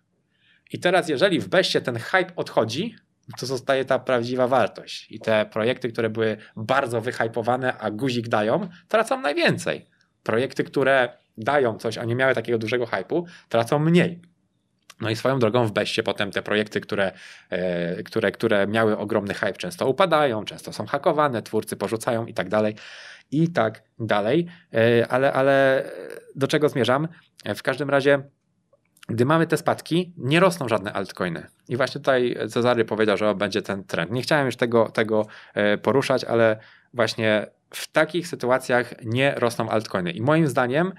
I 0.71 0.79
teraz, 0.79 1.09
jeżeli 1.09 1.39
w 1.39 1.47
Bessie 1.47 1.81
ten 1.81 1.95
hype 1.95 2.35
odchodzi, 2.35 2.95
to 3.39 3.45
zostaje 3.45 3.85
ta 3.85 3.99
prawdziwa 3.99 4.47
wartość. 4.47 5.07
I 5.11 5.19
te 5.19 5.45
projekty, 5.45 5.91
które 5.91 6.09
były 6.09 6.37
bardzo 6.55 7.01
wyhypowane, 7.01 7.77
a 7.77 7.91
guzik 7.91 8.27
dają, 8.27 8.69
tracą 8.87 9.21
najwięcej. 9.21 9.87
Projekty, 10.23 10.63
które 10.63 11.17
dają 11.37 11.77
coś, 11.77 11.97
a 11.97 12.03
nie 12.03 12.15
miały 12.15 12.35
takiego 12.35 12.57
dużego 12.57 12.85
hypu, 12.85 13.25
tracą 13.49 13.79
mniej. 13.79 14.21
No 15.01 15.09
i 15.09 15.15
swoją 15.15 15.39
drogą 15.39 15.67
w 15.67 15.71
Beście 15.71 16.03
potem 16.03 16.31
te 16.31 16.41
projekty, 16.41 16.81
które, 16.81 17.11
e, 17.49 18.03
które, 18.03 18.31
które 18.31 18.67
miały 18.67 18.97
ogromny 18.97 19.33
hype, 19.33 19.53
często 19.53 19.87
upadają, 19.87 20.45
często 20.45 20.73
są 20.73 20.85
hakowane, 20.85 21.41
twórcy 21.41 21.75
porzucają 21.75 22.25
i 22.25 22.33
tak 22.33 22.49
dalej, 22.49 22.75
i 23.31 23.47
tak 23.47 23.83
dalej. 23.99 24.47
E, 24.73 25.07
ale, 25.07 25.33
ale 25.33 25.83
do 26.35 26.47
czego 26.47 26.69
zmierzam? 26.69 27.07
W 27.55 27.63
każdym 27.63 27.89
razie 27.89 28.23
gdy 29.09 29.25
mamy 29.25 29.47
te 29.47 29.57
spadki, 29.57 30.13
nie 30.17 30.39
rosną 30.39 30.67
żadne 30.67 30.93
altcoiny. 30.93 31.47
I 31.69 31.77
właśnie 31.77 32.01
tutaj 32.01 32.37
Cezary 32.49 32.85
powiedział, 32.85 33.17
że 33.17 33.35
będzie 33.35 33.61
ten 33.61 33.83
trend. 33.83 34.11
Nie 34.11 34.21
chciałem 34.21 34.45
już 34.45 34.55
tego, 34.55 34.89
tego 34.89 35.25
e, 35.53 35.77
poruszać, 35.77 36.23
ale 36.23 36.57
właśnie 36.93 37.47
w 37.73 37.91
takich 37.91 38.27
sytuacjach 38.27 38.93
nie 39.05 39.33
rosną 39.37 39.69
altcoiny. 39.69 40.11
I 40.11 40.21
moim 40.21 40.47
zdaniem 40.47 40.87
e, 40.87 40.93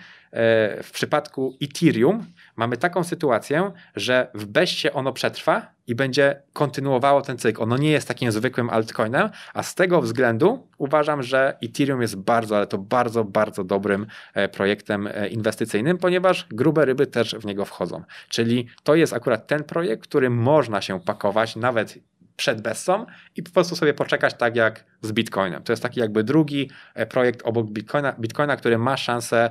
w 0.82 0.90
przypadku 0.92 1.56
Ethereum 1.62 2.26
mamy 2.56 2.76
taką 2.76 3.04
sytuację, 3.04 3.72
że 3.96 4.30
w 4.34 4.46
beście 4.46 4.92
ono 4.92 5.12
przetrwa 5.12 5.66
i 5.86 5.94
będzie 5.94 6.42
kontynuowało 6.52 7.22
ten 7.22 7.38
cykl. 7.38 7.62
Ono 7.62 7.76
nie 7.76 7.90
jest 7.90 8.08
takim 8.08 8.32
zwykłym 8.32 8.70
altcoinem, 8.70 9.30
a 9.54 9.62
z 9.62 9.74
tego 9.74 10.02
względu 10.02 10.68
uważam, 10.78 11.22
że 11.22 11.58
Ethereum 11.62 12.02
jest 12.02 12.16
bardzo, 12.16 12.56
ale 12.56 12.66
to 12.66 12.78
bardzo, 12.78 13.24
bardzo 13.24 13.64
dobrym 13.64 14.06
e, 14.34 14.48
projektem 14.48 15.06
e, 15.06 15.28
inwestycyjnym, 15.28 15.98
ponieważ 15.98 16.46
grube 16.50 16.84
ryby 16.84 17.06
też 17.06 17.34
w 17.34 17.44
niego 17.44 17.64
wchodzą. 17.64 18.02
Czyli 18.28 18.68
to 18.82 18.94
jest 18.94 19.12
akurat 19.12 19.46
ten 19.46 19.64
projekt, 19.64 20.02
który 20.02 20.30
można 20.30 20.80
się 20.80 21.00
pakować 21.00 21.56
nawet 21.56 21.98
przed 22.36 22.60
Bessą 22.60 23.06
i 23.36 23.42
po 23.42 23.50
prostu 23.50 23.76
sobie 23.76 23.94
poczekać 23.94 24.34
tak 24.34 24.56
jak 24.56 24.84
z 25.02 25.12
Bitcoinem. 25.12 25.62
To 25.62 25.72
jest 25.72 25.82
taki 25.82 26.00
jakby 26.00 26.24
drugi 26.24 26.70
e, 26.94 27.06
projekt 27.06 27.42
obok 27.44 27.66
Bitcoina, 27.66 28.12
Bitcoina 28.12 28.56
który 28.56 28.78
ma 28.78 28.96
szansę 28.96 29.50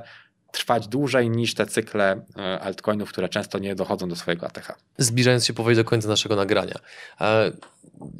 trwać 0.52 0.88
dłużej 0.88 1.30
niż 1.30 1.54
te 1.54 1.66
cykle 1.66 2.24
e, 2.38 2.60
altcoinów, 2.60 3.08
które 3.08 3.28
często 3.28 3.58
nie 3.58 3.74
dochodzą 3.74 4.08
do 4.08 4.16
swojego 4.16 4.46
ATH. 4.46 4.72
Zbliżając 4.98 5.46
się 5.46 5.52
powoli 5.52 5.76
do 5.76 5.84
końca 5.84 6.08
naszego 6.08 6.36
nagrania. 6.36 6.78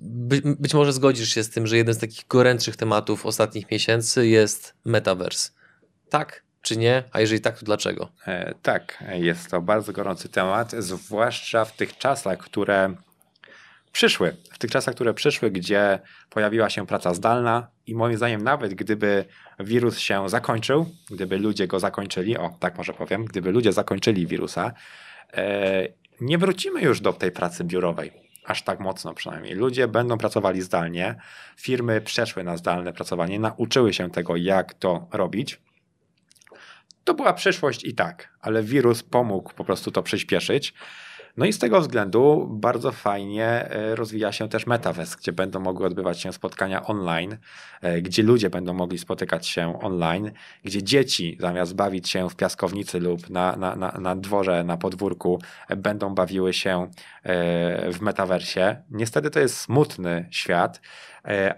By, 0.02 0.40
być 0.44 0.74
może 0.74 0.92
zgodzisz 0.92 1.28
się 1.28 1.42
z 1.42 1.50
tym, 1.50 1.66
że 1.66 1.76
jeden 1.76 1.94
z 1.94 1.98
takich 1.98 2.26
gorętszych 2.28 2.76
tematów 2.76 3.26
ostatnich 3.26 3.70
miesięcy 3.70 4.26
jest 4.26 4.74
metaverse. 4.84 5.50
Tak 6.08 6.42
czy 6.62 6.76
nie? 6.76 7.02
A 7.12 7.20
jeżeli 7.20 7.40
tak, 7.40 7.58
to 7.58 7.66
dlaczego? 7.66 8.08
E, 8.26 8.54
tak, 8.62 9.04
jest 9.12 9.50
to 9.50 9.60
bardzo 9.60 9.92
gorący 9.92 10.28
temat, 10.28 10.72
zwłaszcza 10.78 11.64
w 11.64 11.76
tych 11.76 11.98
czasach, 11.98 12.38
które 12.38 12.94
przyszły, 13.92 14.36
w 14.52 14.58
tych 14.58 14.70
czasach, 14.70 14.94
które 14.94 15.14
przyszły, 15.14 15.50
gdzie 15.50 15.98
pojawiła 16.30 16.70
się 16.70 16.86
praca 16.86 17.14
zdalna 17.14 17.68
i 17.86 17.94
moim 17.94 18.16
zdaniem 18.16 18.44
nawet 18.44 18.74
gdyby 18.74 19.24
wirus 19.60 19.98
się 19.98 20.28
zakończył, 20.28 20.86
gdyby 21.10 21.38
ludzie 21.38 21.66
go 21.66 21.80
zakończyli, 21.80 22.38
o 22.38 22.50
tak 22.60 22.78
może 22.78 22.92
powiem, 22.92 23.24
gdyby 23.24 23.52
ludzie 23.52 23.72
zakończyli 23.72 24.26
wirusa, 24.26 24.72
e, 25.34 25.88
nie 26.20 26.38
wrócimy 26.38 26.82
już 26.82 27.00
do 27.00 27.12
tej 27.12 27.32
pracy 27.32 27.64
biurowej. 27.64 28.12
Aż 28.44 28.62
tak 28.62 28.80
mocno 28.80 29.14
przynajmniej. 29.14 29.54
Ludzie 29.54 29.88
będą 29.88 30.18
pracowali 30.18 30.62
zdalnie, 30.62 31.14
firmy 31.56 32.00
przeszły 32.00 32.44
na 32.44 32.56
zdalne 32.56 32.92
pracowanie, 32.92 33.40
nauczyły 33.40 33.94
się 33.94 34.10
tego, 34.10 34.36
jak 34.36 34.74
to 34.74 35.08
robić. 35.12 35.60
To 37.04 37.14
była 37.14 37.32
przyszłość 37.32 37.84
i 37.84 37.94
tak, 37.94 38.32
ale 38.40 38.62
wirus 38.62 39.02
pomógł 39.02 39.54
po 39.54 39.64
prostu 39.64 39.90
to 39.90 40.02
przyspieszyć. 40.02 40.74
No 41.36 41.46
i 41.46 41.52
z 41.52 41.58
tego 41.58 41.80
względu 41.80 42.48
bardzo 42.50 42.92
fajnie 42.92 43.46
e, 43.46 43.94
rozwija 43.94 44.32
się 44.32 44.48
też 44.48 44.66
Metaverse, 44.66 45.16
gdzie 45.18 45.32
będą 45.32 45.60
mogły 45.60 45.86
odbywać 45.86 46.20
się 46.20 46.32
spotkania 46.32 46.86
online, 46.86 47.36
e, 47.80 48.02
gdzie 48.02 48.22
ludzie 48.22 48.50
będą 48.50 48.72
mogli 48.72 48.98
spotykać 48.98 49.46
się 49.46 49.80
online, 49.80 50.30
gdzie 50.64 50.82
dzieci 50.82 51.36
zamiast 51.40 51.74
bawić 51.74 52.08
się 52.08 52.30
w 52.30 52.36
piaskownicy 52.36 53.00
lub 53.00 53.30
na, 53.30 53.56
na, 53.56 53.76
na, 53.76 53.92
na 53.92 54.16
dworze, 54.16 54.64
na 54.64 54.76
podwórku, 54.76 55.40
e, 55.68 55.76
będą 55.76 56.14
bawiły 56.14 56.52
się 56.52 56.90
w 57.92 57.98
metaversie. 58.00 58.76
Niestety 58.90 59.30
to 59.30 59.40
jest 59.40 59.60
smutny 59.60 60.28
świat, 60.30 60.80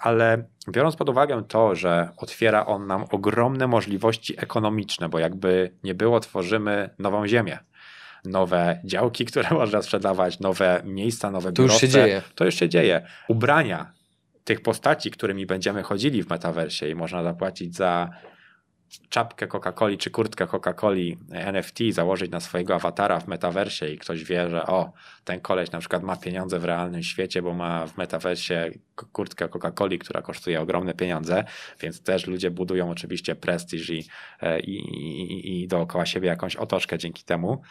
ale 0.00 0.44
biorąc 0.68 0.96
pod 0.96 1.08
uwagę 1.08 1.42
to, 1.48 1.74
że 1.74 2.08
otwiera 2.16 2.66
on 2.66 2.86
nam 2.86 3.04
ogromne 3.10 3.66
możliwości 3.66 4.34
ekonomiczne, 4.42 5.08
bo 5.08 5.18
jakby 5.18 5.70
nie 5.84 5.94
było, 5.94 6.20
tworzymy 6.20 6.90
nową 6.98 7.26
ziemię 7.26 7.58
nowe 8.24 8.80
działki, 8.84 9.24
które 9.30 9.48
można 9.50 9.82
sprzedawać, 9.82 10.40
nowe 10.40 10.82
miejsca, 10.84 11.30
nowe 11.30 11.52
biurowce. 11.52 11.80
To 11.80 11.86
już 11.86 11.92
się 11.92 11.98
dzieje. 11.98 12.22
To 12.34 12.44
już 12.44 12.54
się 12.54 12.68
dzieje. 12.68 13.06
Ubrania 13.28 13.92
tych 14.44 14.60
postaci, 14.60 15.10
którymi 15.10 15.46
będziemy 15.46 15.82
chodzili 15.82 16.22
w 16.22 16.30
metaversie 16.30 16.88
i 16.88 16.94
można 16.94 17.22
zapłacić 17.22 17.76
za 17.76 18.10
czapkę 19.08 19.46
Coca-Coli 19.46 19.98
czy 19.98 20.10
kurtkę 20.10 20.46
Coca-Coli 20.46 21.16
NFT 21.30 21.78
założyć 21.90 22.30
na 22.30 22.40
swojego 22.40 22.74
awatara 22.74 23.20
w 23.20 23.28
metaversie 23.28 23.88
i 23.88 23.98
ktoś 23.98 24.24
wie, 24.24 24.50
że 24.50 24.66
o, 24.66 24.92
ten 25.24 25.40
koleś 25.40 25.70
na 25.70 25.78
przykład 25.78 26.02
ma 26.02 26.16
pieniądze 26.16 26.58
w 26.58 26.64
realnym 26.64 27.02
świecie, 27.02 27.42
bo 27.42 27.54
ma 27.54 27.86
w 27.86 27.98
metaversie 27.98 28.70
kurtkę 29.12 29.48
Coca-Coli, 29.48 29.98
która 29.98 30.22
kosztuje 30.22 30.60
ogromne 30.60 30.94
pieniądze, 30.94 31.44
więc 31.80 32.02
też 32.02 32.26
ludzie 32.26 32.50
budują 32.50 32.90
oczywiście 32.90 33.34
prestiż 33.34 33.90
i, 33.90 34.04
e, 34.40 34.60
i, 34.60 34.76
i, 34.76 35.62
i 35.62 35.68
dookoła 35.68 36.06
siebie 36.06 36.28
jakąś 36.28 36.56
otoczkę 36.56 36.98
dzięki 36.98 37.24
temu 37.24 37.62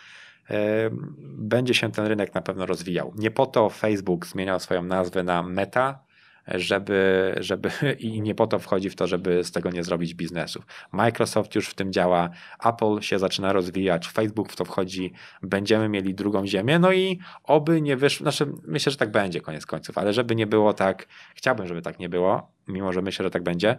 będzie 1.19 1.73
się 1.73 1.91
ten 1.91 2.05
rynek 2.05 2.33
na 2.33 2.41
pewno 2.41 2.65
rozwijał. 2.65 3.13
Nie 3.15 3.31
po 3.31 3.45
to 3.45 3.69
Facebook 3.69 4.27
zmieniał 4.27 4.59
swoją 4.59 4.83
nazwę 4.83 5.23
na 5.23 5.43
Meta, 5.43 5.99
żeby, 6.47 7.33
żeby 7.39 7.69
i 7.99 8.21
nie 8.21 8.35
po 8.35 8.47
to 8.47 8.59
wchodzi 8.59 8.89
w 8.89 8.95
to, 8.95 9.07
żeby 9.07 9.43
z 9.43 9.51
tego 9.51 9.69
nie 9.69 9.83
zrobić 9.83 10.13
biznesów. 10.13 10.65
Microsoft 10.91 11.55
już 11.55 11.69
w 11.69 11.73
tym 11.73 11.93
działa, 11.93 12.29
Apple 12.65 13.01
się 13.01 13.19
zaczyna 13.19 13.53
rozwijać, 13.53 14.07
Facebook 14.07 14.51
w 14.51 14.55
to 14.55 14.65
wchodzi, 14.65 15.13
będziemy 15.41 15.89
mieli 15.89 16.15
drugą 16.15 16.47
ziemię, 16.47 16.79
no 16.79 16.93
i 16.93 17.19
oby 17.43 17.81
nie 17.81 17.97
wyszło, 17.97 18.23
znaczy 18.23 18.53
myślę, 18.67 18.91
że 18.91 18.97
tak 18.97 19.11
będzie 19.11 19.41
koniec 19.41 19.65
końców, 19.65 19.97
ale 19.97 20.13
żeby 20.13 20.35
nie 20.35 20.47
było 20.47 20.73
tak, 20.73 21.07
chciałbym, 21.35 21.67
żeby 21.67 21.81
tak 21.81 21.99
nie 21.99 22.09
było, 22.09 22.51
mimo 22.67 22.93
że 22.93 23.01
myślę, 23.01 23.23
że 23.23 23.31
tak 23.31 23.43
będzie, 23.43 23.77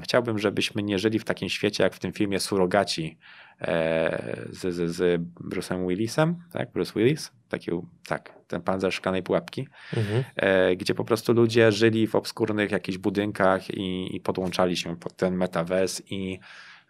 chciałbym, 0.00 0.38
żebyśmy 0.38 0.82
nie 0.82 0.98
żyli 0.98 1.18
w 1.18 1.24
takim 1.24 1.48
świecie, 1.48 1.84
jak 1.84 1.94
w 1.94 1.98
tym 1.98 2.12
filmie 2.12 2.40
Surogaci 2.40 3.18
e, 3.60 4.36
z, 4.50 4.74
z, 4.74 4.90
z 4.90 5.22
Bruce'em 5.40 5.88
Willisem, 5.88 6.36
tak? 6.52 6.72
Bruce 6.72 6.92
Willis, 6.96 7.32
taki, 7.48 7.70
tak, 8.06 8.34
ten 8.48 8.62
pan 8.62 8.80
ze 8.80 8.92
szklanej 8.92 9.22
pułapki, 9.22 9.68
mhm. 9.96 10.24
e, 10.36 10.76
gdzie 10.76 10.94
po 10.94 11.04
prostu 11.04 11.32
ludzie 11.32 11.72
żyli 11.72 12.06
w 12.06 12.14
obskurnych 12.14 12.70
jakichś 12.70 12.98
budynkach 12.98 13.70
i, 13.70 14.16
i 14.16 14.20
podłączali 14.20 14.76
się 14.76 14.96
pod 14.96 15.16
ten 15.16 15.36
metaverse 15.36 16.02
i 16.10 16.38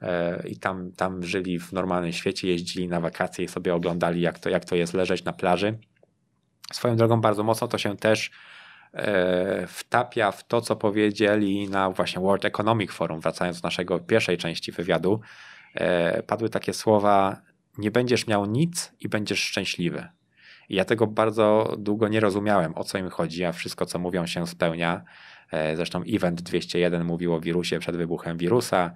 e, 0.03 0.43
i 0.49 0.57
tam, 0.57 0.93
tam 0.93 1.23
żyli 1.23 1.59
w 1.59 1.73
normalnym 1.73 2.13
świecie, 2.13 2.49
jeździli 2.49 2.89
na 2.89 3.01
wakacje 3.01 3.45
i 3.45 3.49
sobie 3.49 3.75
oglądali, 3.75 4.21
jak 4.21 4.39
to, 4.39 4.49
jak 4.49 4.65
to 4.65 4.77
jest 4.77 4.95
leżeć 4.95 5.25
na 5.25 5.33
plaży. 5.33 5.79
Swoją 6.73 6.97
drogą 6.97 7.21
bardzo 7.21 7.43
mocno 7.43 7.69
to 7.69 7.79
się 7.79 7.97
też 7.97 8.31
wtapia 9.67 10.33
w 10.33 10.47
to, 10.47 10.61
co 10.61 10.77
powiedzieli 10.77 11.69
na 11.69 11.91
właśnie 11.91 12.23
World 12.23 12.45
Economic 12.45 12.91
Forum, 12.91 13.21
wracając 13.21 13.61
do 13.61 13.67
naszego 13.67 13.99
pierwszej 13.99 14.39
części 14.39 14.73
wywiadu, 14.73 15.21
e, 15.75 16.23
padły 16.23 16.49
takie 16.49 16.73
słowa: 16.73 17.43
Nie 17.79 17.91
będziesz 17.91 18.27
miał 18.27 18.47
nic 18.47 18.93
i 19.01 19.09
będziesz 19.09 19.43
szczęśliwy. 19.43 20.09
I 20.69 20.75
ja 20.75 20.85
tego 20.85 21.07
bardzo 21.07 21.77
długo 21.79 22.09
nie 22.09 22.21
rozumiałem, 22.21 22.75
o 22.75 22.85
co 22.85 22.99
im 22.99 23.11
chodzi, 23.11 23.45
a 23.45 23.53
wszystko, 23.53 23.87
co 23.87 23.99
mówią, 23.99 24.27
się 24.27 24.47
spełnia. 24.47 25.05
E, 25.51 25.77
zresztą 25.77 26.03
Event 26.09 26.43
201 26.43 27.05
mówił 27.05 27.35
o 27.35 27.41
wirusie 27.41 27.79
przed 27.79 27.97
wybuchem 27.97 28.39
wirusa. 28.39 28.91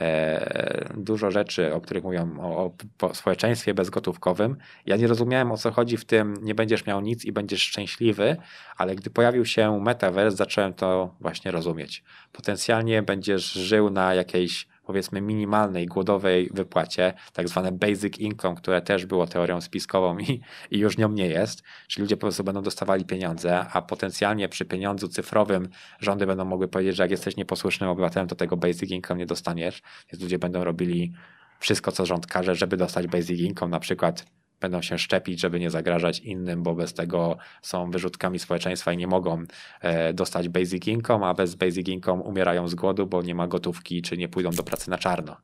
E, 0.00 0.94
dużo 0.96 1.30
rzeczy, 1.30 1.74
o 1.74 1.80
których 1.80 2.04
mówią 2.04 2.40
o, 2.40 2.72
o 3.00 3.14
społeczeństwie 3.14 3.74
bezgotówkowym. 3.74 4.56
Ja 4.86 4.96
nie 4.96 5.06
rozumiałem 5.06 5.52
o 5.52 5.56
co 5.56 5.70
chodzi 5.70 5.96
w 5.96 6.04
tym, 6.04 6.34
nie 6.42 6.54
będziesz 6.54 6.86
miał 6.86 7.00
nic 7.00 7.24
i 7.24 7.32
będziesz 7.32 7.62
szczęśliwy, 7.62 8.36
ale 8.76 8.96
gdy 8.96 9.10
pojawił 9.10 9.44
się 9.44 9.80
metaverse, 9.80 10.36
zacząłem 10.36 10.74
to 10.74 11.14
właśnie 11.20 11.50
rozumieć. 11.50 12.04
Potencjalnie 12.32 13.02
będziesz 13.02 13.52
żył 13.52 13.90
na 13.90 14.14
jakiejś 14.14 14.68
powiedzmy 14.90 15.20
minimalnej, 15.20 15.86
głodowej 15.86 16.50
wypłacie, 16.54 17.12
tak 17.32 17.48
zwane 17.48 17.72
basic 17.72 18.18
income, 18.18 18.56
które 18.56 18.82
też 18.82 19.06
było 19.06 19.26
teorią 19.26 19.60
spiskową 19.60 20.18
i, 20.18 20.40
i 20.70 20.78
już 20.78 20.98
nią 20.98 21.12
nie 21.12 21.26
jest, 21.26 21.62
czyli 21.88 22.02
ludzie 22.02 22.16
po 22.16 22.20
prostu 22.20 22.44
będą 22.44 22.62
dostawali 22.62 23.04
pieniądze, 23.04 23.58
a 23.58 23.82
potencjalnie 23.82 24.48
przy 24.48 24.64
pieniądzu 24.64 25.08
cyfrowym 25.08 25.68
rządy 26.00 26.26
będą 26.26 26.44
mogły 26.44 26.68
powiedzieć, 26.68 26.96
że 26.96 27.02
jak 27.02 27.10
jesteś 27.10 27.36
nieposłusznym 27.36 27.90
obywatelem, 27.90 28.28
to 28.28 28.34
tego 28.34 28.56
basic 28.56 28.90
income 28.90 29.18
nie 29.18 29.26
dostaniesz, 29.26 29.82
więc 30.12 30.22
ludzie 30.22 30.38
będą 30.38 30.64
robili 30.64 31.12
wszystko, 31.60 31.92
co 31.92 32.06
rząd 32.06 32.26
każe, 32.26 32.54
żeby 32.54 32.76
dostać 32.76 33.06
basic 33.06 33.40
income, 33.40 33.70
na 33.70 33.80
przykład 33.80 34.24
będą 34.60 34.82
się 34.82 34.98
szczepić, 34.98 35.40
żeby 35.40 35.60
nie 35.60 35.70
zagrażać 35.70 36.18
innym, 36.18 36.62
bo 36.62 36.74
bez 36.74 36.94
tego 36.94 37.36
są 37.62 37.90
wyrzutkami 37.90 38.38
społeczeństwa 38.38 38.92
i 38.92 38.96
nie 38.96 39.06
mogą 39.06 39.44
e, 39.80 40.12
dostać 40.12 40.48
basic 40.48 40.86
income, 40.86 41.26
a 41.26 41.34
bez 41.34 41.54
basic 41.54 41.88
income 41.88 42.22
umierają 42.22 42.68
z 42.68 42.74
głodu, 42.74 43.06
bo 43.06 43.22
nie 43.22 43.34
ma 43.34 43.46
gotówki, 43.46 44.02
czy 44.02 44.16
nie 44.16 44.28
pójdą 44.28 44.50
do 44.50 44.62
pracy 44.62 44.90
na 44.90 44.98
czarno, 44.98 45.36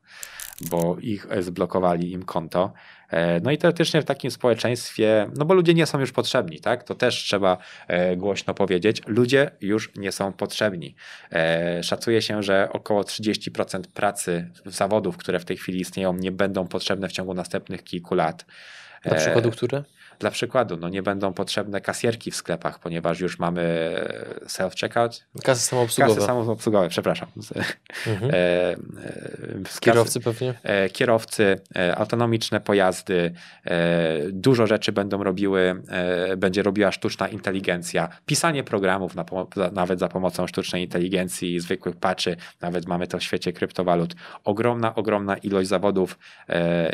bo 0.69 0.97
ich 1.01 1.27
zblokowali 1.39 2.11
im 2.11 2.23
konto. 2.23 2.73
E, 3.09 3.39
no 3.39 3.51
i 3.51 3.57
teoretycznie 3.57 4.01
w 4.01 4.05
takim 4.05 4.31
społeczeństwie, 4.31 5.29
no 5.37 5.45
bo 5.45 5.53
ludzie 5.53 5.73
nie 5.73 5.85
są 5.85 5.99
już 5.99 6.11
potrzebni, 6.11 6.59
tak? 6.59 6.83
To 6.83 6.95
też 6.95 7.15
trzeba 7.15 7.57
e, 7.87 8.17
głośno 8.17 8.53
powiedzieć. 8.53 9.01
Ludzie 9.07 9.51
już 9.61 9.95
nie 9.95 10.11
są 10.11 10.33
potrzebni. 10.33 10.95
Szacuje 11.81 12.21
się, 12.21 12.43
że 12.43 12.69
około 12.71 13.01
30% 13.01 13.81
pracy 13.93 14.51
zawodów, 14.65 15.17
które 15.17 15.39
w 15.39 15.45
tej 15.45 15.57
chwili 15.57 15.79
istnieją, 15.79 16.13
nie 16.13 16.31
będą 16.31 16.67
potrzebne 16.67 17.09
w 17.09 17.11
ciągu 17.11 17.33
następnych 17.33 17.83
kilku 17.83 18.15
lat. 18.15 18.45
Dla 19.07 19.17
przykładu, 19.17 19.51
które? 19.51 19.83
Dla 20.19 20.31
przykładu, 20.31 20.77
no 20.77 20.89
nie 20.89 21.03
będą 21.03 21.33
potrzebne 21.33 21.81
kasierki 21.81 22.31
w 22.31 22.35
sklepach, 22.35 22.79
ponieważ 22.79 23.19
już 23.19 23.39
mamy 23.39 23.95
self-checkout. 24.47 25.23
Kasy 25.43 25.61
samoobsługowe. 25.61 26.15
Kasy 26.15 26.27
samoobsługowe, 26.27 26.89
przepraszam. 26.89 27.29
Mhm. 28.07 28.31
E, 28.31 28.35
e, 28.35 28.77
kierowcy 29.79 30.19
pewnie? 30.19 30.53
E, 30.63 30.89
kierowcy, 30.89 31.59
e, 31.75 31.95
autonomiczne 31.95 32.59
pojazdy, 32.59 33.33
e, 33.65 34.31
dużo 34.31 34.67
rzeczy 34.67 34.91
będą 34.91 35.23
robiły, 35.23 35.81
e, 35.87 36.37
będzie 36.37 36.63
robiła 36.63 36.91
sztuczna 36.91 37.27
inteligencja, 37.27 38.09
pisanie 38.25 38.63
programów 38.63 39.15
na, 39.15 39.25
nawet 39.71 39.99
za 39.99 40.07
pomocą 40.07 40.47
sztucznej 40.47 40.83
inteligencji 40.83 41.55
i 41.55 41.59
zwykłych 41.59 41.95
patchy, 41.95 42.35
nawet 42.61 42.87
mamy 42.87 43.07
to 43.07 43.17
w 43.17 43.23
świecie 43.23 43.53
kryptowalut. 43.53 44.15
Ogromna, 44.43 44.95
ogromna 44.95 45.37
ilość 45.37 45.69
zawodów 45.69 46.17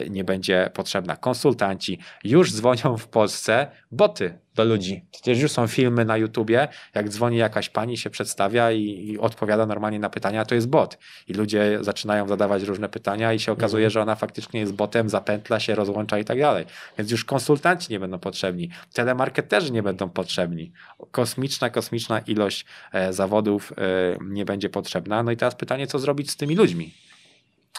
nie 0.09 0.23
będzie 0.23 0.69
potrzebna. 0.73 1.15
Konsultanci 1.15 1.99
już 2.23 2.53
dzwonią 2.53 2.97
w 2.97 3.07
Polsce 3.13 3.67
boty 3.91 4.39
do 4.55 4.63
ludzi. 4.63 5.05
Przecież 5.11 5.41
już 5.41 5.51
są 5.51 5.67
filmy 5.67 6.05
na 6.05 6.17
YouTubie, 6.17 6.67
jak 6.95 7.09
dzwoni 7.09 7.37
jakaś 7.37 7.69
pani, 7.69 7.97
się 7.97 8.09
przedstawia 8.09 8.71
i, 8.71 8.81
i, 8.81 9.19
odpowiada 9.19 9.65
normalnie 9.65 9.99
na 9.99 10.09
pytania, 10.09 10.45
to 10.45 10.55
jest 10.55 10.69
bot. 10.69 10.97
I 11.27 11.33
ludzie 11.33 11.77
zaczynają 11.81 12.27
zadawać 12.27 12.63
różne 12.63 12.89
pytania 12.89 13.33
i 13.33 13.39
się 13.39 13.51
okazuje, 13.51 13.85
mhm. 13.85 13.91
że 13.91 14.01
ona 14.01 14.15
faktycznie 14.15 14.59
jest 14.59 14.73
botem, 14.73 15.09
zapętla 15.09 15.59
się, 15.59 15.75
rozłącza 15.75 16.19
i 16.19 16.25
tak 16.25 16.39
dalej. 16.39 16.65
Więc 16.97 17.11
już 17.11 17.25
konsultanci 17.25 17.91
nie 17.91 17.99
będą 17.99 18.19
potrzebni, 18.19 18.69
telemarketerzy 18.93 19.71
nie 19.71 19.83
będą 19.83 20.09
potrzebni. 20.09 20.71
Kosmiczna, 21.11 21.69
kosmiczna 21.69 22.19
ilość 22.19 22.65
e, 22.93 23.13
zawodów 23.13 23.71
e, 23.71 23.75
nie 24.21 24.45
będzie 24.45 24.69
potrzebna. 24.69 25.23
No 25.23 25.31
i 25.31 25.37
teraz 25.37 25.55
pytanie, 25.55 25.87
co 25.87 25.99
zrobić 25.99 26.31
z 26.31 26.35
tymi 26.35 26.55
ludźmi? 26.55 26.93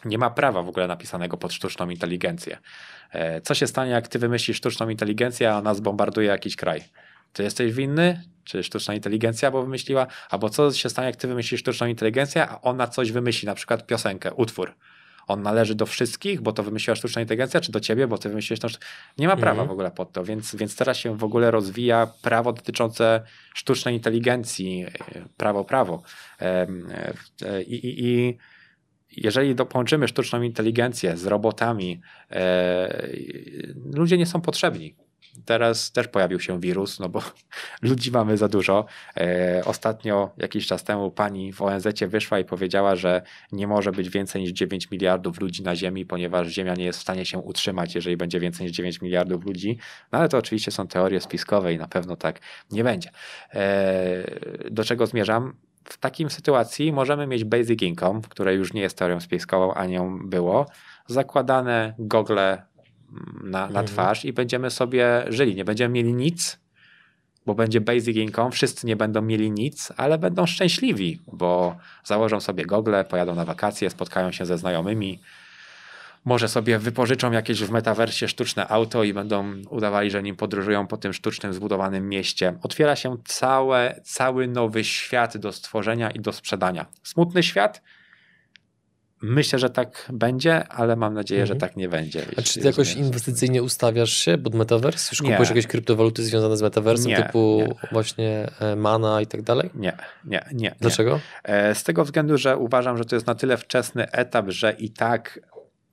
Nie 0.04 0.18
ma 0.18 0.30
prawa 0.30 0.62
w 0.62 0.68
ogóle 0.68 0.86
napisanego 0.86 1.36
pod 1.36 1.52
sztuczną 1.52 1.90
inteligencję. 1.90 2.58
E, 3.10 3.40
co 3.40 3.54
się 3.54 3.66
stanie, 3.66 3.90
jak 3.90 4.08
ty 4.08 4.18
wymyślisz 4.18 4.56
sztuczną 4.56 4.88
inteligencję, 4.88 5.52
a 5.52 5.58
ona 5.58 5.74
zbombarduje 5.74 6.28
jakiś 6.28 6.56
kraj? 6.56 6.84
Ty 7.32 7.42
jesteś 7.42 7.72
winny? 7.72 8.22
Czy 8.44 8.62
sztuczna 8.62 8.94
inteligencja 8.94 9.50
bo 9.50 9.62
wymyśliła? 9.62 10.06
Albo 10.30 10.50
co 10.50 10.72
się 10.72 10.90
stanie, 10.90 11.06
jak 11.06 11.16
ty 11.16 11.28
wymyślisz 11.28 11.60
sztuczną 11.60 11.86
inteligencję, 11.86 12.48
a 12.48 12.60
ona 12.60 12.86
coś 12.86 13.12
wymyśli, 13.12 13.46
na 13.46 13.54
przykład 13.54 13.86
piosenkę, 13.86 14.34
utwór. 14.34 14.74
On 15.26 15.42
należy 15.42 15.74
do 15.74 15.86
wszystkich, 15.86 16.40
bo 16.40 16.52
to 16.52 16.62
wymyśliła 16.62 16.96
sztuczna 16.96 17.22
inteligencja, 17.22 17.60
czy 17.60 17.72
do 17.72 17.80
ciebie, 17.80 18.06
bo 18.06 18.18
ty 18.18 18.28
wymyśliłeś 18.28 18.60
to. 18.60 18.68
Nie 19.18 19.28
ma 19.28 19.36
prawa 19.36 19.50
mhm. 19.50 19.68
w 19.68 19.72
ogóle 19.72 19.90
pod 19.90 20.12
to, 20.12 20.24
więc, 20.24 20.54
więc 20.54 20.76
teraz 20.76 20.96
się 20.96 21.16
w 21.16 21.24
ogóle 21.24 21.50
rozwija 21.50 22.06
prawo 22.22 22.52
dotyczące 22.52 23.22
sztucznej 23.54 23.94
inteligencji, 23.94 24.84
e, 24.84 24.90
prawo, 25.36 25.64
prawo. 25.64 26.02
E, 26.40 26.66
I, 27.66 27.74
i, 27.74 28.04
i 28.04 28.38
jeżeli 29.16 29.54
połączymy 29.54 30.08
sztuczną 30.08 30.42
inteligencję 30.42 31.16
z 31.16 31.26
robotami, 31.26 32.00
e, 32.30 33.08
ludzie 33.94 34.18
nie 34.18 34.26
są 34.26 34.40
potrzebni. 34.40 34.94
Teraz 35.44 35.92
też 35.92 36.08
pojawił 36.08 36.40
się 36.40 36.60
wirus, 36.60 37.00
no 37.00 37.08
bo 37.08 37.22
ludzi 37.82 38.10
mamy 38.10 38.36
za 38.36 38.48
dużo. 38.48 38.86
E, 39.16 39.62
ostatnio, 39.64 40.30
jakiś 40.36 40.66
czas 40.66 40.84
temu, 40.84 41.10
pani 41.10 41.52
w 41.52 41.62
ONZ 41.62 41.86
wyszła 42.08 42.38
i 42.38 42.44
powiedziała, 42.44 42.96
że 42.96 43.22
nie 43.52 43.66
może 43.66 43.92
być 43.92 44.10
więcej 44.10 44.42
niż 44.42 44.52
9 44.52 44.90
miliardów 44.90 45.40
ludzi 45.40 45.62
na 45.62 45.76
Ziemi, 45.76 46.06
ponieważ 46.06 46.48
Ziemia 46.48 46.74
nie 46.74 46.84
jest 46.84 46.98
w 46.98 47.02
stanie 47.02 47.24
się 47.24 47.38
utrzymać, 47.38 47.94
jeżeli 47.94 48.16
będzie 48.16 48.40
więcej 48.40 48.66
niż 48.66 48.76
9 48.76 49.00
miliardów 49.00 49.44
ludzi. 49.44 49.78
No 50.12 50.18
ale 50.18 50.28
to 50.28 50.38
oczywiście 50.38 50.70
są 50.70 50.86
teorie 50.86 51.20
spiskowe 51.20 51.72
i 51.72 51.78
na 51.78 51.88
pewno 51.88 52.16
tak 52.16 52.40
nie 52.70 52.84
będzie. 52.84 53.10
E, 53.54 54.70
do 54.70 54.84
czego 54.84 55.06
zmierzam? 55.06 55.54
W 55.84 55.98
takim 55.98 56.30
sytuacji 56.30 56.92
możemy 56.92 57.26
mieć 57.26 57.44
basic 57.44 57.82
income, 57.82 58.20
które 58.28 58.54
już 58.54 58.72
nie 58.72 58.80
jest 58.80 58.98
teorią 58.98 59.20
spiskową, 59.20 59.74
a 59.74 59.86
nią 59.86 60.18
było, 60.28 60.66
zakładane 61.06 61.94
gogle 61.98 62.62
mm, 63.10 63.50
na, 63.50 63.60
na 63.60 63.66
mhm. 63.66 63.86
twarz 63.86 64.24
i 64.24 64.32
będziemy 64.32 64.70
sobie 64.70 65.24
żyli. 65.28 65.54
Nie 65.54 65.64
będziemy 65.64 65.94
mieli 65.94 66.14
nic, 66.14 66.58
bo 67.46 67.54
będzie 67.54 67.80
basic 67.80 68.16
income, 68.16 68.50
wszyscy 68.50 68.86
nie 68.86 68.96
będą 68.96 69.22
mieli 69.22 69.50
nic, 69.50 69.92
ale 69.96 70.18
będą 70.18 70.46
szczęśliwi, 70.46 71.20
bo 71.32 71.76
założą 72.04 72.40
sobie 72.40 72.64
gogle, 72.64 73.04
pojadą 73.04 73.34
na 73.34 73.44
wakacje, 73.44 73.90
spotkają 73.90 74.32
się 74.32 74.46
ze 74.46 74.58
znajomymi, 74.58 75.18
może 76.24 76.48
sobie 76.48 76.78
wypożyczą 76.78 77.32
jakieś 77.32 77.64
w 77.64 77.70
metaversie 77.70 78.28
sztuczne 78.28 78.68
auto 78.68 79.04
i 79.04 79.14
będą 79.14 79.54
udawali, 79.70 80.10
że 80.10 80.22
nim 80.22 80.36
podróżują 80.36 80.86
po 80.86 80.96
tym 80.96 81.12
sztucznym 81.12 81.54
zbudowanym 81.54 82.08
mieście. 82.08 82.58
Otwiera 82.62 82.96
się 82.96 83.16
całe, 83.24 84.00
cały 84.04 84.48
nowy 84.48 84.84
świat 84.84 85.36
do 85.36 85.52
stworzenia 85.52 86.10
i 86.10 86.20
do 86.20 86.32
sprzedania. 86.32 86.86
Smutny 87.02 87.42
świat? 87.42 87.82
Myślę, 89.26 89.58
że 89.58 89.70
tak 89.70 90.10
będzie, 90.12 90.68
ale 90.68 90.96
mam 90.96 91.14
nadzieję, 91.14 91.42
mhm. 91.42 91.56
że 91.56 91.60
tak 91.60 91.76
nie 91.76 91.88
będzie. 91.88 92.26
A 92.36 92.42
czy 92.42 92.60
ty 92.60 92.66
jakoś 92.66 92.94
inwestycyjnie 92.94 93.62
ustawiasz 93.62 94.12
się 94.12 94.38
pod 94.38 94.54
metavers? 94.54 95.10
Już 95.10 95.22
kupujesz 95.22 95.48
jakieś 95.48 95.66
kryptowaluty 95.66 96.24
związane 96.24 96.56
z 96.56 96.62
metaversem, 96.62 97.08
nie, 97.08 97.22
typu 97.22 97.64
nie. 97.68 97.88
właśnie 97.92 98.50
e, 98.60 98.76
mana 98.76 99.20
i 99.20 99.26
tak 99.26 99.42
dalej? 99.42 99.70
Nie, 99.74 99.96
nie, 100.24 100.44
nie. 100.52 100.74
Dlaczego? 100.80 101.20
E, 101.44 101.74
z 101.74 101.84
tego 101.84 102.04
względu, 102.04 102.38
że 102.38 102.56
uważam, 102.56 102.98
że 102.98 103.04
to 103.04 103.16
jest 103.16 103.26
na 103.26 103.34
tyle 103.34 103.56
wczesny 103.56 104.10
etap, 104.10 104.46
że 104.48 104.72
i 104.72 104.90
tak 104.90 105.40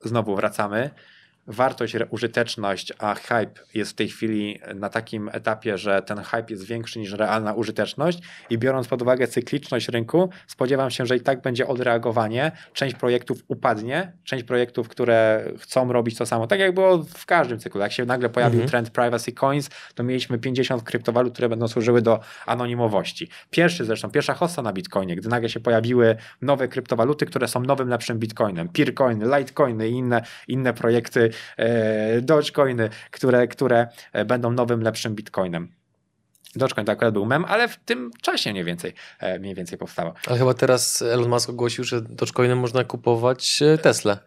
znowu 0.04 0.36
wracamy. 0.36 0.90
Wartość, 1.46 1.96
użyteczność, 2.10 2.92
a 2.98 3.14
hype 3.14 3.52
jest 3.74 3.90
w 3.90 3.94
tej 3.94 4.08
chwili 4.08 4.60
na 4.74 4.88
takim 4.88 5.30
etapie, 5.32 5.78
że 5.78 6.02
ten 6.02 6.18
hype 6.18 6.46
jest 6.48 6.64
większy 6.64 6.98
niż 6.98 7.12
realna 7.12 7.54
użyteczność 7.54 8.18
i 8.50 8.58
biorąc 8.58 8.88
pod 8.88 9.02
uwagę 9.02 9.26
cykliczność 9.28 9.88
rynku, 9.88 10.30
spodziewam 10.46 10.90
się, 10.90 11.06
że 11.06 11.16
i 11.16 11.20
tak 11.20 11.42
będzie 11.42 11.66
odreagowanie. 11.66 12.52
Część 12.72 12.94
projektów 12.94 13.38
upadnie, 13.48 14.12
część 14.24 14.44
projektów, 14.44 14.88
które 14.88 15.44
chcą 15.58 15.92
robić 15.92 16.18
to 16.18 16.26
samo, 16.26 16.46
tak 16.46 16.60
jak 16.60 16.74
było 16.74 16.98
w 16.98 17.26
każdym 17.26 17.58
cyklu. 17.58 17.80
Jak 17.80 17.92
się 17.92 18.04
nagle 18.04 18.28
pojawił 18.28 18.60
mhm. 18.60 18.70
trend 18.70 18.90
privacy 18.90 19.32
coins, 19.32 19.70
to 19.94 20.02
mieliśmy 20.02 20.38
50 20.38 20.82
kryptowalut, 20.82 21.32
które 21.32 21.48
będą 21.48 21.68
służyły 21.68 22.02
do 22.02 22.20
anonimowości. 22.46 23.28
Pierwszy 23.50 23.84
zresztą, 23.84 24.10
pierwsza 24.10 24.34
hosta 24.34 24.62
na 24.62 24.72
Bitcoinie, 24.72 25.16
gdy 25.16 25.28
nagle 25.28 25.48
się 25.48 25.60
pojawiły 25.60 26.16
nowe 26.42 26.68
kryptowaluty, 26.68 27.26
które 27.26 27.48
są 27.48 27.60
nowym, 27.60 27.88
lepszym 27.88 28.18
Bitcoinem, 28.18 28.68
Peercoiny, 28.68 29.38
Litecoiny 29.38 29.88
i 29.88 29.92
inne, 29.92 30.22
inne 30.48 30.74
projekty, 30.74 31.30
Dogecoiny, 32.22 32.88
które, 33.10 33.48
które 33.48 33.86
e, 34.12 34.24
będą 34.24 34.52
nowym, 34.52 34.82
lepszym 34.82 35.14
Bitcoinem. 35.14 35.68
Dogecoin 36.56 36.86
to 36.86 36.92
akurat 36.92 37.14
był 37.14 37.26
mem, 37.26 37.44
ale 37.44 37.68
w 37.68 37.76
tym 37.76 38.10
czasie 38.22 38.50
mniej 38.50 38.64
więcej, 38.64 38.94
e, 39.18 39.38
mniej 39.38 39.54
więcej 39.54 39.78
powstało. 39.78 40.14
Ale 40.26 40.38
chyba 40.38 40.54
teraz 40.54 41.02
Elon 41.02 41.28
Musk 41.28 41.50
ogłosił, 41.50 41.84
że 41.84 42.00
Dogecoinem 42.00 42.58
można 42.58 42.84
kupować 42.84 43.62
Tesla. 43.82 44.18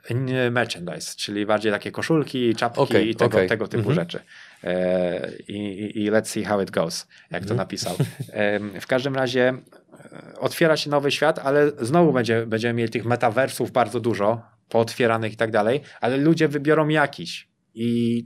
Merchandise, 0.51 1.16
czyli 1.18 1.45
bardziej 1.45 1.72
takie 1.72 1.91
koszulki, 1.91 2.56
czapki 2.56 2.82
okay, 2.82 3.03
i 3.03 3.16
tego, 3.16 3.38
okay. 3.38 3.47
tego 3.47 3.68
typu 3.68 3.84
mm 3.84 3.93
-hmm. 3.93 3.95
rzeczy. 3.95 4.20
I, 5.47 5.53
i, 5.53 6.03
I, 6.03 6.12
let's 6.12 6.26
see 6.26 6.43
how 6.43 6.62
it 6.62 6.72
goes, 6.72 7.08
jak 7.32 7.43
to 7.43 7.45
mm 7.45 7.56
-hmm. 7.56 7.58
napisał. 7.58 7.95
W 8.82 8.88
każdym 8.88 9.16
razie 9.16 9.53
otwiera 10.39 10.78
się 10.78 10.89
nowy 10.89 11.12
świat, 11.12 11.39
ale 11.39 11.72
znowu 11.82 12.14
będzie, 12.14 12.45
będziemy 12.45 12.74
mieli 12.74 12.89
tych 12.89 13.06
metaversów 13.06 13.72
bardzo 13.72 13.99
dużo, 13.99 14.41
pootwieranych 14.70 15.34
i 15.34 15.36
tak 15.36 15.51
dalej, 15.51 15.82
ale 16.01 16.18
ludzie 16.18 16.47
wybiorą 16.47 16.88
jakiś 16.88 17.47
i 17.74 18.24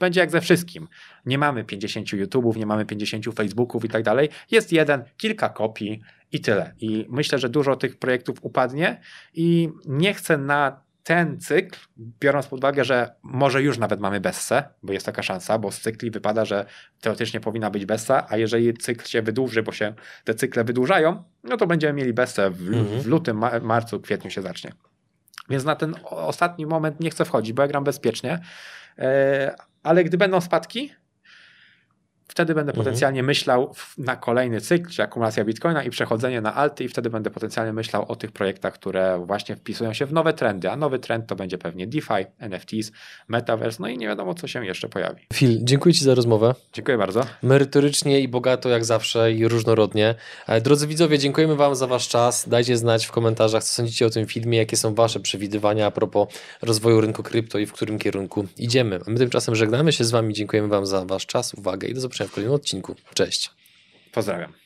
będzie 0.00 0.20
jak 0.20 0.30
ze 0.30 0.40
wszystkim. 0.40 0.88
Nie 1.26 1.38
mamy 1.38 1.64
50 1.64 2.08
YouTube'ów, 2.08 2.56
nie 2.56 2.66
mamy 2.66 2.86
50 2.86 3.24
Facebooków 3.34 3.84
i 3.84 3.88
tak 3.88 4.02
dalej. 4.02 4.28
Jest 4.50 4.72
jeden, 4.72 5.04
kilka 5.16 5.48
kopii 5.48 6.00
i 6.32 6.40
tyle. 6.40 6.74
I 6.80 7.06
myślę, 7.08 7.38
że 7.38 7.48
dużo 7.48 7.76
tych 7.76 7.98
projektów 7.98 8.38
upadnie 8.42 9.00
i 9.34 9.68
nie 9.86 10.14
chcę 10.14 10.38
na 10.38 10.82
ten 11.02 11.40
cykl, 11.40 11.78
biorąc 12.20 12.46
pod 12.46 12.58
uwagę, 12.58 12.84
że 12.84 13.14
może 13.22 13.62
już 13.62 13.78
nawet 13.78 14.00
mamy 14.00 14.20
bessę, 14.20 14.64
bo 14.82 14.92
jest 14.92 15.06
taka 15.06 15.22
szansa, 15.22 15.58
bo 15.58 15.72
z 15.72 15.80
cykli 15.80 16.10
wypada, 16.10 16.44
że 16.44 16.66
teoretycznie 17.00 17.40
powinna 17.40 17.70
być 17.70 17.86
bessa, 17.86 18.26
a 18.28 18.36
jeżeli 18.36 18.74
cykl 18.74 19.06
się 19.06 19.22
wydłuży, 19.22 19.62
bo 19.62 19.72
się 19.72 19.94
te 20.24 20.34
cykle 20.34 20.64
wydłużają, 20.64 21.24
no 21.44 21.56
to 21.56 21.66
będziemy 21.66 21.92
mieli 21.92 22.12
bessę 22.12 22.50
w, 22.50 22.68
mhm. 22.68 23.00
w 23.00 23.06
lutym, 23.06 23.44
marcu, 23.62 24.00
kwietniu 24.00 24.30
się 24.30 24.42
zacznie. 24.42 24.72
Więc 25.50 25.64
na 25.64 25.76
ten 25.76 25.94
ostatni 26.04 26.66
moment 26.66 27.00
nie 27.00 27.10
chcę 27.10 27.24
wchodzić, 27.24 27.52
bo 27.52 27.62
ja 27.62 27.68
gram 27.68 27.84
bezpiecznie, 27.84 28.40
e, 28.98 29.54
ale 29.82 30.04
gdy 30.04 30.18
będą 30.18 30.40
spadki, 30.40 30.92
wtedy 32.30 32.54
będę 32.54 32.72
mhm. 32.72 32.84
potencjalnie 32.84 33.22
myślał 33.22 33.74
na 33.98 34.16
kolejny 34.16 34.60
cykl, 34.60 34.90
czy 34.90 35.02
akumulacja 35.02 35.44
bitcoina 35.44 35.82
i 35.82 35.90
przechodzenie 35.90 36.40
na 36.40 36.54
alty 36.54 36.84
i 36.84 36.88
wtedy 36.88 37.10
będę 37.10 37.30
potencjalnie 37.30 37.72
myślał 37.72 38.04
o 38.08 38.16
tych 38.16 38.32
projektach, 38.32 38.74
które 38.74 39.22
właśnie 39.26 39.56
wpisują 39.56 39.92
się 39.92 40.06
w 40.06 40.12
nowe 40.12 40.32
trendy, 40.32 40.70
a 40.70 40.76
nowy 40.76 40.98
trend 40.98 41.26
to 41.26 41.36
będzie 41.36 41.58
pewnie 41.58 41.86
DeFi, 41.86 42.26
NFTs, 42.38 42.92
Metaverse, 43.28 43.82
no 43.82 43.88
i 43.88 43.98
nie 43.98 44.06
wiadomo, 44.06 44.34
co 44.34 44.46
się 44.46 44.66
jeszcze 44.66 44.88
pojawi. 44.88 45.26
Phil, 45.32 45.58
dziękuję 45.62 45.94
Ci 45.94 46.04
za 46.04 46.14
rozmowę. 46.14 46.54
Dziękuję 46.72 46.98
bardzo. 46.98 47.26
Merytorycznie 47.42 48.20
i 48.20 48.28
bogato 48.28 48.68
jak 48.68 48.84
zawsze 48.84 49.32
i 49.32 49.48
różnorodnie. 49.48 50.14
E, 50.46 50.60
drodzy 50.60 50.86
widzowie, 50.86 51.18
dziękujemy 51.18 51.56
Wam 51.56 51.74
za 51.74 51.86
Wasz 51.86 52.08
czas. 52.08 52.48
Dajcie 52.48 52.76
znać 52.76 53.06
w 53.06 53.10
komentarzach, 53.10 53.64
co 53.64 53.74
sądzicie 53.74 54.06
o 54.06 54.10
tym 54.10 54.26
filmie, 54.26 54.58
jakie 54.58 54.76
są 54.76 54.94
Wasze 54.94 55.20
przewidywania 55.20 55.86
a 55.86 55.90
propos 55.90 56.28
rozwoju 56.62 57.00
rynku 57.00 57.22
krypto 57.22 57.58
i 57.58 57.66
w 57.66 57.72
którym 57.72 57.98
kierunku 57.98 58.46
idziemy. 58.58 59.00
A 59.06 59.10
my 59.10 59.18
tymczasem 59.18 59.54
żegnamy 59.54 59.92
się 59.92 60.04
z 60.04 60.10
Wami, 60.10 60.34
dziękujemy 60.34 60.68
Wam 60.68 60.86
za 60.86 61.04
Wasz 61.04 61.26
czas, 61.26 61.54
uwagę 61.54 61.88
i 61.88 61.94
do 61.94 62.00
zobaczenia 62.00 62.19
w 62.28 62.32
kolejnym 62.32 62.54
odcinku. 62.54 62.94
Cześć. 63.14 63.50
Pozdrawiam. 64.12 64.59